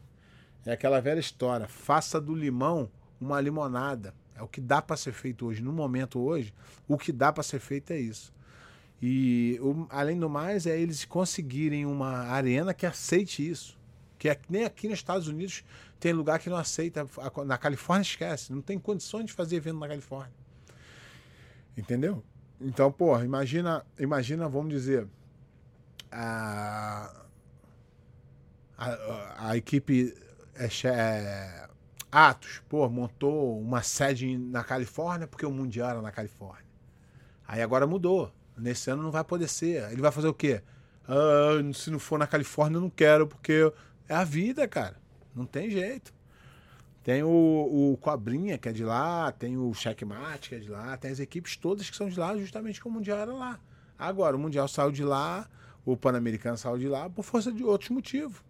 É 0.65 0.71
aquela 0.71 0.99
velha 0.99 1.19
história: 1.19 1.67
faça 1.67 2.19
do 2.19 2.33
limão 2.33 2.89
uma 3.19 3.39
limonada. 3.41 4.13
É 4.37 4.43
o 4.43 4.47
que 4.47 4.61
dá 4.61 4.81
para 4.81 4.95
ser 4.95 5.13
feito 5.13 5.47
hoje. 5.47 5.61
No 5.61 5.73
momento 5.73 6.19
hoje, 6.19 6.53
o 6.87 6.97
que 6.97 7.11
dá 7.11 7.33
para 7.33 7.43
ser 7.43 7.59
feito 7.59 7.91
é 7.91 7.99
isso. 7.99 8.31
E 9.01 9.59
o, 9.61 9.87
além 9.89 10.19
do 10.19 10.29
mais, 10.29 10.65
é 10.65 10.79
eles 10.79 11.03
conseguirem 11.05 11.85
uma 11.85 12.19
arena 12.27 12.73
que 12.73 12.85
aceite 12.85 13.47
isso. 13.47 13.77
Que 14.17 14.29
é, 14.29 14.39
nem 14.49 14.63
aqui 14.63 14.87
nos 14.87 14.99
Estados 14.99 15.27
Unidos 15.27 15.63
tem 15.99 16.13
lugar 16.13 16.39
que 16.39 16.49
não 16.49 16.57
aceita. 16.57 17.05
Na 17.45 17.57
Califórnia 17.57 18.03
esquece. 18.03 18.53
Não 18.53 18.61
tem 18.61 18.77
condições 18.77 19.25
de 19.25 19.33
fazer 19.33 19.57
evento 19.57 19.79
na 19.79 19.87
Califórnia. 19.87 20.33
Entendeu? 21.75 22.23
Então, 22.59 22.91
porra, 22.91 23.23
imagina, 23.23 23.85
imagina, 23.99 24.49
vamos 24.49 24.71
dizer, 24.71 25.07
a, 26.11 27.25
a, 28.77 29.49
a 29.49 29.57
equipe 29.57 30.15
é, 30.55 30.67
é, 30.87 31.69
Atos, 32.19 32.63
pô, 32.67 32.89
montou 32.89 33.61
uma 33.61 33.83
sede 33.83 34.39
na 34.39 34.63
Califórnia 34.63 35.27
porque 35.27 35.45
o 35.45 35.51
Mundial 35.51 35.91
era 35.91 36.01
na 36.01 36.11
Califórnia. 36.11 36.65
Aí 37.47 37.61
agora 37.61 37.85
mudou. 37.85 38.33
Nesse 38.57 38.89
ano 38.89 39.03
não 39.03 39.11
vai 39.11 39.23
poder 39.23 39.47
ser. 39.47 39.91
Ele 39.91 40.01
vai 40.01 40.11
fazer 40.11 40.27
o 40.27 40.33
quê? 40.33 40.63
Ah, 41.07 41.61
se 41.75 41.91
não 41.91 41.99
for 41.99 42.17
na 42.17 42.25
Califórnia, 42.25 42.77
eu 42.77 42.81
não 42.81 42.89
quero, 42.89 43.27
porque 43.27 43.71
é 44.09 44.15
a 44.15 44.23
vida, 44.23 44.67
cara. 44.67 44.95
Não 45.35 45.45
tem 45.45 45.69
jeito. 45.69 46.11
Tem 47.03 47.21
o, 47.21 47.29
o 47.29 47.97
Cobrinha, 48.01 48.57
que 48.57 48.67
é 48.67 48.71
de 48.71 48.83
lá, 48.83 49.31
tem 49.31 49.55
o 49.55 49.71
Checkmate, 49.75 50.49
que 50.49 50.55
é 50.55 50.59
de 50.59 50.71
lá, 50.71 50.97
tem 50.97 51.11
as 51.11 51.19
equipes 51.19 51.55
todas 51.55 51.87
que 51.87 51.95
são 51.95 52.09
de 52.09 52.19
lá, 52.19 52.35
justamente 52.35 52.81
que 52.81 52.87
o 52.87 52.91
Mundial 52.91 53.19
era 53.19 53.31
lá. 53.31 53.59
Agora, 53.95 54.35
o 54.35 54.39
Mundial 54.39 54.67
saiu 54.67 54.91
de 54.91 55.03
lá, 55.03 55.47
o 55.85 55.95
Pan-Americano 55.95 56.57
saiu 56.57 56.79
de 56.79 56.87
lá 56.87 57.07
por 57.11 57.23
força 57.23 57.51
de 57.51 57.63
outros 57.63 57.91
motivos. 57.91 58.41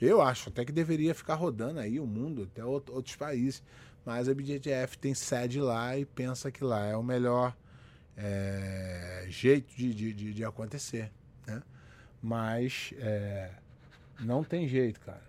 Eu 0.00 0.20
acho 0.20 0.48
até 0.48 0.64
que 0.64 0.72
deveria 0.72 1.14
ficar 1.14 1.34
rodando 1.34 1.80
aí 1.80 1.98
o 1.98 2.06
mundo, 2.06 2.48
até 2.50 2.64
outros 2.64 3.16
países. 3.16 3.62
Mas 4.04 4.28
a 4.28 4.34
BJJF 4.34 4.98
tem 4.98 5.14
sede 5.14 5.60
lá 5.60 5.98
e 5.98 6.04
pensa 6.04 6.50
que 6.50 6.62
lá 6.62 6.84
é 6.86 6.96
o 6.96 7.02
melhor 7.02 7.56
é, 8.16 9.26
jeito 9.28 9.74
de, 9.74 9.92
de, 9.92 10.32
de, 10.34 10.44
acontecer. 10.44 11.10
Né? 11.46 11.62
Mas 12.22 12.94
é, 12.98 13.50
não 14.20 14.44
tem 14.44 14.68
jeito, 14.68 15.00
cara. 15.00 15.26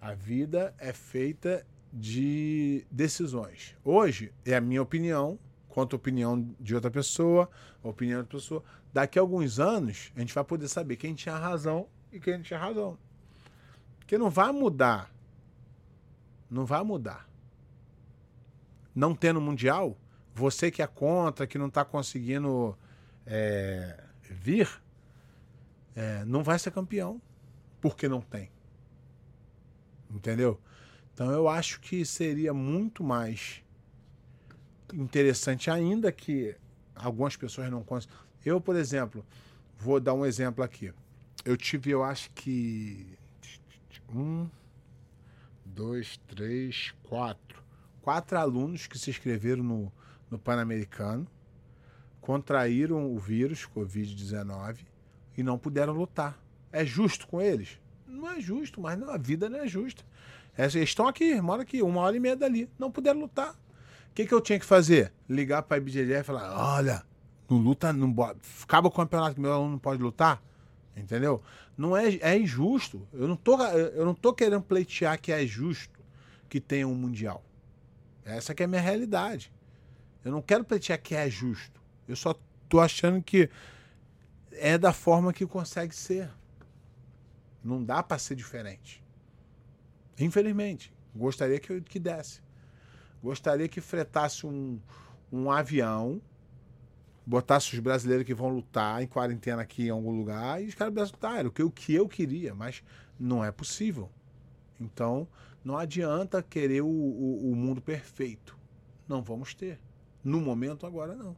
A 0.00 0.12
vida 0.12 0.74
é 0.78 0.92
feita 0.92 1.64
de 1.92 2.84
decisões. 2.90 3.76
Hoje, 3.84 4.32
é 4.44 4.56
a 4.56 4.60
minha 4.60 4.82
opinião, 4.82 5.38
contra 5.68 5.94
a 5.94 5.98
opinião 5.98 6.54
de 6.58 6.74
outra 6.74 6.90
pessoa, 6.90 7.48
a 7.82 7.88
opinião 7.88 8.18
de 8.18 8.24
outra 8.24 8.38
pessoa. 8.38 8.64
Daqui 8.92 9.18
a 9.18 9.22
alguns 9.22 9.60
anos, 9.60 10.10
a 10.16 10.20
gente 10.20 10.34
vai 10.34 10.42
poder 10.42 10.68
saber 10.68 10.96
quem 10.96 11.14
tinha 11.14 11.36
razão 11.36 11.86
e 12.10 12.18
quem 12.18 12.34
não 12.34 12.42
tinha 12.42 12.58
razão. 12.58 12.98
Porque 14.12 14.22
não 14.22 14.28
vai 14.28 14.52
mudar. 14.52 15.10
Não 16.50 16.66
vai 16.66 16.84
mudar. 16.84 17.26
Não 18.94 19.14
tendo 19.14 19.40
mundial, 19.40 19.96
você 20.34 20.70
que 20.70 20.82
é 20.82 20.86
contra, 20.86 21.46
que 21.46 21.56
não 21.56 21.68
está 21.68 21.82
conseguindo 21.82 22.76
é, 23.24 24.04
vir, 24.24 24.68
é, 25.96 26.26
não 26.26 26.42
vai 26.42 26.58
ser 26.58 26.72
campeão. 26.72 27.22
Porque 27.80 28.06
não 28.06 28.20
tem. 28.20 28.50
Entendeu? 30.10 30.60
Então 31.14 31.30
eu 31.30 31.48
acho 31.48 31.80
que 31.80 32.04
seria 32.04 32.52
muito 32.52 33.02
mais 33.02 33.64
interessante 34.92 35.70
ainda 35.70 36.12
que 36.12 36.54
algumas 36.94 37.34
pessoas 37.34 37.70
não 37.70 37.82
conseguem. 37.82 38.14
Eu, 38.44 38.60
por 38.60 38.76
exemplo, 38.76 39.24
vou 39.78 39.98
dar 39.98 40.12
um 40.12 40.26
exemplo 40.26 40.62
aqui. 40.62 40.92
Eu 41.46 41.56
tive, 41.56 41.92
eu 41.92 42.04
acho 42.04 42.30
que. 42.32 43.21
Um, 44.14 44.48
dois, 45.64 46.18
três, 46.28 46.92
quatro. 47.02 47.62
Quatro 48.02 48.38
alunos 48.38 48.86
que 48.86 48.98
se 48.98 49.10
inscreveram 49.10 49.62
no, 49.62 49.92
no 50.30 50.38
Pan-Americano, 50.38 51.26
contraíram 52.20 53.12
o 53.12 53.18
vírus, 53.18 53.66
Covid-19, 53.74 54.78
e 55.36 55.42
não 55.42 55.58
puderam 55.58 55.92
lutar. 55.92 56.38
É 56.72 56.84
justo 56.84 57.26
com 57.26 57.40
eles? 57.40 57.78
Não 58.06 58.30
é 58.30 58.40
justo, 58.40 58.80
mas 58.80 58.98
não, 58.98 59.10
a 59.10 59.16
vida 59.16 59.48
não 59.48 59.60
é 59.60 59.66
justa. 59.66 60.04
Eles 60.56 60.74
estão 60.74 61.08
aqui, 61.08 61.40
moram 61.40 61.62
aqui, 61.62 61.82
uma 61.82 62.00
hora 62.00 62.16
e 62.16 62.20
meia 62.20 62.36
dali. 62.36 62.68
Não 62.78 62.90
puderam 62.90 63.20
lutar. 63.20 63.52
O 64.10 64.14
que, 64.14 64.26
que 64.26 64.34
eu 64.34 64.40
tinha 64.40 64.58
que 64.58 64.66
fazer? 64.66 65.12
Ligar 65.28 65.62
para 65.62 65.78
a 65.78 65.80
IBGE 65.80 66.00
e 66.00 66.22
falar: 66.22 66.52
olha, 66.54 67.02
não 67.48 67.56
luta, 67.58 67.92
não 67.92 68.14
acaba 68.62 68.88
o 68.88 68.90
campeonato 68.90 69.40
meu 69.40 69.52
aluno 69.52 69.72
não 69.72 69.78
pode 69.78 70.02
lutar. 70.02 70.42
Entendeu? 70.96 71.42
Não 71.76 71.96
é, 71.96 72.16
é 72.16 72.38
injusto. 72.38 73.06
Eu 73.12 73.26
não, 73.26 73.36
tô, 73.36 73.60
eu 73.62 74.04
não 74.04 74.14
tô 74.14 74.32
querendo 74.32 74.62
pleitear 74.62 75.18
que 75.20 75.32
é 75.32 75.46
justo 75.46 76.00
que 76.48 76.60
tenha 76.60 76.86
um 76.86 76.94
Mundial. 76.94 77.42
Essa 78.24 78.54
que 78.54 78.62
é 78.62 78.66
a 78.66 78.68
minha 78.68 78.80
realidade. 78.80 79.52
Eu 80.24 80.30
não 80.30 80.42
quero 80.42 80.64
pleitear 80.64 81.00
que 81.00 81.14
é 81.14 81.28
justo. 81.28 81.80
Eu 82.06 82.14
só 82.14 82.38
tô 82.68 82.78
achando 82.78 83.22
que 83.22 83.48
é 84.52 84.76
da 84.76 84.92
forma 84.92 85.32
que 85.32 85.46
consegue 85.46 85.94
ser. 85.94 86.30
Não 87.64 87.82
dá 87.82 88.02
para 88.02 88.18
ser 88.18 88.34
diferente. 88.34 89.02
Infelizmente. 90.18 90.92
Gostaria 91.14 91.58
que, 91.58 91.80
que 91.82 91.98
desse. 91.98 92.40
Gostaria 93.22 93.68
que 93.68 93.80
fretasse 93.80 94.46
um, 94.46 94.80
um 95.30 95.50
avião, 95.50 96.20
botasse 97.26 97.74
os 97.74 97.78
brasileiros 97.78 98.26
que 98.26 98.34
vão 98.34 98.48
lutar 98.48 99.02
em 99.02 99.06
quarentena 99.06 99.62
aqui 99.62 99.86
em 99.86 99.90
algum 99.90 100.10
lugar 100.10 100.62
e 100.62 100.66
os 100.66 100.74
caras 100.74 101.12
lutarem. 101.12 101.46
O 101.46 101.52
que, 101.52 101.62
o 101.62 101.70
que 101.70 101.94
eu 101.94 102.08
queria, 102.08 102.54
mas 102.54 102.82
não 103.18 103.44
é 103.44 103.50
possível. 103.50 104.10
Então, 104.80 105.28
não 105.64 105.76
adianta 105.76 106.42
querer 106.42 106.82
o, 106.82 106.86
o, 106.86 107.52
o 107.52 107.56
mundo 107.56 107.80
perfeito. 107.80 108.58
Não 109.08 109.22
vamos 109.22 109.54
ter. 109.54 109.78
No 110.24 110.40
momento, 110.40 110.86
agora 110.86 111.14
não. 111.14 111.36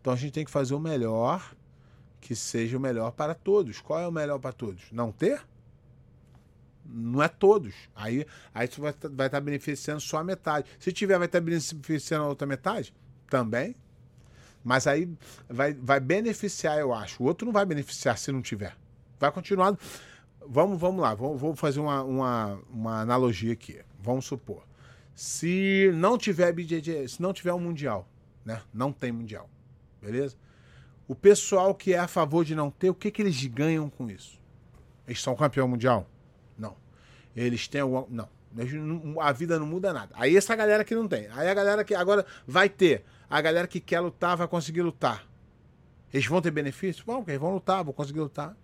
Então 0.00 0.12
a 0.12 0.16
gente 0.16 0.32
tem 0.32 0.44
que 0.44 0.50
fazer 0.50 0.74
o 0.74 0.80
melhor 0.80 1.54
que 2.20 2.34
seja 2.34 2.76
o 2.76 2.80
melhor 2.80 3.12
para 3.12 3.34
todos. 3.34 3.80
Qual 3.80 4.00
é 4.00 4.08
o 4.08 4.12
melhor 4.12 4.38
para 4.38 4.52
todos? 4.52 4.90
Não 4.92 5.12
ter? 5.12 5.42
Não 6.84 7.22
é 7.22 7.28
todos. 7.28 7.74
Aí, 7.94 8.26
aí 8.52 8.66
você 8.66 8.80
vai 8.80 8.90
estar 8.90 9.08
vai 9.08 9.30
tá 9.30 9.40
beneficiando 9.40 10.00
só 10.00 10.18
a 10.18 10.24
metade. 10.24 10.68
Se 10.78 10.92
tiver, 10.92 11.16
vai 11.18 11.26
estar 11.26 11.38
tá 11.38 11.44
beneficiando 11.44 12.24
a 12.24 12.28
outra 12.28 12.46
metade? 12.46 12.94
Também. 13.28 13.74
Mas 14.64 14.86
aí 14.86 15.08
vai, 15.48 15.74
vai 15.74 16.00
beneficiar, 16.00 16.78
eu 16.78 16.92
acho. 16.92 17.22
O 17.22 17.26
outro 17.26 17.44
não 17.44 17.52
vai 17.52 17.66
beneficiar 17.66 18.16
se 18.18 18.32
não 18.32 18.40
tiver. 18.40 18.76
Vai 19.20 19.30
continuar. 19.30 19.76
Vamos, 20.46 20.80
vamos 20.80 21.00
lá, 21.00 21.14
vou, 21.14 21.36
vou 21.36 21.54
fazer 21.54 21.80
uma, 21.80 22.02
uma, 22.02 22.60
uma 22.70 23.00
analogia 23.00 23.52
aqui. 23.52 23.80
Vamos 24.00 24.24
supor. 24.24 24.64
Se 25.14 25.90
não 25.94 26.18
tiver 26.18 26.52
BJJ, 26.52 27.08
se 27.08 27.22
não 27.22 27.32
tiver 27.32 27.52
um 27.52 27.60
Mundial, 27.60 28.08
né? 28.44 28.60
Não 28.72 28.92
tem 28.92 29.12
Mundial. 29.12 29.48
Beleza? 30.02 30.36
O 31.06 31.14
pessoal 31.14 31.74
que 31.74 31.92
é 31.92 31.98
a 31.98 32.08
favor 32.08 32.44
de 32.44 32.54
não 32.54 32.70
ter, 32.70 32.90
o 32.90 32.94
que, 32.94 33.10
que 33.10 33.22
eles 33.22 33.44
ganham 33.46 33.90
com 33.90 34.10
isso? 34.10 34.42
Eles 35.06 35.20
são 35.20 35.36
campeão 35.36 35.68
mundial? 35.68 36.08
Eles 37.34 37.66
têm 37.66 37.80
alguma. 37.80 38.06
Não. 38.08 38.28
A 39.20 39.32
vida 39.32 39.58
não 39.58 39.66
muda 39.66 39.92
nada. 39.92 40.14
Aí 40.16 40.36
essa 40.36 40.54
galera 40.54 40.84
que 40.84 40.94
não 40.94 41.08
tem. 41.08 41.26
Aí 41.32 41.48
a 41.48 41.54
galera 41.54 41.82
que 41.82 41.94
agora 41.94 42.24
vai 42.46 42.68
ter. 42.68 43.04
A 43.34 43.40
galera 43.40 43.66
que 43.66 43.80
quer 43.80 43.98
lutar 43.98 44.36
vai 44.36 44.46
conseguir 44.46 44.82
lutar. 44.82 45.26
Eles 46.12 46.24
vão 46.24 46.40
ter 46.40 46.52
benefício? 46.52 47.04
Porque 47.04 47.32
eles 47.32 47.40
vão 47.40 47.52
lutar, 47.52 47.82
vão 47.82 47.92
conseguir 47.92 48.20
lutar. 48.20 48.56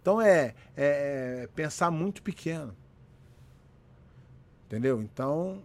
Então 0.00 0.22
é, 0.22 0.54
é, 0.74 1.42
é 1.42 1.48
pensar 1.54 1.90
muito 1.90 2.22
pequeno. 2.22 2.74
Entendeu? 4.64 5.02
Então 5.02 5.62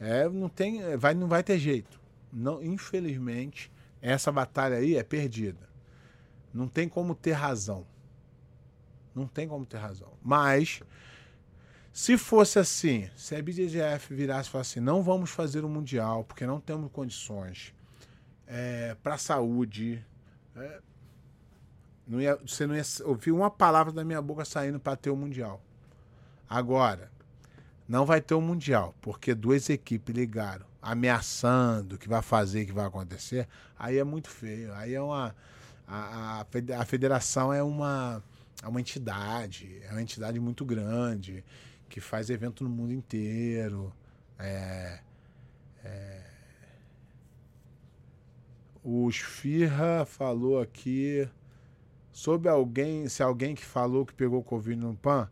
é, 0.00 0.26
não 0.26 0.48
tem, 0.48 0.96
vai, 0.96 1.12
não 1.12 1.28
vai 1.28 1.42
ter 1.42 1.58
jeito. 1.58 2.00
Não, 2.32 2.62
infelizmente, 2.62 3.70
essa 4.00 4.32
batalha 4.32 4.78
aí 4.78 4.96
é 4.96 5.02
perdida. 5.02 5.68
Não 6.50 6.68
tem 6.68 6.88
como 6.88 7.14
ter 7.14 7.32
razão. 7.32 7.86
Não 9.14 9.26
tem 9.26 9.46
como 9.46 9.66
ter 9.66 9.76
razão. 9.76 10.14
Mas 10.22 10.80
se 11.92 12.16
fosse 12.16 12.58
assim, 12.58 13.10
se 13.14 13.36
a 13.36 13.42
BJJF 13.42 14.14
virasse 14.14 14.48
e 14.48 14.52
falasse 14.52 14.78
assim, 14.78 14.80
não 14.80 15.02
vamos 15.02 15.28
fazer 15.28 15.62
o 15.62 15.68
Mundial, 15.68 16.24
porque 16.24 16.46
não 16.46 16.58
temos 16.58 16.90
condições 16.90 17.74
é, 18.46 18.96
para 19.02 19.14
a 19.14 19.18
saúde, 19.18 20.04
é, 20.56 20.80
não 22.06 22.20
ia, 22.20 22.36
você 22.36 22.66
não 22.66 22.74
ia 22.74 22.82
ouvir 23.04 23.32
uma 23.32 23.50
palavra 23.50 23.92
da 23.92 24.04
minha 24.04 24.20
boca 24.20 24.44
saindo 24.44 24.78
para 24.78 24.96
ter 24.96 25.10
o 25.10 25.16
Mundial. 25.16 25.62
Agora, 26.48 27.10
não 27.88 28.04
vai 28.04 28.20
ter 28.20 28.34
o 28.34 28.40
Mundial, 28.40 28.94
porque 29.00 29.34
duas 29.34 29.68
equipes 29.70 30.14
ligaram, 30.14 30.66
ameaçando 30.80 31.98
que 31.98 32.08
vai 32.08 32.22
fazer, 32.22 32.66
que 32.66 32.72
vai 32.72 32.86
acontecer, 32.86 33.48
aí 33.78 33.98
é 33.98 34.04
muito 34.04 34.28
feio. 34.28 34.72
Aí 34.74 34.94
é 34.94 35.00
uma. 35.00 35.34
A, 35.86 36.44
a, 36.78 36.84
federação 36.84 37.52
é 37.52 37.62
uma, 37.62 38.22
é 38.62 38.68
uma 38.68 38.80
entidade, 38.80 39.80
é 39.82 39.90
uma 39.90 40.00
entidade 40.00 40.40
muito 40.40 40.64
grande 40.64 41.44
que 41.88 42.00
faz 42.00 42.30
evento 42.30 42.64
no 42.64 42.70
mundo 42.70 42.92
inteiro. 42.92 43.92
É, 44.38 45.00
é, 45.84 46.21
o 48.82 49.08
Esfirra 49.08 50.04
falou 50.04 50.60
aqui 50.60 51.28
sobre 52.10 52.48
alguém, 52.48 53.08
se 53.08 53.22
alguém 53.22 53.54
que 53.54 53.64
falou 53.64 54.04
que 54.04 54.12
pegou 54.12 54.42
Covid 54.42 54.80
no 54.80 54.96
PAN. 54.96 55.30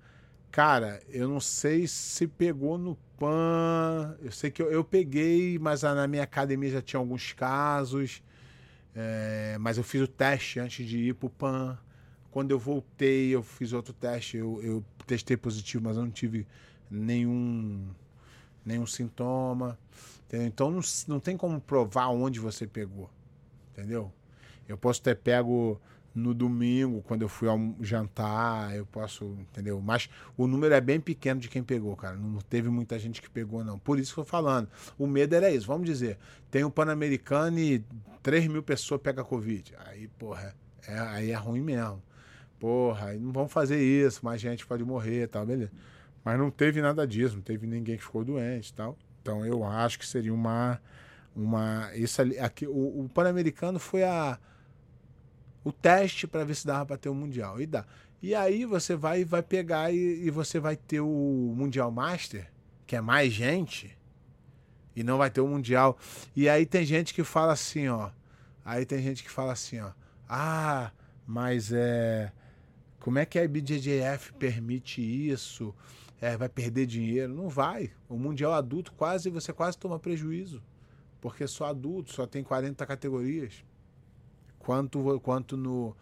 Cara, 0.51 1.01
eu 1.09 1.29
não 1.29 1.41
sei 1.41 1.87
se 1.87 2.27
pegou 2.27 2.79
no 2.79 2.97
PAN. 3.19 4.17
Eu 4.21 4.33
sei 4.33 4.51
que 4.51 4.63
eu, 4.63 4.71
eu 4.71 4.85
peguei, 4.85 5.59
mas 5.59 5.83
na 5.83 6.07
minha 6.07 6.23
academia 6.23 6.71
já 6.71 6.83
tinha 6.83 6.99
alguns 6.99 7.33
casos. 7.33 8.23
É, 8.95 9.57
mas 9.61 9.79
eu 9.79 9.85
fiz 9.85 10.01
o 10.01 10.09
teste 10.09 10.59
antes 10.59 10.87
de 10.87 10.99
ir 10.99 11.15
pro 11.15 11.31
PAN. 11.31 11.79
Quando 12.31 12.53
eu 12.53 12.59
voltei, 12.59 13.31
eu 13.31 13.43
fiz 13.43 13.73
outro 13.73 13.93
teste. 13.93 14.37
Eu, 14.37 14.61
eu 14.63 14.85
testei 15.07 15.37
positivo, 15.37 15.85
mas 15.85 15.97
eu 15.97 16.05
não 16.05 16.11
tive 16.11 16.47
nenhum, 16.91 17.89
nenhum 18.65 18.87
sintoma. 18.87 19.79
Entendeu? 20.27 20.47
Então 20.47 20.71
não, 20.71 20.81
não 21.09 21.21
tem 21.21 21.37
como 21.37 21.61
provar 21.61 22.09
onde 22.09 22.41
você 22.41 22.67
pegou. 22.67 23.11
Entendeu? 23.73 24.13
Eu 24.69 24.77
posso 24.77 25.03
ter 25.03 25.17
pego 25.17 25.81
no 26.15 26.35
domingo, 26.35 27.03
quando 27.03 27.23
eu 27.23 27.29
fui 27.29 27.49
ao 27.49 27.59
jantar, 27.81 28.75
eu 28.75 28.85
posso, 28.85 29.25
entendeu? 29.41 29.81
Mas 29.81 30.11
o 30.37 30.47
número 30.47 30.75
é 30.75 30.81
bem 30.81 30.99
pequeno 30.99 31.41
de 31.41 31.49
quem 31.49 31.63
pegou, 31.63 31.95
cara. 31.97 32.17
Não 32.17 32.41
teve 32.41 32.69
muita 32.69 32.99
gente 32.99 33.23
que 33.23 33.31
pegou, 33.31 33.65
não. 33.65 33.79
Por 33.79 33.99
isso 33.99 34.13
que 34.13 34.21
eu 34.21 34.25
tô 34.25 34.31
falando. 34.31 34.69
O 34.99 35.07
medo 35.07 35.35
era 35.35 35.51
isso. 35.51 35.67
Vamos 35.67 35.87
dizer, 35.87 36.19
tem 36.51 36.65
um 36.65 36.71
Pan-Americano 36.71 37.59
e 37.59 37.85
3 38.23 38.49
mil 38.49 38.63
pessoas 38.63 39.01
pegam 39.01 39.25
Covid. 39.25 39.73
Aí, 39.87 40.09
porra, 40.09 40.55
é, 40.87 40.99
aí 40.99 41.31
é 41.31 41.37
ruim 41.37 41.61
mesmo 41.61 42.03
porra, 42.61 43.15
não 43.15 43.33
vamos 43.33 43.51
fazer 43.51 43.83
isso, 43.83 44.23
mais 44.23 44.41
gente 44.41 44.67
pode 44.67 44.85
morrer 44.85 45.27
tal, 45.27 45.47
beleza. 45.47 45.73
Mas 46.23 46.39
não 46.39 46.51
teve 46.51 46.83
nada 46.83 47.07
disso, 47.07 47.37
não 47.37 47.43
teve 47.43 47.67
ninguém 47.67 47.97
que 47.97 48.05
ficou 48.05 48.23
doente 48.23 48.73
tal. 48.75 48.97
Então 49.23 49.45
eu 49.45 49.65
acho 49.65 49.99
que 49.99 50.07
seria 50.07 50.33
uma. 50.33 50.79
Uma 51.35 51.91
isso 51.95 52.21
ali, 52.21 52.39
aqui, 52.39 52.67
o, 52.67 53.05
o 53.05 53.09
Pan-Americano 53.09 53.79
foi 53.79 54.03
a, 54.05 54.39
o 55.65 55.73
teste 55.73 56.27
para 56.27 56.45
ver 56.45 56.55
se 56.55 56.67
dava 56.67 56.87
para 56.87 56.97
ter 56.97 57.09
o 57.09 57.15
Mundial. 57.15 57.61
E 57.61 57.67
dá. 57.67 57.85
E 58.23 58.35
aí 58.35 58.65
você 58.65 58.95
vai 58.97 59.25
vai 59.25 59.43
pegar 59.43 59.93
e, 59.93 59.97
e, 59.97 60.31
você 60.31 60.59
vai 60.59 60.77
ter 60.77 61.01
o 61.01 61.55
Mundial 61.57 61.91
Master, 61.91 62.51
que 62.87 62.97
é 62.97 63.01
mais 63.01 63.33
gente, 63.33 63.97
e 64.95 65.03
não 65.03 65.19
vai 65.19 65.31
ter 65.31 65.41
o 65.41 65.49
Mundial. 65.49 65.99
E 66.37 66.49
aí 66.49 66.67
tem 66.67 66.85
gente 66.85 67.15
que 67.15 67.25
fala 67.25 67.53
assim, 67.53 67.89
ó. 67.89 68.11
Aí 68.65 68.85
tem 68.85 69.03
gente 69.03 69.23
que 69.23 69.31
fala 69.31 69.53
assim, 69.53 69.81
ó. 69.81 69.93
Ah, 70.29 70.93
mas 71.27 71.73
é 71.73 72.33
como 73.01 73.19
é 73.19 73.25
que 73.25 73.39
a 73.39 73.45
IBJJF 73.45 74.35
permite 74.35 75.01
isso? 75.01 75.75
É, 76.21 76.37
vai 76.37 76.51
perder 76.51 76.85
dinheiro? 76.85 77.35
Não 77.35 77.49
vai. 77.49 77.91
O 78.07 78.19
Mundial 78.19 78.53
Adulto 78.53 78.93
quase 78.93 79.31
você 79.31 79.55
quase 79.55 79.79
toma 79.79 79.99
prejuízo. 79.99 80.63
Porque 81.21 81.47
só 81.47 81.67
adulto, 81.67 82.13
só 82.13 82.27
tem 82.27 82.43
40 82.43 82.85
categorias. 82.87 83.65
Quanto, 84.59 85.21
quanto 85.21 85.57
no, 85.57 85.97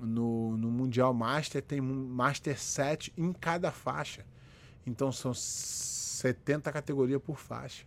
no, 0.00 0.56
no 0.56 0.70
Mundial 0.70 1.12
Master 1.12 1.62
tem 1.62 1.80
Master 1.80 2.58
7 2.58 3.12
em 3.16 3.32
cada 3.32 3.70
faixa. 3.70 4.24
Então 4.86 5.12
são 5.12 5.34
70 5.34 6.72
categorias 6.72 7.20
por 7.22 7.38
faixa. 7.38 7.84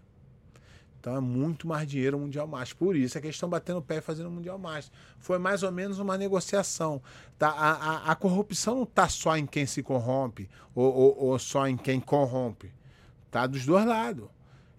Então 0.99 1.17
é 1.17 1.19
muito 1.19 1.67
mais 1.67 1.85
dinheiro 1.85 2.15
o 2.15 2.21
Mundial 2.21 2.47
Master. 2.47 2.77
Por 2.77 2.95
isso 2.95 3.17
é 3.17 3.21
que 3.21 3.27
eles 3.27 3.35
estão 3.35 3.49
batendo 3.49 3.79
o 3.79 3.81
pé 3.81 3.97
e 3.97 4.01
fazendo 4.01 4.27
o 4.27 4.31
Mundial 4.31 4.57
Master. 4.57 4.97
Foi 5.19 5.37
mais 5.37 5.61
ou 5.61 5.71
menos 5.71 5.99
uma 5.99 6.17
negociação. 6.17 7.01
Tá? 7.37 7.49
A, 7.49 7.71
a, 7.71 8.11
a 8.11 8.15
corrupção 8.15 8.75
não 8.75 8.83
está 8.83 9.09
só 9.09 9.35
em 9.35 9.45
quem 9.45 9.65
se 9.65 9.83
corrompe 9.83 10.49
ou, 10.73 10.93
ou, 10.93 11.25
ou 11.25 11.39
só 11.39 11.67
em 11.67 11.75
quem 11.75 11.99
corrompe. 11.99 12.71
Tá 13.29 13.45
dos 13.45 13.65
dois 13.65 13.85
lados. 13.85 14.29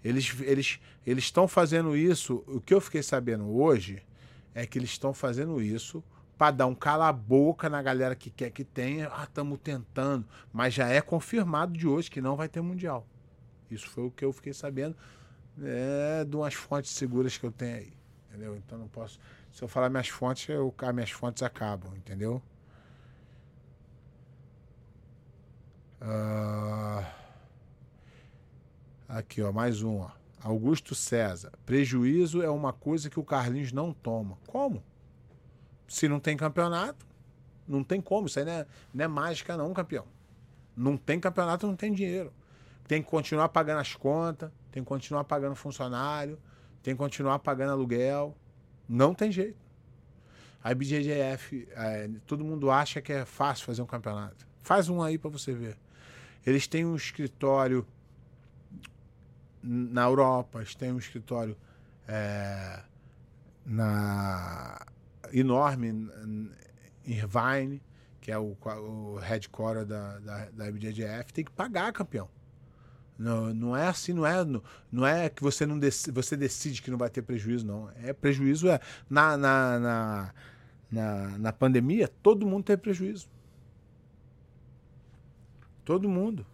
Eles 0.04 0.38
eles 0.42 0.80
eles 1.06 1.24
estão 1.24 1.48
fazendo 1.48 1.96
isso. 1.96 2.44
O 2.46 2.60
que 2.60 2.74
eu 2.74 2.80
fiquei 2.80 3.02
sabendo 3.02 3.48
hoje 3.56 4.02
é 4.54 4.66
que 4.66 4.78
eles 4.78 4.90
estão 4.90 5.14
fazendo 5.14 5.62
isso 5.62 6.04
para 6.36 6.50
dar 6.50 6.66
um 6.66 6.74
cala-boca 6.74 7.68
na 7.68 7.80
galera 7.80 8.14
que 8.14 8.30
quer 8.30 8.50
que 8.50 8.64
tenha. 8.64 9.08
Ah, 9.12 9.24
estamos 9.24 9.58
tentando. 9.62 10.26
Mas 10.52 10.74
já 10.74 10.88
é 10.88 11.00
confirmado 11.00 11.72
de 11.72 11.86
hoje 11.86 12.10
que 12.10 12.20
não 12.20 12.36
vai 12.36 12.48
ter 12.48 12.60
Mundial. 12.60 13.06
Isso 13.70 13.88
foi 13.88 14.04
o 14.04 14.10
que 14.10 14.24
eu 14.24 14.32
fiquei 14.32 14.52
sabendo 14.52 14.94
é, 15.62 16.24
de 16.24 16.36
umas 16.36 16.54
fontes 16.54 16.90
seguras 16.90 17.38
que 17.38 17.44
eu 17.44 17.52
tenho 17.52 17.76
aí. 17.76 17.92
Entendeu? 18.28 18.56
Então 18.56 18.78
não 18.78 18.88
posso. 18.88 19.18
Se 19.52 19.62
eu 19.62 19.68
falar 19.68 19.88
minhas 19.88 20.08
fontes, 20.08 20.48
eu, 20.48 20.74
minhas 20.92 21.10
fontes 21.10 21.42
acabam, 21.42 21.94
entendeu? 21.96 22.42
Uh, 26.02 27.23
aqui, 29.08 29.42
ó, 29.42 29.52
mais 29.52 29.82
um, 29.82 29.98
ó. 29.98 30.10
Augusto 30.42 30.94
César. 30.94 31.52
Prejuízo 31.64 32.42
é 32.42 32.50
uma 32.50 32.72
coisa 32.72 33.08
que 33.08 33.18
o 33.18 33.24
Carlinhos 33.24 33.72
não 33.72 33.92
toma. 33.92 34.36
Como? 34.46 34.82
Se 35.88 36.06
não 36.06 36.20
tem 36.20 36.36
campeonato, 36.36 37.06
não 37.66 37.82
tem 37.82 38.00
como. 38.00 38.26
Isso 38.26 38.38
aí 38.38 38.44
não 38.44 38.52
é, 38.52 38.66
não 38.92 39.04
é 39.04 39.08
mágica, 39.08 39.56
não, 39.56 39.72
campeão. 39.72 40.06
Não 40.76 40.96
tem 40.96 41.18
campeonato, 41.18 41.66
não 41.66 41.76
tem 41.76 41.92
dinheiro. 41.92 42.32
Tem 42.86 43.02
que 43.02 43.08
continuar 43.08 43.48
pagando 43.48 43.80
as 43.80 43.94
contas 43.94 44.50
tem 44.74 44.82
que 44.82 44.88
continuar 44.88 45.22
pagando 45.22 45.54
funcionário, 45.54 46.36
tem 46.82 46.94
que 46.94 46.98
continuar 46.98 47.38
pagando 47.38 47.70
aluguel. 47.70 48.36
Não 48.88 49.14
tem 49.14 49.30
jeito. 49.30 49.64
A 50.64 50.72
IBJJF, 50.72 51.68
é, 51.76 52.10
todo 52.26 52.44
mundo 52.44 52.72
acha 52.72 53.00
que 53.00 53.12
é 53.12 53.24
fácil 53.24 53.66
fazer 53.66 53.82
um 53.82 53.86
campeonato. 53.86 54.44
Faz 54.64 54.88
um 54.88 55.00
aí 55.00 55.16
para 55.16 55.30
você 55.30 55.54
ver. 55.54 55.78
Eles 56.44 56.66
têm 56.66 56.84
um 56.84 56.96
escritório 56.96 57.86
na 59.64 60.04
Europa, 60.04 60.58
eles 60.58 60.74
têm 60.74 60.92
um 60.92 60.98
escritório 60.98 61.56
é, 62.06 62.80
na 63.64 64.78
enorme 65.32 65.88
em 65.88 67.12
Irvine, 67.12 67.82
que 68.20 68.30
é 68.30 68.38
o, 68.38 68.56
o 68.62 69.16
headquarter 69.16 69.86
da, 69.86 70.18
da, 70.18 70.50
da 70.50 70.64
tem 71.32 71.44
que 71.44 71.50
pagar 71.50 71.92
campeão. 71.92 72.28
Não, 73.18 73.54
não 73.54 73.76
é 73.76 73.86
assim, 73.86 74.12
não 74.12 74.26
é, 74.26 74.44
não 74.90 75.06
é 75.06 75.28
que 75.28 75.42
você 75.42 75.64
não 75.64 75.78
você 76.12 76.36
decide 76.36 76.82
que 76.82 76.90
não 76.90 76.98
vai 76.98 77.08
ter 77.08 77.22
prejuízo, 77.22 77.64
não. 77.66 77.90
É 78.02 78.12
prejuízo 78.12 78.68
é 78.68 78.80
na, 79.08 79.36
na, 79.36 79.78
na, 79.78 80.34
na, 80.90 81.38
na 81.38 81.52
pandemia 81.52 82.08
todo 82.22 82.46
mundo 82.46 82.64
teve 82.64 82.82
prejuízo. 82.82 83.28
Todo 85.84 86.08
mundo. 86.08 86.44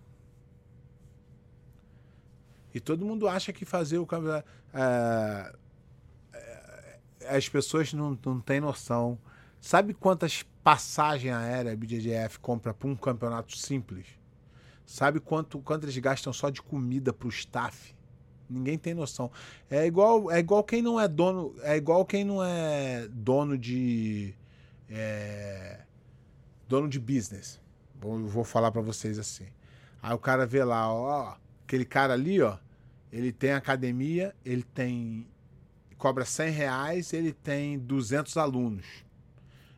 E 2.75 2.81
todo 2.81 3.05
mundo 3.05 3.29
acha 3.29 3.53
que 3.53 3.65
fazer 3.65 3.99
o 3.99 4.07
campeonato. 4.07 4.49
É, 4.73 5.55
é, 6.33 7.37
as 7.37 7.49
pessoas 7.49 7.93
não, 7.93 8.19
não 8.25 8.41
têm 8.41 8.61
noção. 8.61 9.19
Sabe 9.61 9.93
quantas 9.93 10.43
passagens 10.63 11.35
aéreas 11.35 11.75
a 11.75 11.77
BJJF 11.77 12.39
compra 12.41 12.73
para 12.73 12.89
um 12.89 12.97
campeonato 12.97 13.57
simples? 13.57 14.07
Sabe 14.87 15.21
quanto, 15.21 15.59
quanto 15.61 15.85
eles 15.85 15.97
gastam 15.99 16.33
só 16.33 16.51
de 16.51 16.63
comida 16.63 17.13
para 17.13 17.27
o 17.27 17.31
staff? 17.31 17.95
Ninguém 18.49 18.77
tem 18.77 18.95
noção. 18.95 19.31
É 19.71 19.87
igual, 19.87 20.31
é 20.31 20.39
igual 20.41 20.65
quem 20.65 20.83
não 20.83 20.99
é 21.01 21.07
dono, 21.07 21.55
é 21.63 21.77
igual 21.77 22.05
quem 22.05 22.25
não 22.25 22.43
é 22.43 23.07
dono 23.09 23.57
de 23.57 24.35
é, 24.89 25.83
dono 26.67 26.89
de 26.89 26.99
business. 26.99 27.61
Vou, 28.01 28.27
vou 28.27 28.45
falar 28.45 28.73
para 28.73 28.81
vocês 28.81 29.19
assim. 29.19 29.47
Aí 30.03 30.13
o 30.15 30.19
cara 30.19 30.47
vê 30.47 30.65
lá, 30.65 30.93
ó, 30.93 31.37
aquele 31.71 31.85
cara 31.85 32.15
ali, 32.15 32.43
ó, 32.43 32.59
ele 33.13 33.33
tem 33.33 33.53
academia, 33.53 34.35
ele 34.45 34.65
tem 34.65 35.25
cobra 35.97 36.25
100 36.25 36.51
reais, 36.51 37.13
ele 37.13 37.33
tem 37.33 37.79
200 37.79 38.37
alunos. 38.37 38.87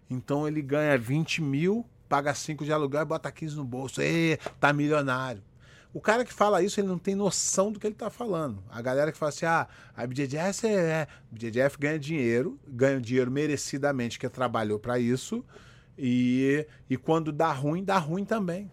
Então 0.09 0.49
ele 0.49 0.63
ganha 0.63 0.97
20 0.97 1.43
mil 1.43 1.87
paga 2.09 2.35
5 2.35 2.63
de 2.63 2.71
aluguel 2.71 3.01
e 3.01 3.07
bota 3.07 3.33
15 3.33 3.57
no 3.57 3.65
bolso. 3.65 4.03
Ê, 4.03 4.39
tá 4.61 4.71
milionário. 4.71 5.43
O 5.95 6.01
cara 6.01 6.27
que 6.27 6.33
fala 6.33 6.63
isso, 6.63 6.79
ele 6.79 6.89
não 6.89 6.99
tem 6.99 7.15
noção 7.15 7.73
do 7.73 7.81
que 7.81 7.87
ele 7.87 7.95
tá 7.95 8.11
falando. 8.11 8.63
A 8.69 8.83
galera 8.83 9.11
que 9.11 9.17
fala 9.17 9.31
assim, 9.31 9.47
ah, 9.47 9.67
a 9.97 10.07
BJJF 10.07 10.67
é... 10.67 10.73
é 10.73 11.09
BJJF 11.31 11.79
ganha 11.79 11.99
dinheiro, 11.99 12.61
ganha 12.69 13.01
dinheiro 13.01 13.31
merecidamente, 13.31 14.19
que 14.19 14.29
trabalhou 14.29 14.79
para 14.79 14.99
isso, 14.99 15.43
e, 15.97 16.67
e 16.89 16.99
quando 16.99 17.33
dá 17.33 17.51
ruim, 17.51 17.83
dá 17.83 17.97
ruim 17.97 18.27
também. 18.27 18.71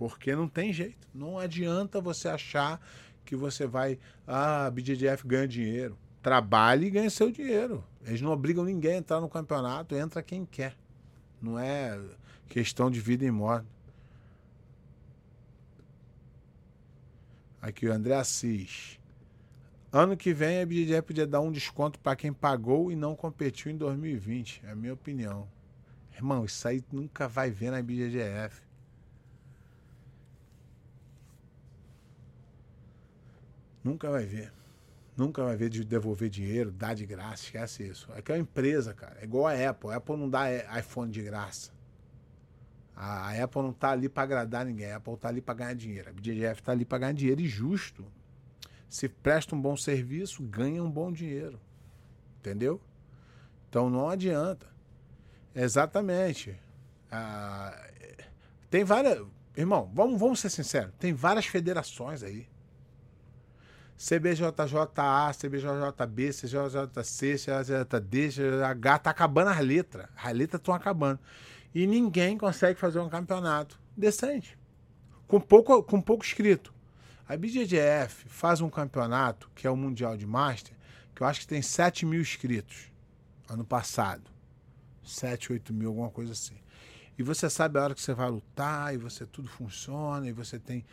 Porque 0.00 0.34
não 0.34 0.48
tem 0.48 0.72
jeito. 0.72 1.06
Não 1.14 1.38
adianta 1.38 2.00
você 2.00 2.26
achar 2.26 2.80
que 3.22 3.36
você 3.36 3.66
vai, 3.66 3.98
ah, 4.26 4.64
a 4.64 4.70
BJJF 4.70 5.26
ganha 5.26 5.46
dinheiro. 5.46 5.98
Trabalhe 6.22 6.86
e 6.86 6.90
ganhe 6.90 7.10
seu 7.10 7.30
dinheiro. 7.30 7.84
Eles 8.06 8.22
não 8.22 8.32
obrigam 8.32 8.64
ninguém 8.64 8.94
a 8.94 8.96
entrar 8.96 9.20
no 9.20 9.28
campeonato, 9.28 9.94
entra 9.94 10.22
quem 10.22 10.46
quer. 10.46 10.74
Não 11.38 11.58
é 11.58 12.00
questão 12.48 12.90
de 12.90 12.98
vida 12.98 13.26
e 13.26 13.30
morte. 13.30 13.66
Aqui 17.60 17.86
o 17.86 17.92
André 17.92 18.14
Assis. 18.14 18.98
Ano 19.92 20.16
que 20.16 20.32
vem 20.32 20.62
a 20.62 20.66
BJJ 20.66 21.02
podia 21.02 21.26
dar 21.26 21.42
um 21.42 21.52
desconto 21.52 21.98
para 21.98 22.16
quem 22.16 22.32
pagou 22.32 22.90
e 22.90 22.96
não 22.96 23.14
competiu 23.14 23.70
em 23.70 23.76
2020. 23.76 24.62
É 24.64 24.70
a 24.70 24.74
minha 24.74 24.94
opinião. 24.94 25.46
Irmão, 26.14 26.42
isso 26.46 26.66
aí 26.66 26.82
nunca 26.90 27.28
vai 27.28 27.50
ver 27.50 27.70
na 27.70 27.82
BJJF. 27.82 28.69
Nunca 33.82 34.10
vai 34.10 34.24
ver. 34.24 34.52
Nunca 35.16 35.44
vai 35.44 35.56
ver 35.56 35.68
de 35.68 35.84
devolver 35.84 36.30
dinheiro, 36.30 36.70
dar 36.70 36.94
de 36.94 37.04
graça, 37.04 37.44
esquece 37.44 37.86
isso. 37.86 38.08
É 38.14 38.22
que 38.22 38.32
é 38.32 38.36
uma 38.36 38.40
empresa, 38.40 38.94
cara. 38.94 39.18
É 39.20 39.24
igual 39.24 39.46
a 39.46 39.70
Apple. 39.70 39.90
A 39.90 39.96
Apple 39.96 40.16
não 40.16 40.30
dá 40.30 40.46
iPhone 40.78 41.10
de 41.10 41.22
graça. 41.22 41.72
A 42.94 43.30
Apple 43.42 43.62
não 43.62 43.70
está 43.70 43.90
ali 43.92 44.08
para 44.08 44.24
agradar 44.24 44.64
ninguém. 44.66 44.92
A 44.92 44.96
Apple 44.96 45.14
está 45.14 45.28
ali 45.28 45.40
para 45.40 45.54
ganhar 45.54 45.74
dinheiro. 45.74 46.10
A 46.10 46.12
BJF 46.12 46.60
está 46.60 46.72
ali 46.72 46.84
para 46.84 46.98
ganhar 46.98 47.12
dinheiro 47.12 47.40
e 47.40 47.48
justo. 47.48 48.04
Se 48.88 49.08
presta 49.08 49.54
um 49.54 49.60
bom 49.60 49.76
serviço, 49.76 50.42
ganha 50.42 50.82
um 50.82 50.90
bom 50.90 51.10
dinheiro. 51.10 51.58
Entendeu? 52.38 52.80
Então 53.68 53.88
não 53.88 54.08
adianta. 54.10 54.66
Exatamente. 55.54 56.58
Ah, 57.10 57.88
tem 58.68 58.84
várias. 58.84 59.26
Irmão, 59.56 59.90
vamos, 59.94 60.20
vamos 60.20 60.40
ser 60.40 60.50
sinceros. 60.50 60.92
Tem 60.98 61.12
várias 61.12 61.46
federações 61.46 62.22
aí. 62.22 62.49
CBJJA, 64.00 65.30
CBJJB, 65.38 66.30
CJJC, 66.32 67.36
CJJD, 67.36 68.28
CJH, 68.28 68.98
tá 69.02 69.10
acabando 69.10 69.50
as 69.50 69.60
letras. 69.60 70.06
As 70.16 70.32
letras 70.32 70.58
estão 70.58 70.72
acabando. 70.72 71.20
E 71.74 71.86
ninguém 71.86 72.38
consegue 72.38 72.80
fazer 72.80 72.98
um 72.98 73.10
campeonato 73.10 73.78
decente. 73.94 74.58
Com 75.28 75.38
pouco, 75.38 75.82
com 75.82 76.00
pouco 76.00 76.24
escrito. 76.24 76.72
A 77.28 77.36
BJJF 77.36 78.26
faz 78.28 78.62
um 78.62 78.70
campeonato, 78.70 79.50
que 79.54 79.66
é 79.66 79.70
o 79.70 79.76
Mundial 79.76 80.16
de 80.16 80.26
Master, 80.26 80.74
que 81.14 81.22
eu 81.22 81.26
acho 81.26 81.40
que 81.40 81.46
tem 81.46 81.60
7 81.60 82.06
mil 82.06 82.22
inscritos 82.22 82.90
ano 83.50 83.66
passado. 83.66 84.30
7, 85.04 85.52
8 85.52 85.74
mil, 85.74 85.88
alguma 85.88 86.10
coisa 86.10 86.32
assim. 86.32 86.56
E 87.18 87.22
você 87.22 87.50
sabe 87.50 87.78
a 87.78 87.82
hora 87.82 87.94
que 87.94 88.00
você 88.00 88.14
vai 88.14 88.30
lutar, 88.30 88.94
e 88.94 88.96
você 88.96 89.26
tudo 89.26 89.46
funciona, 89.46 90.26
e 90.26 90.32
você 90.32 90.58
tem 90.58 90.86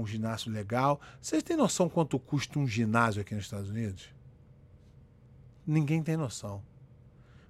um 0.00 0.06
ginásio 0.06 0.50
legal. 0.50 1.00
Vocês 1.20 1.42
têm 1.42 1.56
noção 1.56 1.88
quanto 1.88 2.18
custa 2.18 2.58
um 2.58 2.66
ginásio 2.66 3.20
aqui 3.20 3.34
nos 3.34 3.44
Estados 3.44 3.70
Unidos? 3.70 4.08
Ninguém 5.66 6.02
tem 6.02 6.16
noção. 6.16 6.62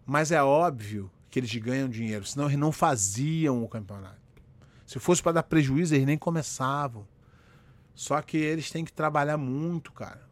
Mas 0.04 0.30
é 0.32 0.42
óbvio 0.42 1.10
que 1.30 1.38
eles 1.38 1.54
ganham 1.56 1.88
dinheiro, 1.88 2.24
senão 2.26 2.46
eles 2.46 2.58
não 2.58 2.72
faziam 2.72 3.62
o 3.62 3.68
campeonato. 3.68 4.20
Se 4.86 4.98
fosse 4.98 5.22
para 5.22 5.32
dar 5.32 5.42
prejuízo, 5.42 5.94
eles 5.94 6.06
nem 6.06 6.18
começavam. 6.18 7.06
Só 7.94 8.20
que 8.20 8.36
eles 8.36 8.70
têm 8.70 8.84
que 8.84 8.92
trabalhar 8.92 9.38
muito, 9.38 9.92
cara. 9.92 10.28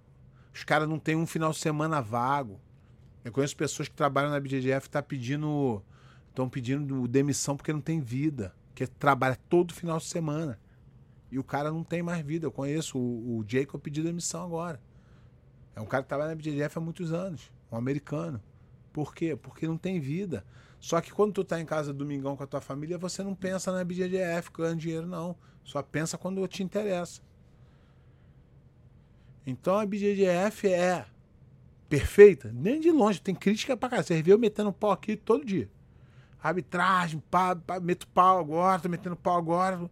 Os 0.53 0.65
caras 0.65 0.89
não 0.89 0.99
têm 0.99 1.17
um 1.17 1.27
final 1.27 1.53
de 1.53 1.59
semana 1.59 2.01
vago. 2.01 2.61
Eu 3.25 3.33
conheço 3.33 3.57
pessoas 3.57 3.89
que 3.89 3.95
trabalham 3.95 4.31
na 4.31 4.41
BJJF 4.41 4.87
e 4.87 4.91
tá 4.91 5.03
pedindo 5.03 5.83
estão 6.31 6.49
pedindo 6.49 7.07
demissão 7.07 7.57
porque 7.57 7.73
não 7.73 7.81
tem 7.81 8.01
vida, 8.01 8.55
que 8.75 8.87
trabalha 8.87 9.37
todo 9.49 9.75
final 9.75 9.99
de 9.99 10.05
semana. 10.05 10.59
E 11.31 11.39
o 11.39 11.45
cara 11.45 11.71
não 11.71 11.85
tem 11.85 12.03
mais 12.03 12.25
vida. 12.25 12.47
Eu 12.47 12.53
conheço 12.53 12.99
o, 12.99 13.39
o 13.39 13.45
Jacob 13.47 13.81
pediu 13.81 14.03
demissão 14.03 14.45
agora. 14.45 14.81
É 15.75 15.81
um 15.81 15.87
cara 15.87 16.03
que 16.03 16.09
trabalha 16.09 16.31
na 16.31 16.35
BJJF 16.35 16.79
há 16.79 16.81
muitos 16.81 17.13
anos, 17.13 17.51
um 17.71 17.77
americano. 17.77 18.43
Por 18.93 19.15
quê? 19.15 19.37
Porque 19.37 19.67
não 19.67 19.77
tem 19.77 20.01
vida. 20.01 20.45
Só 20.81 21.01
que 21.01 21.13
quando 21.13 21.33
tu 21.35 21.45
tá 21.45 21.61
em 21.61 21.67
casa 21.67 21.93
domingão 21.93 22.37
com 22.37 22.43
a 22.43 22.47
tua 22.47 22.61
família, 22.61 22.99
você 22.99 23.23
não 23.23 23.35
pensa 23.35 23.71
na 23.71 23.85
BJJF 23.85 24.51
ganhando 24.53 24.79
dinheiro, 24.79 25.07
não. 25.07 25.37
Só 25.63 25.83
pensa 25.83 26.19
quando 26.19 26.47
te 26.49 26.63
interessa. 26.63 27.21
Então 29.47 29.79
a 29.79 29.87
BJJF 29.87 30.69
é 30.69 31.07
perfeita? 31.89 32.51
Nem 32.53 32.81
de 32.81 32.91
longe. 32.91 33.21
Tem 33.21 33.35
crítica 33.35 33.77
pra 33.77 33.89
cá. 33.89 34.03
Você 34.03 34.23
vê 34.23 34.33
eu 34.33 34.39
metendo 34.39 34.73
pau 34.73 34.91
aqui 34.91 35.17
todo 35.17 35.45
dia. 35.45 35.71
Arbitragem, 36.43 37.23
pá, 37.31 37.55
pá, 37.55 37.79
meto 37.79 38.09
pau 38.09 38.39
agora, 38.39 38.81
tô 38.81 38.89
metendo 38.89 39.17
pau 39.17 39.37
agora. 39.37 39.91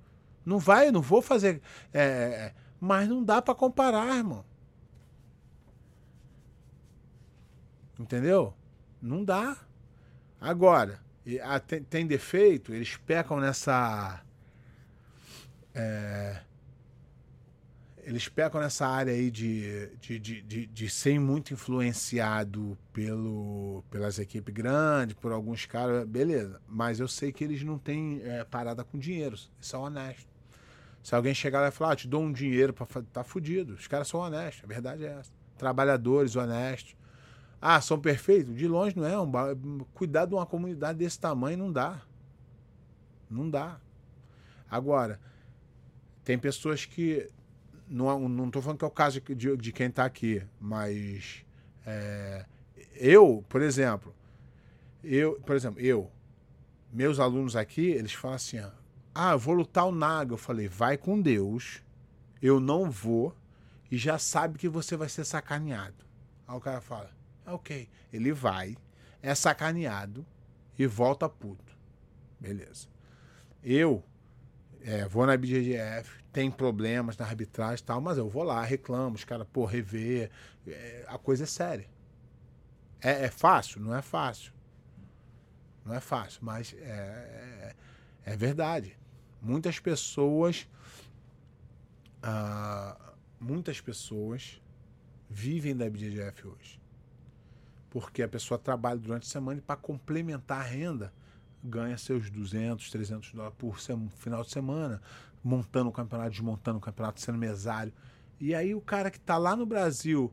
Não 0.48 0.58
vai, 0.58 0.90
não 0.90 1.02
vou 1.02 1.20
fazer. 1.20 1.60
É, 1.92 2.54
mas 2.80 3.06
não 3.06 3.22
dá 3.22 3.42
para 3.42 3.54
comparar, 3.54 4.16
irmão. 4.16 4.42
Entendeu? 7.98 8.54
Não 9.02 9.22
dá. 9.22 9.58
Agora, 10.40 11.00
tem, 11.66 11.82
tem 11.82 12.06
defeito, 12.06 12.72
eles 12.72 12.96
pecam 12.96 13.38
nessa. 13.38 14.22
É, 15.74 16.40
eles 17.98 18.26
pecam 18.26 18.58
nessa 18.58 18.86
área 18.86 19.12
aí 19.12 19.30
de, 19.30 19.88
de, 20.00 20.18
de, 20.18 20.40
de, 20.40 20.66
de 20.66 20.88
ser 20.88 21.20
muito 21.20 21.52
influenciado 21.52 22.78
pelo, 22.90 23.84
pelas 23.90 24.18
equipes 24.18 24.54
grandes, 24.54 25.14
por 25.14 25.30
alguns 25.30 25.66
caras, 25.66 26.06
beleza. 26.06 26.58
Mas 26.66 27.00
eu 27.00 27.06
sei 27.06 27.32
que 27.32 27.44
eles 27.44 27.62
não 27.62 27.78
têm 27.78 28.22
é, 28.24 28.44
parada 28.44 28.82
com 28.82 28.98
dinheiro, 28.98 29.36
isso 29.60 29.76
é 29.76 29.78
honesto. 29.78 30.27
Se 31.02 31.14
alguém 31.14 31.34
chegar 31.34 31.60
lá 31.60 31.68
e 31.68 31.70
falar, 31.70 31.92
ah, 31.92 31.96
te 31.96 32.08
dou 32.08 32.22
um 32.22 32.32
dinheiro 32.32 32.72
para 32.72 32.86
tá 33.12 33.24
fudido. 33.24 33.74
Os 33.74 33.86
caras 33.86 34.08
são 34.08 34.20
honestos, 34.20 34.64
a 34.64 34.66
verdade 34.66 35.04
é 35.04 35.18
essa. 35.18 35.30
Trabalhadores 35.56 36.36
honestos. 36.36 36.96
Ah, 37.60 37.80
são 37.80 37.98
perfeitos? 38.00 38.54
De 38.54 38.68
longe 38.68 38.96
não 38.96 39.06
é. 39.06 39.18
Um, 39.18 39.78
cuidar 39.94 40.26
de 40.26 40.34
uma 40.34 40.46
comunidade 40.46 40.98
desse 40.98 41.18
tamanho 41.18 41.58
não 41.58 41.72
dá. 41.72 42.02
Não 43.28 43.48
dá. 43.48 43.80
Agora, 44.70 45.20
tem 46.24 46.38
pessoas 46.38 46.84
que. 46.84 47.28
Não, 47.88 48.28
não 48.28 48.50
tô 48.50 48.60
falando 48.60 48.78
que 48.78 48.84
é 48.84 48.88
o 48.88 48.90
caso 48.90 49.20
de, 49.20 49.56
de 49.56 49.72
quem 49.72 49.88
está 49.88 50.04
aqui, 50.04 50.42
mas. 50.60 51.44
É, 51.86 52.44
eu, 52.94 53.44
por 53.48 53.62
exemplo, 53.62 54.14
eu, 55.02 55.40
por 55.40 55.56
exemplo, 55.56 55.80
eu, 55.80 56.10
meus 56.92 57.18
alunos 57.18 57.56
aqui, 57.56 57.86
eles 57.86 58.12
falam 58.12 58.36
assim, 58.36 58.60
ah, 59.20 59.32
eu 59.32 59.38
vou 59.40 59.52
lutar 59.52 59.84
o 59.84 59.90
Naga. 59.90 60.34
Eu 60.34 60.38
falei, 60.38 60.68
vai 60.68 60.96
com 60.96 61.20
Deus. 61.20 61.82
Eu 62.40 62.60
não 62.60 62.88
vou. 62.88 63.36
E 63.90 63.98
já 63.98 64.16
sabe 64.16 64.56
que 64.56 64.68
você 64.68 64.96
vai 64.96 65.08
ser 65.08 65.24
sacaneado. 65.24 66.06
Aí 66.46 66.56
o 66.56 66.60
cara 66.60 66.80
fala, 66.80 67.10
é 67.44 67.50
ok. 67.50 67.88
Ele 68.12 68.32
vai, 68.32 68.76
é 69.20 69.34
sacaneado 69.34 70.24
e 70.78 70.86
volta 70.86 71.28
puto. 71.28 71.76
Beleza. 72.38 72.86
Eu 73.60 74.04
é, 74.82 75.08
vou 75.08 75.26
na 75.26 75.36
BGGF, 75.36 76.22
tem 76.32 76.48
problemas 76.48 77.16
na 77.16 77.26
arbitragem 77.26 77.82
e 77.82 77.86
tal, 77.86 78.00
mas 78.00 78.18
eu 78.18 78.28
vou 78.28 78.44
lá, 78.44 78.62
reclamo, 78.62 79.16
os 79.16 79.24
caras, 79.24 79.48
pô, 79.52 79.64
rever. 79.64 80.30
É, 80.64 81.04
a 81.08 81.18
coisa 81.18 81.42
é 81.42 81.46
séria. 81.46 81.88
É, 83.00 83.24
é, 83.24 83.30
fácil? 83.30 83.80
Não 83.80 83.96
é 83.96 84.00
fácil. 84.00 84.52
Não 85.84 85.92
é 85.92 85.98
fácil, 85.98 86.38
mas 86.44 86.72
é, 86.78 87.74
é, 88.24 88.32
é 88.32 88.36
verdade. 88.36 88.96
Muitas 89.40 89.78
pessoas. 89.78 90.68
Uh, 92.18 93.14
muitas 93.40 93.80
pessoas 93.80 94.60
vivem 95.30 95.76
da 95.76 95.88
BJJF 95.88 96.48
hoje. 96.48 96.80
Porque 97.90 98.22
a 98.22 98.28
pessoa 98.28 98.58
trabalha 98.58 98.98
durante 98.98 99.24
a 99.24 99.30
semana 99.30 99.58
e 99.58 99.62
para 99.62 99.76
complementar 99.76 100.60
a 100.60 100.64
renda 100.64 101.12
ganha 101.62 101.96
seus 101.98 102.30
200, 102.30 102.90
300 102.90 103.32
dólares 103.32 103.56
por 103.58 103.78
final 103.78 104.42
de 104.42 104.50
semana, 104.50 105.00
montando 105.42 105.88
o 105.88 105.92
campeonato, 105.92 106.30
desmontando 106.30 106.78
o 106.78 106.80
campeonato, 106.80 107.20
sendo 107.20 107.38
mesário. 107.38 107.92
E 108.40 108.54
aí 108.54 108.74
o 108.74 108.80
cara 108.80 109.10
que 109.10 109.18
está 109.18 109.36
lá 109.36 109.56
no 109.56 109.66
Brasil 109.66 110.32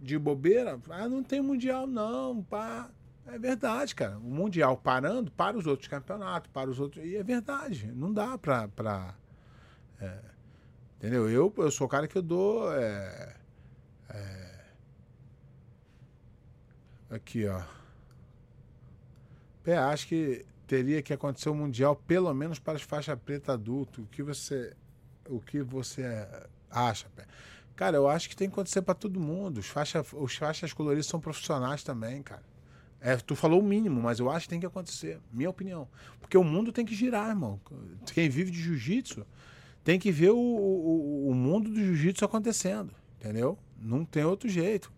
de 0.00 0.18
bobeira, 0.18 0.80
ah, 0.90 1.08
não 1.08 1.22
tem 1.22 1.40
mundial 1.40 1.86
não, 1.86 2.42
pá. 2.44 2.90
É 3.28 3.38
verdade, 3.38 3.94
cara. 3.94 4.16
O 4.18 4.30
Mundial 4.30 4.76
parando 4.76 5.30
para 5.30 5.56
os 5.56 5.66
outros 5.66 5.86
campeonatos, 5.86 6.50
para 6.50 6.70
os 6.70 6.80
outros. 6.80 7.04
E 7.04 7.14
é 7.16 7.22
verdade. 7.22 7.92
Não 7.94 8.12
dá 8.12 8.38
pra. 8.38 8.68
pra 8.68 9.14
é, 10.00 10.18
entendeu? 10.96 11.28
Eu, 11.28 11.52
eu 11.58 11.70
sou 11.70 11.86
o 11.86 11.90
cara 11.90 12.08
que 12.08 12.16
eu 12.16 12.22
dou. 12.22 12.72
É, 12.72 13.36
é, 14.08 14.64
aqui, 17.10 17.46
ó. 17.46 17.62
É, 19.66 19.76
acho 19.76 20.08
que 20.08 20.46
teria 20.66 21.02
que 21.02 21.12
acontecer 21.12 21.50
o 21.50 21.54
Mundial, 21.54 21.94
pelo 21.94 22.32
menos 22.32 22.58
para 22.58 22.76
as 22.76 22.82
faixas 22.82 23.18
preta 23.20 23.52
adulto. 23.52 24.02
O 24.02 24.06
que 24.06 24.22
você. 24.22 24.74
O 25.28 25.38
que 25.38 25.60
você 25.60 26.26
acha, 26.70 27.06
Pé? 27.14 27.26
Cara, 27.76 27.96
eu 27.96 28.08
acho 28.08 28.30
que 28.30 28.34
tem 28.34 28.48
que 28.48 28.54
acontecer 28.54 28.80
para 28.80 28.94
todo 28.94 29.20
mundo. 29.20 29.58
Os, 29.58 29.66
faixa, 29.66 30.02
os 30.14 30.34
faixas 30.34 30.72
coloridas 30.72 31.06
são 31.06 31.20
profissionais 31.20 31.82
também, 31.82 32.22
cara. 32.22 32.42
É, 33.00 33.16
tu 33.16 33.36
falou 33.36 33.60
o 33.60 33.64
mínimo, 33.64 34.02
mas 34.02 34.18
eu 34.18 34.30
acho 34.30 34.46
que 34.46 34.50
tem 34.50 34.60
que 34.60 34.66
acontecer. 34.66 35.20
Minha 35.32 35.50
opinião. 35.50 35.88
Porque 36.20 36.36
o 36.36 36.44
mundo 36.44 36.72
tem 36.72 36.84
que 36.84 36.94
girar, 36.94 37.28
irmão. 37.28 37.60
Quem 38.12 38.28
vive 38.28 38.50
de 38.50 38.60
jiu-jitsu 38.60 39.24
tem 39.84 39.98
que 39.98 40.10
ver 40.10 40.30
o, 40.30 40.38
o, 40.38 41.30
o 41.30 41.34
mundo 41.34 41.70
do 41.70 41.76
jiu-jitsu 41.76 42.24
acontecendo. 42.24 42.92
Entendeu? 43.20 43.58
Não 43.80 44.04
tem 44.04 44.24
outro 44.24 44.48
jeito. 44.48 44.92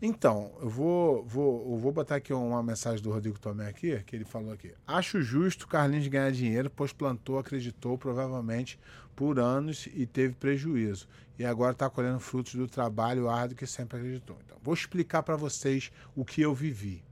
Então, 0.00 0.52
eu 0.60 0.68
vou, 0.68 1.24
vou, 1.24 1.72
eu 1.72 1.76
vou 1.76 1.90
botar 1.90 2.16
aqui 2.16 2.32
uma 2.32 2.62
mensagem 2.62 3.02
do 3.02 3.10
Rodrigo 3.10 3.38
Tomé 3.38 3.66
aqui, 3.68 4.00
que 4.04 4.14
ele 4.14 4.24
falou 4.24 4.52
aqui. 4.52 4.72
Acho 4.86 5.20
justo 5.20 5.66
Carlinhos 5.66 6.06
ganhar 6.06 6.30
dinheiro, 6.30 6.70
pois 6.70 6.92
plantou, 6.92 7.36
acreditou 7.36 7.98
provavelmente 7.98 8.78
por 9.18 9.40
anos 9.40 9.88
e 9.92 10.06
teve 10.06 10.32
prejuízo. 10.34 11.08
E 11.36 11.44
agora 11.44 11.72
está 11.72 11.90
colhendo 11.90 12.20
frutos 12.20 12.54
do 12.54 12.68
trabalho 12.68 13.28
árduo 13.28 13.56
que 13.56 13.66
sempre 13.66 13.98
acreditou. 13.98 14.38
Então, 14.46 14.56
vou 14.62 14.72
explicar 14.72 15.24
para 15.24 15.34
vocês 15.34 15.90
o 16.14 16.24
que 16.24 16.40
eu 16.40 16.54
vivi. 16.54 17.02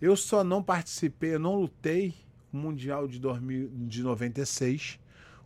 Eu 0.00 0.16
só 0.16 0.42
não 0.42 0.60
participei, 0.60 1.36
eu 1.36 1.38
não 1.38 1.54
lutei 1.54 2.12
o 2.52 2.56
Mundial 2.56 3.06
de, 3.06 3.20
2000, 3.20 3.70
de 3.86 4.02
96. 4.02 4.98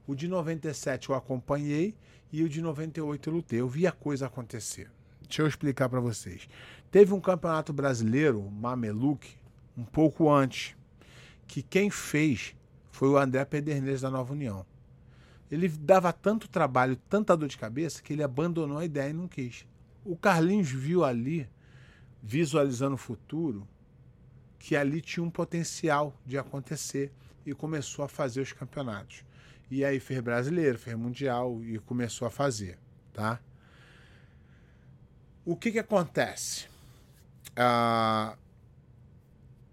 O 0.07 0.14
de 0.14 0.28
97 0.28 1.11
eu 1.11 1.14
acompanhei 1.14 1.95
e 2.32 2.42
o 2.42 2.49
de 2.49 2.62
98 2.62 3.28
eu 3.28 3.34
lutei. 3.34 3.61
Eu 3.61 3.68
vi 3.68 3.86
a 3.86 3.92
coisa 3.92 4.24
acontecer. 4.24 4.90
Deixa 5.28 5.42
eu 5.42 5.47
explicar 5.47 5.90
para 5.90 6.01
vocês. 6.01 6.49
Teve 6.90 7.12
um 7.12 7.20
campeonato 7.20 7.70
brasileiro, 7.70 8.51
Mameluque, 8.51 9.36
um 9.76 9.84
pouco 9.84 10.30
antes, 10.30 10.74
que 11.47 11.62
quem 11.62 11.90
fez 11.90 12.57
foi 12.90 13.11
o 13.11 13.18
André 13.18 13.45
Pederneiras 13.45 14.01
da 14.01 14.11
Nova 14.11 14.32
União. 14.32 14.64
Ele 15.55 15.68
dava 15.68 16.12
tanto 16.12 16.48
trabalho, 16.48 16.96
tanta 17.09 17.36
dor 17.36 17.48
de 17.48 17.57
cabeça, 17.57 18.02
que 18.02 18.12
ele 18.12 18.24
abandonou 18.24 18.76
a 18.76 18.84
ideia 18.84 19.11
e 19.11 19.12
não 19.12 19.28
quis. 19.28 19.64
O 20.05 20.16
Carlinhos 20.16 20.68
viu 20.68 21.05
ali, 21.05 21.48
visualizando 22.20 22.96
o 22.96 22.98
futuro, 22.98 23.64
que 24.59 24.74
ali 24.74 25.00
tinha 25.00 25.22
um 25.22 25.30
potencial 25.30 26.12
de 26.26 26.36
acontecer 26.36 27.12
e 27.46 27.55
começou 27.55 28.05
a 28.05 28.09
fazer 28.09 28.40
os 28.40 28.52
campeonatos. 28.52 29.24
E 29.70 29.84
aí 29.84 30.00
fez 30.00 30.18
brasileiro, 30.18 30.76
fez 30.76 30.96
mundial 30.96 31.62
e 31.62 31.78
começou 31.78 32.26
a 32.26 32.32
fazer, 32.32 32.76
tá? 33.12 33.38
O 35.44 35.55
que 35.55 35.70
que 35.70 35.78
acontece? 35.78 36.66
Ah, 37.55 38.36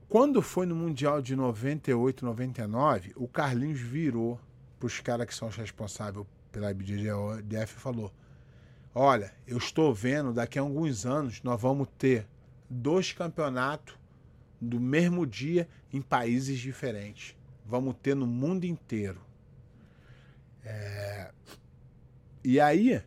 quando 0.08 0.44
foi 0.44 0.68
no 0.68 0.76
Mundial 0.76 1.24
de 1.24 1.36
98, 1.36 2.24
99, 2.24 3.14
o 3.16 3.28
Carlinhos 3.28 3.80
virou 3.80 4.40
para 4.82 4.88
os 4.88 5.00
caras 5.00 5.28
que 5.28 5.36
são 5.36 5.48
os 5.48 5.56
responsáveis 5.56 6.26
pela 6.52 6.72
IBJJF 6.72 7.78
e 7.78 7.80
falou: 7.80 8.12
Olha, 8.94 9.32
eu 9.46 9.58
estou 9.58 9.94
vendo, 9.94 10.34
daqui 10.34 10.58
a 10.58 10.64
alguns 10.64 11.06
anos 11.06 11.42
nós 11.44 11.62
vamos 11.62 11.88
ter 12.00 12.28
dois 12.68 13.14
campeonatos 13.14 13.96
do 14.60 14.80
mesmo 14.80 15.26
dia 15.26 15.70
em 15.94 16.02
países 16.02 16.60
diferentes. 16.60 17.36
Vamos 17.66 17.96
ter 18.02 18.16
no 18.16 18.26
mundo 18.26 18.66
inteiro. 18.66 19.22
É... 20.64 21.32
E 22.44 22.60
aí, 22.60 23.04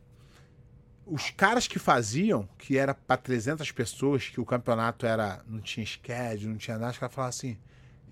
os 1.04 1.30
caras 1.30 1.66
que 1.66 1.78
faziam, 1.78 2.48
que 2.56 2.78
era 2.78 2.94
para 2.94 3.16
300 3.16 3.70
pessoas, 3.72 4.28
que 4.28 4.40
o 4.40 4.46
campeonato 4.46 5.06
era 5.06 5.42
não 5.46 5.60
tinha 5.60 5.84
schedule, 5.84 6.46
não 6.46 6.56
tinha 6.56 6.78
nada, 6.78 6.92
os 6.92 6.98
caras 6.98 7.14
falavam 7.14 7.30
assim: 7.30 7.58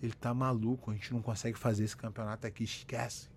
ele 0.03 0.13
tá 0.13 0.35
maluco, 0.35 0.91
a 0.91 0.95
gente 0.95 1.15
não 1.15 1.23
consegue 1.23 1.57
fazer 1.57 1.85
esse 1.85 1.97
campeonato 1.97 2.45
aqui, 2.45 2.65
esquece. 2.65 3.32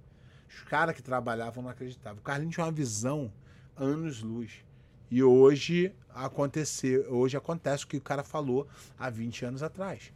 Os 0.47 0.63
caras 0.63 0.95
que 0.95 1.01
trabalhavam 1.01 1.63
não 1.63 1.69
acreditavam. 1.69 2.19
O 2.19 2.23
Carlinhos 2.23 2.55
tinha 2.55 2.65
uma 2.65 2.71
visão 2.71 3.31
anos-luz. 3.75 4.63
E 5.09 5.21
hoje 5.23 5.93
aconteceu, 6.13 7.13
hoje 7.13 7.37
acontece 7.37 7.85
o 7.85 7.87
que 7.87 7.97
o 7.97 8.01
cara 8.01 8.23
falou 8.23 8.67
há 8.97 9.09
20 9.09 9.45
anos 9.45 9.63
atrás. 9.63 10.11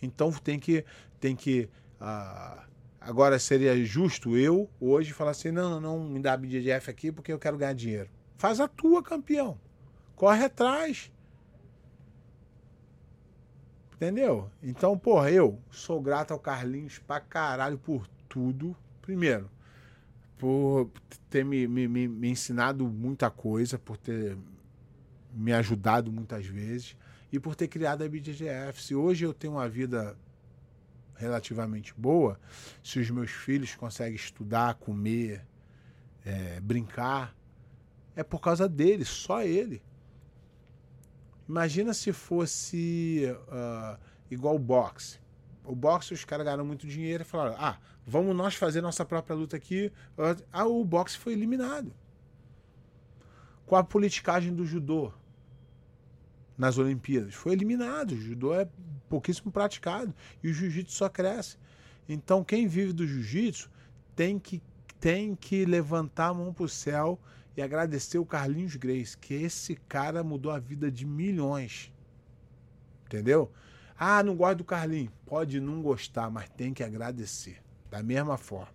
Então 0.00 0.32
tem 0.32 0.58
que. 0.58 0.84
Tem 1.18 1.36
que 1.36 1.68
uh, 2.00 2.62
agora 3.00 3.38
seria 3.38 3.84
justo 3.84 4.36
eu 4.36 4.70
hoje 4.80 5.12
falar 5.12 5.32
assim: 5.32 5.50
não, 5.50 5.80
não, 5.80 5.98
não 5.98 6.08
me 6.08 6.20
dá 6.20 6.36
BDF 6.36 6.88
aqui 6.88 7.12
porque 7.12 7.32
eu 7.32 7.38
quero 7.38 7.58
ganhar 7.58 7.74
dinheiro 7.74 8.08
Faz 8.36 8.58
a 8.58 8.66
tua, 8.66 9.02
campeão. 9.02 9.58
Corre 10.16 10.46
atrás. 10.46 11.12
Entendeu? 13.92 14.50
Então, 14.62 14.96
porra, 14.96 15.30
eu 15.30 15.58
sou 15.70 16.00
grato 16.00 16.32
ao 16.32 16.38
Carlinhos 16.38 16.98
pra 16.98 17.20
caralho 17.20 17.76
por 17.76 18.06
tudo. 18.30 18.74
Primeiro, 19.02 19.50
por 20.38 20.90
ter 21.28 21.44
me, 21.44 21.66
me, 21.66 21.86
me, 21.86 22.28
ensinado 22.28 22.86
muita 22.88 23.30
coisa, 23.30 23.78
por 23.78 23.96
ter 23.96 24.36
me 25.32 25.52
ajudado 25.52 26.10
muitas 26.10 26.46
vezes 26.46 26.96
e 27.30 27.38
por 27.38 27.54
ter 27.54 27.68
criado 27.68 28.02
a 28.02 28.08
BJJF. 28.08 28.82
Se 28.82 28.94
hoje 28.94 29.24
eu 29.24 29.32
tenho 29.32 29.54
uma 29.54 29.68
vida 29.68 30.16
relativamente 31.14 31.94
boa, 31.96 32.40
se 32.82 32.98
os 32.98 33.10
meus 33.10 33.30
filhos 33.30 33.74
conseguem 33.74 34.16
estudar, 34.16 34.74
comer, 34.74 35.46
é, 36.24 36.58
brincar, 36.60 37.36
é 38.16 38.22
por 38.22 38.40
causa 38.40 38.68
dele, 38.68 39.04
só 39.04 39.42
ele. 39.42 39.82
Imagina 41.48 41.92
se 41.92 42.12
fosse 42.12 43.24
uh, 43.48 43.98
igual 44.30 44.58
boxe. 44.58 45.19
O 45.64 45.74
boxe, 45.74 46.14
os 46.14 46.24
caras 46.24 46.44
ganharam 46.44 46.64
muito 46.64 46.86
dinheiro 46.86 47.22
e 47.22 47.26
falaram: 47.26 47.56
ah, 47.58 47.78
vamos 48.06 48.34
nós 48.34 48.54
fazer 48.54 48.80
nossa 48.80 49.04
própria 49.04 49.36
luta 49.36 49.56
aqui. 49.56 49.92
Ah, 50.52 50.66
o 50.66 50.84
boxe 50.84 51.18
foi 51.18 51.32
eliminado. 51.32 51.92
Com 53.66 53.76
a 53.76 53.84
politicagem 53.84 54.54
do 54.54 54.64
judô 54.64 55.12
nas 56.58 56.76
Olimpíadas, 56.76 57.34
foi 57.34 57.52
eliminado. 57.52 58.12
O 58.12 58.20
judô 58.20 58.54
é 58.54 58.68
pouquíssimo 59.08 59.50
praticado 59.50 60.14
e 60.42 60.50
o 60.50 60.52
jiu-jitsu 60.52 60.94
só 60.94 61.08
cresce. 61.08 61.56
Então, 62.08 62.42
quem 62.42 62.66
vive 62.66 62.92
do 62.92 63.06
jiu-jitsu 63.06 63.70
tem 64.16 64.38
que, 64.38 64.60
tem 64.98 65.34
que 65.34 65.64
levantar 65.64 66.28
a 66.28 66.34
mão 66.34 66.52
para 66.52 66.64
o 66.64 66.68
céu 66.68 67.18
e 67.56 67.62
agradecer 67.62 68.18
o 68.18 68.26
Carlinhos 68.26 68.76
Grace, 68.76 69.16
que 69.16 69.34
esse 69.34 69.76
cara 69.88 70.24
mudou 70.24 70.50
a 70.50 70.58
vida 70.58 70.90
de 70.90 71.06
milhões. 71.06 71.92
Entendeu? 73.06 73.52
Ah, 74.02 74.22
não 74.22 74.34
gosto 74.34 74.56
do 74.56 74.64
Carlinhos. 74.64 75.12
Pode 75.26 75.60
não 75.60 75.82
gostar, 75.82 76.30
mas 76.30 76.48
tem 76.48 76.72
que 76.72 76.82
agradecer. 76.82 77.58
Da 77.90 78.02
mesma 78.02 78.38
forma. 78.38 78.72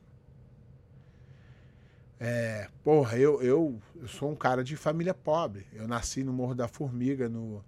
É, 2.20 2.70
porra, 2.84 3.18
eu, 3.18 3.42
eu, 3.42 3.82
eu 3.96 4.08
sou 4.08 4.32
um 4.32 4.36
cara 4.36 4.64
de 4.64 4.76
família 4.76 5.16
pobre. 5.16 5.66
Eu 5.74 5.88
nasci 5.88 6.24
no 6.24 6.32
Morro 6.32 6.54
da 6.54 6.68
Formiga, 6.68 7.28
no, 7.28 7.66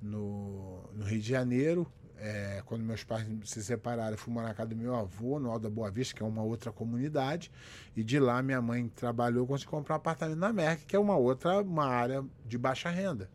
no, 0.00 0.80
no 0.94 1.04
Rio 1.04 1.20
de 1.20 1.28
Janeiro. 1.28 1.86
É, 2.16 2.62
quando 2.64 2.82
meus 2.82 3.04
pais 3.04 3.26
se 3.44 3.62
separaram, 3.62 4.12
eu 4.12 4.18
fui 4.18 4.32
morar 4.32 4.48
na 4.48 4.54
casa 4.54 4.70
do 4.70 4.76
meu 4.76 4.94
avô, 4.94 5.38
no 5.38 5.50
Alto 5.50 5.64
da 5.64 5.70
Boa 5.70 5.90
Vista, 5.90 6.14
que 6.14 6.22
é 6.22 6.26
uma 6.26 6.42
outra 6.42 6.72
comunidade. 6.72 7.52
E 7.94 8.02
de 8.02 8.18
lá 8.18 8.42
minha 8.42 8.62
mãe 8.62 8.88
trabalhou, 8.88 9.46
conseguiu 9.46 9.72
comprar 9.72 9.96
um 9.96 9.98
apartamento 9.98 10.38
na 10.38 10.54
Merck, 10.54 10.86
que 10.86 10.96
é 10.96 10.98
uma 10.98 11.18
outra, 11.18 11.60
uma 11.60 11.84
área 11.84 12.24
de 12.46 12.56
baixa 12.56 12.88
renda. 12.88 13.28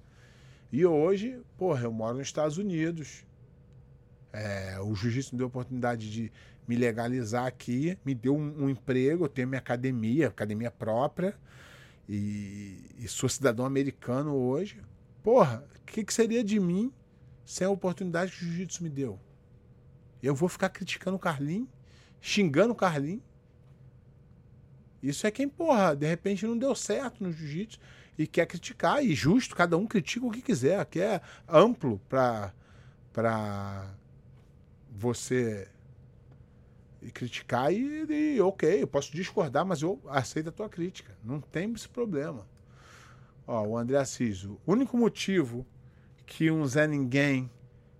E 0.71 0.83
hoje, 0.87 1.39
porra, 1.55 1.83
eu 1.83 1.91
moro 1.91 2.17
nos 2.17 2.25
Estados 2.25 2.57
Unidos. 2.57 3.28
É, 4.31 4.79
o 4.81 4.93
jiu-jitsu 4.93 5.33
me 5.33 5.37
deu 5.39 5.45
a 5.45 5.49
oportunidade 5.49 6.11
de 6.11 6.31
me 6.67 6.75
legalizar 6.75 7.45
aqui, 7.45 7.97
me 8.05 8.13
deu 8.13 8.35
um, 8.35 8.65
um 8.65 8.69
emprego, 8.69 9.25
eu 9.25 9.29
tenho 9.29 9.47
minha 9.47 9.59
academia, 9.59 10.27
academia 10.27 10.69
própria, 10.69 11.35
e, 12.07 12.79
e 12.97 13.07
sou 13.07 13.27
cidadão 13.27 13.65
americano 13.65 14.35
hoje. 14.35 14.81
Porra, 15.23 15.63
o 15.81 15.85
que, 15.85 16.03
que 16.03 16.13
seria 16.13 16.43
de 16.43 16.59
mim 16.59 16.93
sem 17.45 17.65
a 17.65 17.69
oportunidade 17.71 18.31
que 18.31 18.43
o 18.43 18.47
jiu-jitsu 18.47 18.83
me 18.83 18.89
deu? 18.89 19.19
Eu 20.21 20.35
vou 20.35 20.47
ficar 20.47 20.69
criticando 20.69 21.17
o 21.17 21.19
Carlinhos, 21.19 21.69
xingando 22.21 22.73
o 22.73 22.75
Carlinhos. 22.75 23.23
Isso 25.01 25.25
é 25.25 25.31
quem, 25.31 25.47
porra, 25.47 25.95
de 25.95 26.05
repente 26.05 26.45
não 26.45 26.57
deu 26.57 26.75
certo 26.75 27.23
no 27.23 27.31
jiu-jitsu 27.31 27.79
e 28.17 28.27
quer 28.27 28.45
criticar, 28.45 29.03
e 29.03 29.15
justo, 29.15 29.55
cada 29.55 29.77
um 29.77 29.87
critica 29.87 30.25
o 30.25 30.31
que 30.31 30.41
quiser, 30.41 30.85
que 30.85 30.99
é 30.99 31.21
amplo 31.47 31.99
para 32.07 32.53
para 33.11 33.87
você 34.99 35.67
criticar 37.13 37.71
e, 37.71 38.35
e, 38.35 38.41
ok, 38.41 38.81
eu 38.81 38.87
posso 38.87 39.13
discordar, 39.13 39.65
mas 39.65 39.81
eu 39.81 39.99
aceito 40.07 40.49
a 40.49 40.51
tua 40.51 40.67
crítica. 40.67 41.15
Não 41.23 41.39
tem 41.39 41.71
esse 41.71 41.87
problema. 41.87 42.45
Ó, 43.47 43.65
o 43.65 43.77
André 43.77 43.97
Assis, 43.97 44.43
o 44.43 44.59
único 44.67 44.97
motivo 44.97 45.65
que 46.25 46.51
um 46.51 46.65
Zé 46.67 46.85
Ninguém, 46.85 47.49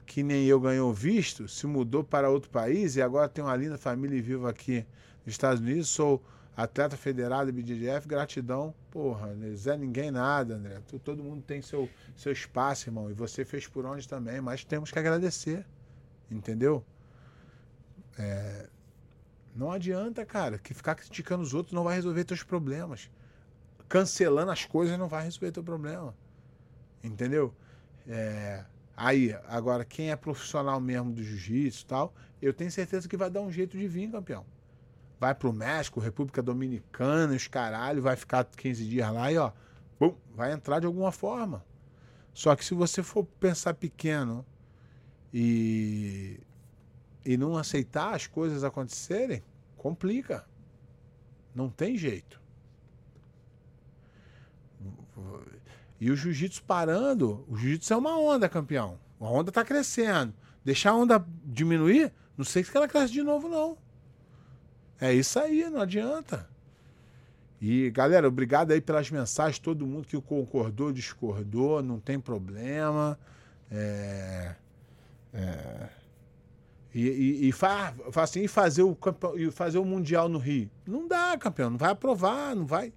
que 0.06 0.22
nem 0.22 0.46
eu, 0.46 0.60
ganhou 0.60 0.94
visto, 0.94 1.48
se 1.48 1.66
mudou 1.66 2.04
para 2.04 2.30
outro 2.30 2.50
país 2.50 2.98
e 2.98 3.02
agora 3.02 3.30
tem 3.30 3.44
uma 3.44 3.56
linda 3.56 3.78
família 3.78 4.18
e 4.18 4.22
vivo 4.22 4.46
aqui 4.46 4.86
nos 5.26 5.34
Estados 5.34 5.62
Unidos, 5.62 5.88
sou 5.88 6.22
atleta 6.56 6.98
federado 6.98 7.54
BDF, 7.54 8.06
gratidão. 8.06 8.76
Porra, 8.92 9.34
Zé 9.56 9.78
Ninguém 9.78 10.12
nada, 10.12 10.56
André. 10.56 10.82
Todo 11.04 11.24
mundo 11.24 11.42
tem 11.42 11.62
seu, 11.62 11.90
seu 12.18 12.34
espaço, 12.34 12.90
irmão, 12.90 13.10
e 13.10 13.14
você 13.14 13.46
fez 13.46 13.66
por 13.66 13.86
onde 13.86 14.08
também, 14.08 14.42
mas 14.42 14.66
temos 14.66 14.92
que 14.92 15.00
agradecer. 15.00 15.66
Entendeu? 16.30 16.86
É, 18.18 18.68
não 19.56 19.72
adianta, 19.72 20.26
cara, 20.26 20.58
que 20.58 20.74
ficar 20.74 20.96
criticando 20.96 21.44
os 21.44 21.54
outros 21.54 21.74
não 21.74 21.84
vai 21.84 21.96
resolver 21.96 22.24
teus 22.24 22.44
problemas. 22.44 23.10
Cancelando 23.88 24.52
as 24.52 24.66
coisas 24.66 24.98
não 24.98 25.08
vai 25.08 25.24
resolver 25.24 25.52
teu 25.52 25.64
problema. 25.64 26.16
Entendeu? 27.04 27.54
É, 28.08 28.64
aí, 28.96 29.36
agora, 29.48 29.84
quem 29.84 30.12
é 30.12 30.16
profissional 30.16 30.80
mesmo 30.80 31.12
do 31.12 31.24
jiu-jitsu 31.24 31.84
e 31.84 31.86
tal, 31.86 32.14
eu 32.42 32.54
tenho 32.54 32.72
certeza 32.72 33.08
que 33.08 33.18
vai 33.18 33.30
dar 33.30 33.42
um 33.42 33.52
jeito 33.52 33.78
de 33.78 33.88
vir, 33.88 34.12
campeão. 34.12 34.46
Vai 35.20 35.36
pro 35.36 35.52
México, 35.52 36.00
República 36.00 36.42
Dominicana, 36.42 37.36
os 37.36 37.48
caralho, 37.48 38.02
vai 38.02 38.16
ficar 38.16 38.46
15 38.46 38.86
dias 38.86 39.12
lá 39.12 39.32
e, 39.32 39.38
ó, 39.38 39.52
bum, 40.00 40.16
vai 40.34 40.54
entrar 40.54 40.80
de 40.80 40.86
alguma 40.86 41.12
forma. 41.12 41.66
Só 42.34 42.56
que 42.56 42.64
se 42.64 42.74
você 42.74 43.04
for 43.04 43.26
pensar 43.40 43.74
pequeno 43.74 44.46
e, 45.34 46.40
e 47.26 47.38
não 47.38 47.58
aceitar 47.58 48.14
as 48.16 48.28
coisas 48.28 48.64
acontecerem, 48.64 49.44
complica. 49.78 50.46
Não 51.54 51.70
tem 51.70 51.98
jeito. 51.98 52.40
E 56.00 56.10
o 56.10 56.16
jiu-jitsu 56.16 56.64
parando, 56.64 57.46
o 57.50 57.58
jiu-jitsu 57.58 57.94
é 57.94 57.98
uma 57.98 58.18
onda, 58.18 58.48
campeão. 58.48 58.98
A 59.20 59.26
onda 59.26 59.52
tá 59.52 59.66
crescendo. 59.66 60.34
Deixar 60.64 60.92
a 60.92 60.96
onda 60.96 61.26
diminuir, 61.44 62.14
não 62.38 62.46
sei 62.46 62.64
se 62.64 62.76
ela 62.76 62.88
cresce 62.88 63.12
de 63.12 63.22
novo, 63.22 63.50
não. 63.50 63.78
É 65.00 65.14
isso 65.14 65.40
aí, 65.40 65.70
não 65.70 65.82
adianta. 65.82 66.48
E, 67.62 67.90
galera, 67.90 68.28
obrigado 68.28 68.72
aí 68.72 68.80
pelas 68.80 69.12
mensagens, 69.12 69.60
todo 69.60 69.86
mundo 69.86 70.08
que 70.08 70.20
concordou, 70.22 70.94
discordou, 70.94 71.84
não 71.84 72.00
tem 72.00 72.18
problema. 72.18 73.20
É, 73.70 74.56
é, 75.34 75.90
e, 76.94 77.08
e, 77.08 77.50
e, 77.50 77.52
fa, 77.52 77.94
assim, 78.16 78.48
fazer 78.48 78.84
o, 78.84 78.98
e 79.36 79.52
fazer 79.52 79.78
o 79.78 79.86
Mundial 79.86 80.28
no 80.28 80.40
Rio. 80.40 80.70
Não 80.86 81.08
dá, 81.08 81.38
campeão, 81.38 81.70
não 81.70 81.78
vai 81.78 81.92
aprovar, 81.92 82.56
não 82.56 82.66
vai. 82.66 82.92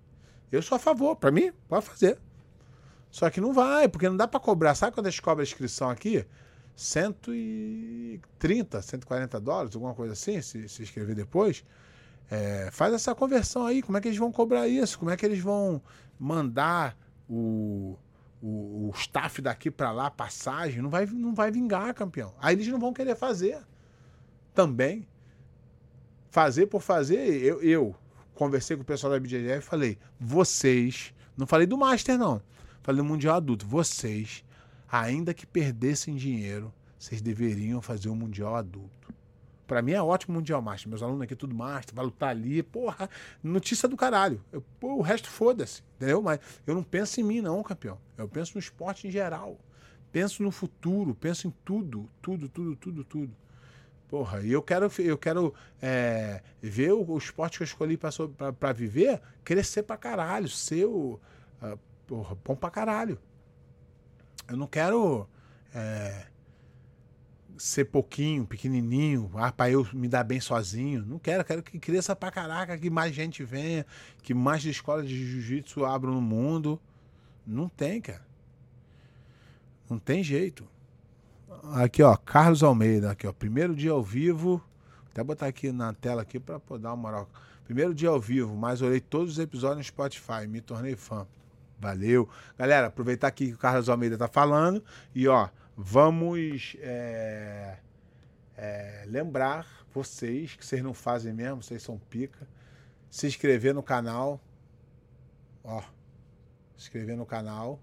Eu 0.50 0.62
sou 0.62 0.76
a 0.76 0.78
favor, 0.78 1.16
para 1.16 1.30
mim, 1.30 1.52
pode 1.68 1.86
fazer. 1.86 2.18
Só 3.10 3.28
que 3.28 3.40
não 3.40 3.52
vai, 3.52 3.88
porque 3.88 4.08
não 4.08 4.16
dá 4.16 4.26
para 4.26 4.40
cobrar. 4.40 4.74
Sabe 4.74 4.94
quando 4.94 5.06
a 5.06 5.10
gente 5.10 5.20
cobra 5.20 5.42
a 5.42 5.46
inscrição 5.46 5.90
aqui? 5.90 6.24
130, 6.74 8.80
140 8.80 9.40
dólares, 9.40 9.74
alguma 9.74 9.94
coisa 9.94 10.14
assim, 10.14 10.40
se, 10.40 10.66
se 10.68 10.82
inscrever 10.82 11.14
depois. 11.14 11.62
É, 12.30 12.70
faz 12.72 12.94
essa 12.94 13.14
conversão 13.14 13.66
aí. 13.66 13.82
Como 13.82 13.98
é 13.98 14.00
que 14.00 14.08
eles 14.08 14.18
vão 14.18 14.32
cobrar 14.32 14.66
isso? 14.66 14.98
Como 14.98 15.10
é 15.10 15.16
que 15.18 15.26
eles 15.26 15.40
vão 15.40 15.82
mandar 16.18 16.96
o, 17.28 17.98
o, 18.42 18.88
o 18.88 18.92
staff 18.96 19.40
daqui 19.40 19.70
para 19.70 19.92
lá, 19.92 20.10
passagem? 20.10 20.82
Não 20.82 20.90
vai, 20.90 21.06
não 21.06 21.34
vai 21.34 21.50
vingar, 21.50 21.94
campeão. 21.94 22.34
Aí 22.40 22.56
eles 22.56 22.66
não 22.66 22.78
vão 22.78 22.92
querer 22.92 23.14
fazer 23.14 23.62
também. 24.52 25.06
Fazer 26.30 26.66
por 26.66 26.80
fazer, 26.80 27.42
eu, 27.42 27.62
eu 27.62 27.94
conversei 28.34 28.76
com 28.76 28.82
o 28.82 28.86
pessoal 28.86 29.12
da 29.12 29.20
BJJF 29.20 29.58
e 29.58 29.60
falei: 29.60 29.98
vocês, 30.18 31.14
não 31.36 31.46
falei 31.46 31.66
do 31.66 31.78
Master, 31.78 32.18
não 32.18 32.42
Falei 32.82 33.00
no 33.00 33.08
Mundial 33.08 33.36
Adulto, 33.36 33.64
vocês, 33.64 34.44
ainda 34.90 35.32
que 35.32 35.46
perdessem 35.46 36.16
dinheiro, 36.16 36.72
vocês 36.98 37.22
deveriam 37.22 37.80
fazer 37.80 38.08
o 38.08 38.16
Mundial 38.16 38.56
Adulto. 38.56 39.01
Para 39.72 39.80
mim 39.80 39.92
é 39.92 40.02
ótimo 40.02 40.34
Mundial 40.34 40.60
Master. 40.60 40.90
Meus 40.90 41.02
alunos 41.02 41.22
aqui, 41.22 41.34
tudo 41.34 41.54
Master, 41.54 41.94
vai 41.94 42.04
lutar 42.04 42.28
ali. 42.28 42.62
Porra, 42.62 43.08
notícia 43.42 43.88
do 43.88 43.96
caralho. 43.96 44.38
Eu, 44.52 44.62
pô, 44.78 44.96
o 44.96 45.00
resto 45.00 45.30
foda-se, 45.30 45.82
entendeu? 45.96 46.20
Mas 46.20 46.40
eu 46.66 46.74
não 46.74 46.82
penso 46.82 47.18
em 47.22 47.24
mim, 47.24 47.40
não, 47.40 47.62
campeão. 47.62 47.98
Eu 48.18 48.28
penso 48.28 48.52
no 48.54 48.60
esporte 48.60 49.08
em 49.08 49.10
geral. 49.10 49.58
Penso 50.12 50.42
no 50.42 50.50
futuro, 50.50 51.14
penso 51.14 51.48
em 51.48 51.54
tudo, 51.64 52.06
tudo, 52.20 52.50
tudo, 52.50 52.76
tudo, 52.76 53.02
tudo. 53.02 53.36
Porra, 54.10 54.42
e 54.42 54.52
eu 54.52 54.62
quero, 54.62 54.92
eu 54.98 55.16
quero 55.16 55.54
é, 55.80 56.42
ver 56.60 56.92
o, 56.92 57.10
o, 57.10 57.16
esporte 57.16 57.56
que 57.56 57.62
eu 57.62 57.64
escolhi 57.64 57.96
para 57.96 58.72
viver 58.74 59.22
crescer 59.42 59.84
pra 59.84 59.96
caralho, 59.96 60.50
ser 60.50 60.84
o, 60.84 61.18
uh, 61.62 61.78
porra, 62.06 62.36
bom 62.44 62.54
pra 62.54 62.68
caralho. 62.68 63.18
Eu 64.46 64.58
não 64.58 64.66
quero 64.66 65.26
é, 65.74 66.26
ser 67.62 67.84
pouquinho, 67.84 68.44
pequenininho, 68.44 69.30
ah, 69.36 69.52
pra 69.52 69.70
eu 69.70 69.86
me 69.92 70.08
dar 70.08 70.24
bem 70.24 70.40
sozinho. 70.40 71.06
Não 71.06 71.16
quero, 71.16 71.44
quero 71.44 71.62
que 71.62 71.78
cresça 71.78 72.14
pra 72.16 72.28
caraca, 72.28 72.76
que 72.76 72.90
mais 72.90 73.14
gente 73.14 73.44
venha, 73.44 73.86
que 74.20 74.34
mais 74.34 74.64
escolas 74.64 75.08
de 75.08 75.14
jiu-jitsu 75.24 75.84
abram 75.84 76.12
no 76.12 76.20
mundo. 76.20 76.80
Não 77.46 77.68
tem, 77.68 78.00
cara. 78.00 78.26
Não 79.88 79.96
tem 79.96 80.24
jeito. 80.24 80.66
Aqui, 81.74 82.02
ó, 82.02 82.16
Carlos 82.16 82.64
Almeida, 82.64 83.12
aqui, 83.12 83.28
ó, 83.28 83.32
primeiro 83.32 83.76
dia 83.76 83.92
ao 83.92 84.02
vivo. 84.02 84.60
Até 85.12 85.22
botar 85.22 85.46
aqui 85.46 85.70
na 85.70 85.92
tela 85.92 86.22
aqui 86.22 86.40
para 86.40 86.58
dar 86.80 86.88
uma 86.88 86.96
moral. 86.96 87.30
Primeiro 87.64 87.94
dia 87.94 88.08
ao 88.08 88.20
vivo, 88.20 88.56
mas 88.56 88.82
olhei 88.82 89.00
todos 89.00 89.34
os 89.34 89.38
episódios 89.38 89.78
no 89.78 89.84
Spotify, 89.84 90.48
me 90.48 90.60
tornei 90.60 90.96
fã. 90.96 91.28
Valeu. 91.78 92.28
Galera, 92.58 92.88
aproveitar 92.88 93.28
aqui 93.28 93.48
que 93.48 93.54
o 93.54 93.58
Carlos 93.58 93.88
Almeida 93.88 94.18
tá 94.18 94.26
falando 94.26 94.82
e 95.14 95.28
ó, 95.28 95.48
vamos 95.76 96.76
é, 96.80 97.78
é, 98.56 99.04
lembrar 99.06 99.86
vocês 99.92 100.56
que 100.56 100.64
vocês 100.64 100.82
não 100.82 100.94
fazem 100.94 101.32
mesmo, 101.32 101.62
vocês 101.62 101.82
são 101.82 101.98
pica. 101.98 102.46
Se 103.10 103.26
inscrever 103.26 103.74
no 103.74 103.82
canal, 103.82 104.40
ó, 105.62 105.82
se 106.76 106.84
inscrever 106.84 107.16
no 107.16 107.26
canal. 107.26 107.78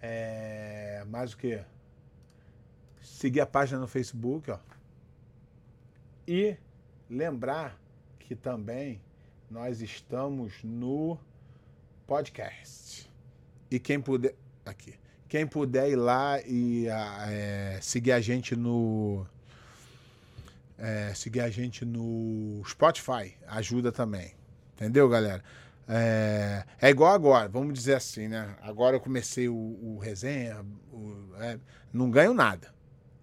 É, 0.00 1.04
mais 1.08 1.32
o 1.32 1.36
que? 1.36 1.62
Seguir 3.00 3.40
a 3.40 3.46
página 3.46 3.80
no 3.80 3.88
Facebook, 3.88 4.50
ó. 4.50 4.58
E 6.26 6.56
lembrar 7.08 7.78
que 8.18 8.34
também 8.34 9.00
nós 9.50 9.80
estamos 9.80 10.62
no 10.62 11.18
podcast. 12.06 13.10
E 13.70 13.78
quem 13.78 14.00
puder. 14.00 14.34
Aqui. 14.64 15.01
Quem 15.32 15.46
puder 15.46 15.88
ir 15.88 15.96
lá 15.96 16.42
e 16.42 16.86
é, 16.88 17.78
seguir 17.80 18.12
a 18.12 18.20
gente 18.20 18.54
no. 18.54 19.26
É, 20.76 21.14
seguir 21.14 21.40
a 21.40 21.48
gente 21.48 21.86
no 21.86 22.62
Spotify 22.68 23.34
ajuda 23.46 23.90
também. 23.90 24.34
Entendeu, 24.74 25.08
galera? 25.08 25.42
É, 25.88 26.64
é, 26.78 26.90
igual 26.90 27.14
agora, 27.14 27.48
vamos 27.48 27.72
dizer 27.72 27.94
assim, 27.94 28.28
né? 28.28 28.54
Agora 28.60 28.96
eu 28.96 29.00
comecei 29.00 29.48
o, 29.48 29.54
o 29.54 29.98
resenha, 29.98 30.62
o, 30.92 31.16
é, 31.40 31.58
não 31.90 32.10
ganho 32.10 32.34
nada. 32.34 32.68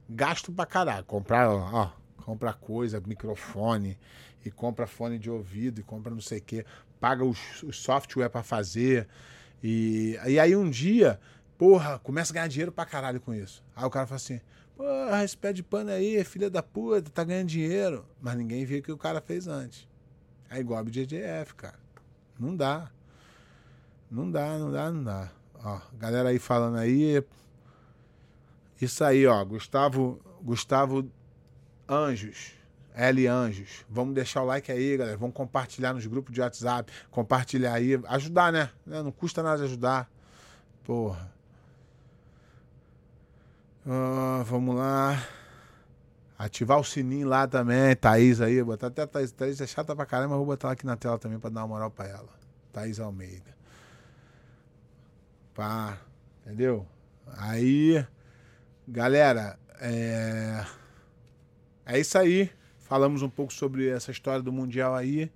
Gasto 0.10 0.52
pra 0.52 0.66
caralho. 0.66 1.06
Comprar, 1.06 1.48
ó, 1.48 1.92
compra 2.26 2.54
coisa, 2.54 3.00
microfone, 3.06 4.00
e 4.44 4.50
compra 4.50 4.88
fone 4.88 5.20
de 5.20 5.30
ouvido, 5.30 5.80
e 5.80 5.84
compra 5.84 6.12
não 6.12 6.22
sei 6.22 6.40
o 6.40 6.44
quê, 6.44 6.66
paga 7.00 7.24
o 7.24 7.36
software 7.72 8.30
para 8.30 8.42
fazer. 8.42 9.08
E, 9.62 10.18
e 10.26 10.40
aí 10.40 10.56
um 10.56 10.70
dia, 10.72 11.20
porra, 11.60 12.00
começa 12.00 12.32
a 12.32 12.36
ganhar 12.36 12.48
dinheiro 12.48 12.72
pra 12.72 12.86
caralho 12.86 13.20
com 13.20 13.34
isso. 13.34 13.62
Aí 13.76 13.84
o 13.84 13.90
cara 13.90 14.08
fala 14.08 14.16
assim, 14.16 14.40
porra, 14.78 15.26
esse 15.26 15.38
pé 15.38 15.52
de 15.52 15.62
pano 15.62 15.92
aí, 15.92 16.24
filha 16.24 16.50
da 16.50 16.64
puta, 16.64 17.12
tá 17.12 17.22
ganhando 17.26 17.50
dinheiro. 17.50 18.06
Mas 18.22 18.38
ninguém 18.38 18.64
viu 18.64 18.80
o 18.80 18.82
que 18.82 18.92
o 18.94 18.98
cara 18.98 19.20
fez 19.20 19.46
antes. 19.46 19.86
É 20.50 20.58
igual 20.58 20.80
a 20.80 20.84
BJJF, 20.84 21.54
cara. 21.56 21.78
Não 22.40 22.56
dá. 22.56 22.90
Não 24.10 24.32
dá, 24.32 24.58
não 24.58 24.72
dá, 24.72 24.90
não 24.90 25.04
dá. 25.04 25.30
Ó, 25.62 25.82
galera 25.96 26.30
aí 26.30 26.40
falando 26.40 26.78
aí. 26.78 27.22
Isso 28.82 29.04
aí, 29.04 29.28
ó. 29.28 29.44
Gustavo, 29.44 30.22
Gustavo 30.42 31.12
Anjos. 31.88 32.54
L 32.96 33.28
Anjos. 33.28 33.86
Vamos 33.90 34.16
deixar 34.16 34.44
o 34.44 34.46
like 34.46 34.72
aí, 34.72 34.96
galera. 34.96 35.18
Vamos 35.18 35.36
compartilhar 35.36 35.94
nos 35.94 36.08
grupos 36.08 36.34
de 36.34 36.40
WhatsApp. 36.40 36.92
Compartilhar 37.12 37.74
aí. 37.74 38.00
Ajudar, 38.08 38.54
né? 38.54 38.70
Não 38.86 39.12
custa 39.12 39.44
nada 39.44 39.62
ajudar. 39.66 40.10
Porra. 40.86 41.38
Uh, 43.90 44.44
vamos 44.44 44.76
lá. 44.76 45.20
Ativar 46.38 46.80
o 46.80 46.84
sininho 46.84 47.28
lá 47.28 47.48
também. 47.48 47.96
Thaís 47.96 48.40
aí. 48.40 48.64
Botar 48.64 48.88
até 48.88 49.02
a 49.02 49.08
Thaís. 49.08 49.32
Thaís 49.32 49.60
é 49.60 49.66
chata 49.66 49.96
pra 49.96 50.06
caramba, 50.06 50.38
vou 50.38 50.46
botar 50.46 50.70
aqui 50.70 50.86
na 50.86 50.96
tela 50.96 51.18
também 51.18 51.40
pra 51.40 51.50
dar 51.50 51.62
uma 51.62 51.70
moral 51.70 51.90
pra 51.90 52.08
ela. 52.08 52.30
Thaís 52.72 53.00
Almeida. 53.00 53.58
Pá. 55.56 55.98
Entendeu? 56.46 56.86
Aí. 57.36 58.06
Galera, 58.88 59.58
é. 59.82 60.64
É 61.84 62.00
isso 62.00 62.16
aí. 62.16 62.52
Falamos 62.78 63.24
um 63.24 63.30
pouco 63.30 63.52
sobre 63.52 63.90
essa 63.90 64.12
história 64.12 64.44
do 64.44 64.52
Mundial 64.52 64.94
aí. 64.94 65.32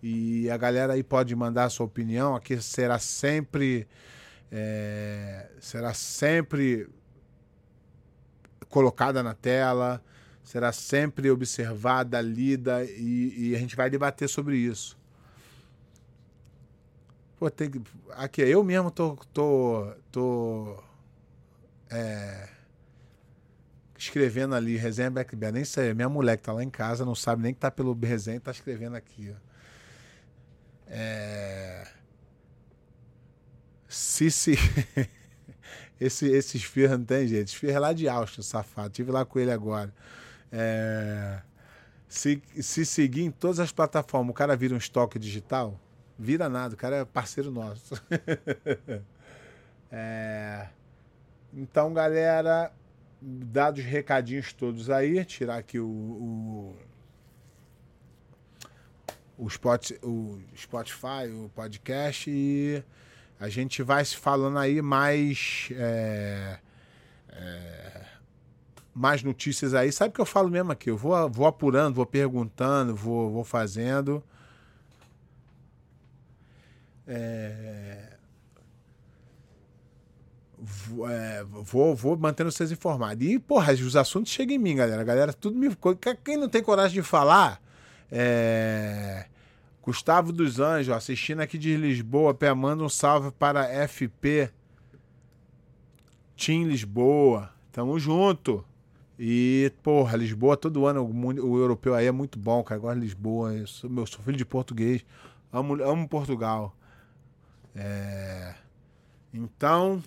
E 0.00 0.48
a 0.48 0.56
galera 0.56 0.92
aí 0.92 1.02
pode 1.02 1.34
mandar 1.34 1.64
a 1.64 1.70
sua 1.70 1.86
opinião. 1.86 2.36
Aqui 2.36 2.62
será 2.62 3.00
sempre. 3.00 3.88
É, 4.52 5.50
será 5.58 5.92
sempre 5.92 6.88
colocada 8.70 9.22
na 9.22 9.34
tela, 9.34 10.02
será 10.42 10.72
sempre 10.72 11.30
observada, 11.30 12.20
lida 12.20 12.84
e, 12.84 13.50
e 13.50 13.56
a 13.56 13.58
gente 13.58 13.76
vai 13.76 13.90
debater 13.90 14.28
sobre 14.28 14.56
isso. 14.56 14.98
Pô, 17.38 17.50
tem, 17.50 17.70
aqui, 18.12 18.42
eu 18.42 18.62
mesmo 18.62 18.90
tô, 18.90 19.16
tô, 19.32 19.92
tô 20.12 20.82
é, 21.90 22.48
escrevendo 23.98 24.54
ali, 24.54 24.76
resenha 24.76 25.10
Black 25.10 25.34
nem 25.52 25.64
sei, 25.64 25.92
minha 25.94 26.08
mulher 26.08 26.36
que 26.36 26.42
tá 26.42 26.52
lá 26.52 26.62
em 26.62 26.70
casa 26.70 27.04
não 27.04 27.14
sabe 27.14 27.42
nem 27.42 27.52
que 27.52 27.60
tá 27.60 27.70
pelo 27.70 27.92
resenha, 27.94 28.40
tá 28.40 28.50
escrevendo 28.50 28.94
aqui, 28.96 29.34
ó. 29.34 29.50
É... 30.86 31.86
Se... 33.88 34.28
esse, 36.00 36.26
esse 36.26 36.56
esfirra 36.56 36.96
não 36.96 37.04
tem 37.04 37.28
jeito, 37.28 37.48
esfirra 37.48 37.74
é 37.74 37.78
lá 37.78 37.92
de 37.92 38.08
Austin, 38.08 38.42
safado, 38.42 38.88
tive 38.90 39.12
lá 39.12 39.24
com 39.24 39.38
ele 39.38 39.50
agora. 39.50 39.92
É... 40.50 41.42
Se, 42.08 42.42
se 42.60 42.84
seguir 42.84 43.22
em 43.22 43.30
todas 43.30 43.60
as 43.60 43.70
plataformas, 43.70 44.30
o 44.30 44.34
cara 44.34 44.56
vira 44.56 44.74
um 44.74 44.78
estoque 44.78 45.18
digital? 45.18 45.78
Vira 46.18 46.48
nada, 46.48 46.74
o 46.74 46.76
cara 46.76 46.96
é 46.96 47.04
parceiro 47.04 47.50
nosso. 47.50 47.94
é... 49.92 50.68
Então, 51.52 51.92
galera, 51.92 52.72
dados 53.20 53.84
recadinhos 53.84 54.52
todos 54.52 54.88
aí, 54.88 55.24
tirar 55.24 55.58
aqui 55.58 55.78
o, 55.78 55.86
o, 55.86 56.76
o, 59.36 59.46
Spot, 59.48 59.92
o 60.02 60.40
Spotify, 60.56 61.28
o 61.32 61.50
podcast 61.54 62.30
e 62.30 62.82
a 63.40 63.48
gente 63.48 63.82
vai 63.82 64.04
se 64.04 64.16
falando 64.16 64.58
aí 64.58 64.82
mais 64.82 65.70
é, 65.72 66.58
é, 67.30 68.04
mais 68.94 69.22
notícias 69.22 69.72
aí. 69.74 69.90
Sabe 69.90 70.14
que 70.14 70.20
eu 70.20 70.26
falo 70.26 70.50
mesmo 70.50 70.70
aqui? 70.70 70.90
Eu 70.90 70.96
vou, 70.96 71.28
vou 71.30 71.46
apurando, 71.46 71.94
vou 71.94 72.06
perguntando, 72.06 72.94
vou, 72.94 73.30
vou 73.30 73.44
fazendo. 73.44 74.22
É, 77.06 78.10
Vou, 80.62 81.08
é, 81.08 81.42
vou, 81.42 81.96
vou 81.96 82.18
mantendo 82.18 82.52
vocês 82.52 82.70
informados. 82.70 83.26
E, 83.26 83.38
porra, 83.38 83.72
os 83.72 83.96
assuntos 83.96 84.30
chegam 84.30 84.54
em 84.54 84.58
mim, 84.58 84.76
galera. 84.76 85.00
A 85.00 85.04
galera, 85.04 85.32
tudo 85.32 85.56
me. 85.56 85.74
Quem 86.22 86.36
não 86.36 86.50
tem 86.50 86.62
coragem 86.62 87.00
de 87.00 87.02
falar. 87.02 87.62
É... 88.12 89.24
Gustavo 89.90 90.30
dos 90.32 90.60
Anjos, 90.60 90.94
assistindo 90.94 91.40
aqui 91.40 91.58
de 91.58 91.76
Lisboa. 91.76 92.32
Pé, 92.32 92.54
manda 92.54 92.84
um 92.84 92.88
salve 92.88 93.32
para 93.32 93.66
FP 93.88 94.48
Team 96.36 96.68
Lisboa. 96.68 97.50
Tamo 97.72 97.98
junto. 97.98 98.64
E, 99.18 99.72
porra, 99.82 100.16
Lisboa, 100.16 100.56
todo 100.56 100.86
ano 100.86 101.02
o, 101.02 101.26
o 101.44 101.58
europeu 101.58 101.92
aí 101.92 102.06
é 102.06 102.12
muito 102.12 102.38
bom, 102.38 102.62
cara. 102.62 102.80
Agora 102.80 102.96
Lisboa, 102.96 103.52
eu 103.52 103.66
sou, 103.66 103.90
meu, 103.90 104.06
sou 104.06 104.22
filho 104.22 104.36
de 104.36 104.44
português. 104.44 105.04
Amo, 105.52 105.82
amo 105.82 106.08
Portugal. 106.08 106.72
É... 107.74 108.54
Então, 109.34 110.00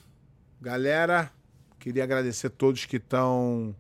Galera, 0.62 1.30
queria 1.78 2.06
agradecer 2.06 2.48
a 2.48 2.50
todos 2.50 2.86
que 2.86 2.96
estão 2.96 3.76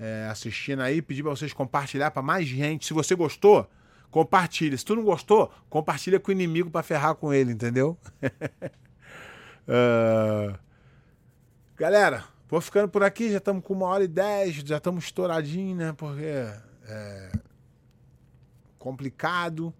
é, 0.00 0.26
assistindo 0.28 0.82
aí, 0.82 1.00
pedir 1.00 1.22
para 1.22 1.30
vocês 1.30 1.52
compartilhar 1.52 2.10
para 2.10 2.22
mais 2.22 2.44
gente. 2.44 2.86
Se 2.86 2.92
você 2.92 3.14
gostou, 3.14 3.70
compartilha. 4.10 4.76
Se 4.76 4.84
tu 4.84 4.96
não 4.96 5.04
gostou, 5.04 5.52
compartilha 5.68 6.18
com 6.20 6.30
o 6.30 6.32
inimigo 6.32 6.70
para 6.70 6.82
ferrar 6.82 7.14
com 7.14 7.32
ele, 7.32 7.52
entendeu? 7.52 7.96
uh... 9.66 10.58
Galera, 11.76 12.24
vou 12.48 12.60
ficando 12.60 12.88
por 12.88 13.04
aqui, 13.04 13.30
já 13.30 13.38
estamos 13.38 13.62
com 13.62 13.72
uma 13.72 13.86
hora 13.86 14.02
e 14.02 14.08
dez, 14.08 14.56
já 14.56 14.78
estamos 14.78 15.04
estouradinho, 15.04 15.76
né? 15.76 15.94
Porque 15.96 16.24
é 16.24 17.30
complicado. 18.78 19.72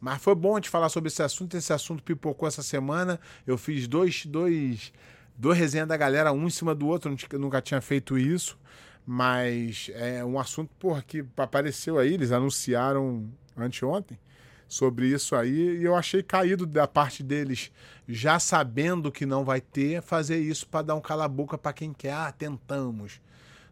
Mas 0.00 0.22
foi 0.22 0.34
bom 0.34 0.58
te 0.60 0.70
falar 0.70 0.88
sobre 0.88 1.08
esse 1.08 1.22
assunto. 1.22 1.56
Esse 1.56 1.72
assunto 1.72 2.02
pipocou 2.02 2.48
essa 2.48 2.62
semana. 2.62 3.20
Eu 3.46 3.58
fiz 3.58 3.86
dois, 3.86 4.24
dois 4.26 4.92
do 5.36 5.52
resenha 5.52 5.86
da 5.86 5.96
galera, 5.96 6.32
um 6.32 6.46
em 6.46 6.50
cima 6.50 6.74
do 6.74 6.86
outro, 6.86 7.14
eu 7.32 7.38
nunca 7.38 7.60
tinha 7.60 7.80
feito 7.80 8.16
isso, 8.16 8.58
mas 9.04 9.90
é 9.94 10.24
um 10.24 10.38
assunto, 10.38 10.70
porra, 10.78 11.02
que 11.02 11.24
apareceu 11.36 11.98
aí, 11.98 12.14
eles 12.14 12.30
anunciaram 12.30 13.28
anteontem 13.56 14.18
sobre 14.66 15.06
isso 15.06 15.36
aí, 15.36 15.78
e 15.78 15.84
eu 15.84 15.94
achei 15.94 16.22
caído 16.22 16.66
da 16.66 16.88
parte 16.88 17.22
deles, 17.22 17.70
já 18.08 18.38
sabendo 18.38 19.12
que 19.12 19.26
não 19.26 19.44
vai 19.44 19.60
ter, 19.60 20.02
fazer 20.02 20.38
isso 20.38 20.66
para 20.66 20.86
dar 20.86 20.94
um 20.94 21.00
cala-boca 21.00 21.56
para 21.56 21.72
quem 21.72 21.92
quer, 21.92 22.12
ah, 22.12 22.32
tentamos. 22.32 23.20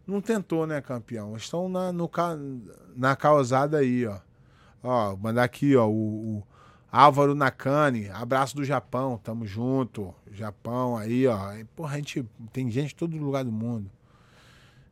Não 0.05 0.21
tentou, 0.21 0.67
né, 0.67 0.81
campeão? 0.81 1.35
Estão 1.35 1.67
na, 1.67 1.91
no, 1.91 2.09
na 2.95 3.15
causada 3.15 3.79
aí, 3.79 4.05
ó. 4.05 4.19
Ó, 4.83 5.15
mandar 5.15 5.43
aqui, 5.43 5.75
ó, 5.75 5.87
o, 5.87 5.91
o 6.37 6.43
Álvaro 6.91 7.33
Nakane, 7.33 8.09
abraço 8.09 8.55
do 8.55 8.63
Japão, 8.63 9.17
tamo 9.17 9.47
junto. 9.47 10.13
Japão 10.31 10.97
aí, 10.97 11.25
ó. 11.25 11.53
Porra, 11.75 11.95
a 11.95 11.97
gente 11.97 12.23
tem 12.51 12.69
gente 12.69 12.89
de 12.89 12.95
todo 12.95 13.17
lugar 13.17 13.43
do 13.43 13.51
mundo. 13.51 13.89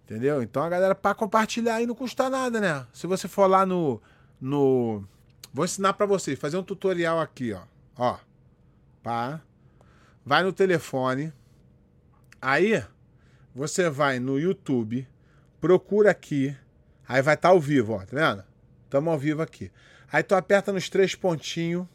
Entendeu? 0.05 0.41
Então 0.41 0.63
a 0.63 0.69
galera, 0.69 0.95
para 0.95 1.13
compartilhar 1.13 1.75
aí 1.75 1.85
não 1.85 1.93
custa 1.93 2.29
nada, 2.29 2.59
né? 2.59 2.87
Se 2.91 3.05
você 3.05 3.27
for 3.27 3.47
lá 3.47 3.65
no. 3.65 4.01
No 4.41 5.03
vou 5.53 5.63
ensinar 5.63 5.93
para 5.93 6.05
vocês, 6.05 6.39
fazer 6.39 6.57
um 6.57 6.63
tutorial 6.63 7.19
aqui, 7.19 7.53
ó. 7.53 7.61
Ó. 7.95 8.17
Pá. 9.03 9.41
Vai 10.25 10.43
no 10.43 10.51
telefone. 10.51 11.31
Aí, 12.41 12.83
você 13.53 13.89
vai 13.89 14.19
no 14.19 14.39
YouTube, 14.39 15.07
procura 15.59 16.11
aqui. 16.11 16.55
Aí 17.07 17.21
vai 17.21 17.35
estar 17.35 17.49
tá 17.49 17.53
ao 17.53 17.59
vivo, 17.59 17.93
ó. 17.93 17.99
Tá 17.99 18.07
vendo? 18.11 18.43
Tamo 18.89 19.11
ao 19.11 19.19
vivo 19.19 19.41
aqui. 19.41 19.71
Aí 20.11 20.23
tu 20.23 20.35
aperta 20.35 20.73
nos 20.73 20.89
três 20.89 21.15
pontinhos. 21.15 21.87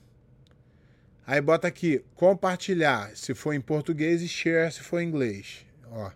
Aí 1.26 1.40
bota 1.40 1.66
aqui 1.66 2.04
compartilhar, 2.14 3.10
se 3.16 3.34
for 3.34 3.52
em 3.52 3.60
português, 3.60 4.22
e 4.22 4.28
share, 4.28 4.72
se 4.72 4.80
for 4.80 5.00
em 5.00 5.08
inglês. 5.08 5.66
Ó. 5.90 6.10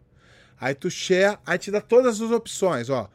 Aí 0.60 0.74
tu 0.74 0.88
share, 0.88 1.38
aí 1.44 1.58
te 1.58 1.70
dá 1.70 1.80
todas 1.80 2.20
as 2.20 2.30
opções, 2.30 2.88
ó. 2.88 3.10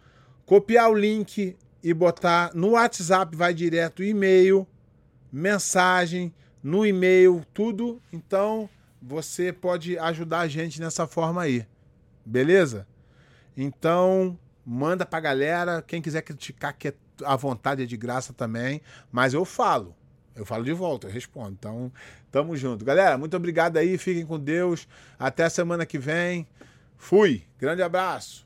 Copiar 0.45 0.89
o 0.89 0.93
link 0.93 1.55
e 1.86 1.94
botar 1.94 2.49
no 2.56 2.72
WhatsApp, 2.72 3.38
vai 3.38 3.53
direto 3.53 4.03
e-mail, 4.03 4.68
mensagem, 5.32 6.34
no 6.64 6.84
e-mail, 6.84 7.45
tudo. 7.53 8.02
Então, 8.12 8.68
você 8.99 9.53
pode 9.53 9.95
ajudar 9.99 10.40
a 10.40 10.48
gente 10.48 10.82
nessa 10.82 11.06
forma 11.06 11.44
aí. 11.44 11.64
Beleza? 12.26 12.88
Então, 13.56 14.36
manda 14.66 15.06
pra 15.06 15.20
galera. 15.20 15.80
Quem 15.84 16.02
quiser 16.02 16.24
criticar, 16.24 16.76
que 16.76 16.88
é 16.88 16.94
à 17.24 17.36
vontade, 17.36 17.84
é 17.84 17.86
de 17.86 17.95
graça 17.95 18.34
também. 18.34 18.82
Mas 19.12 19.36
eu 19.36 19.45
falo. 19.45 19.95
Eu 20.36 20.44
falo 20.44 20.64
de 20.64 20.74
volta, 20.74 21.06
eu 21.06 21.12
respondo. 21.12 21.52
Então, 21.52 21.94
tamo 22.32 22.57
junto. 22.57 22.84
Galera, 22.84 23.16
muito 23.16 23.38
obrigado 23.38 23.78
aí. 23.78 23.95
Fiquem 23.99 24.26
com 24.26 24.40
Deus. 24.40 24.88
Até 25.20 25.44
a 25.44 25.52
semana 25.52 25.86
que 25.86 25.99
vem. 25.99 26.48
Fui. 26.98 27.44
Grande 27.60 27.84
abraço. 27.84 28.44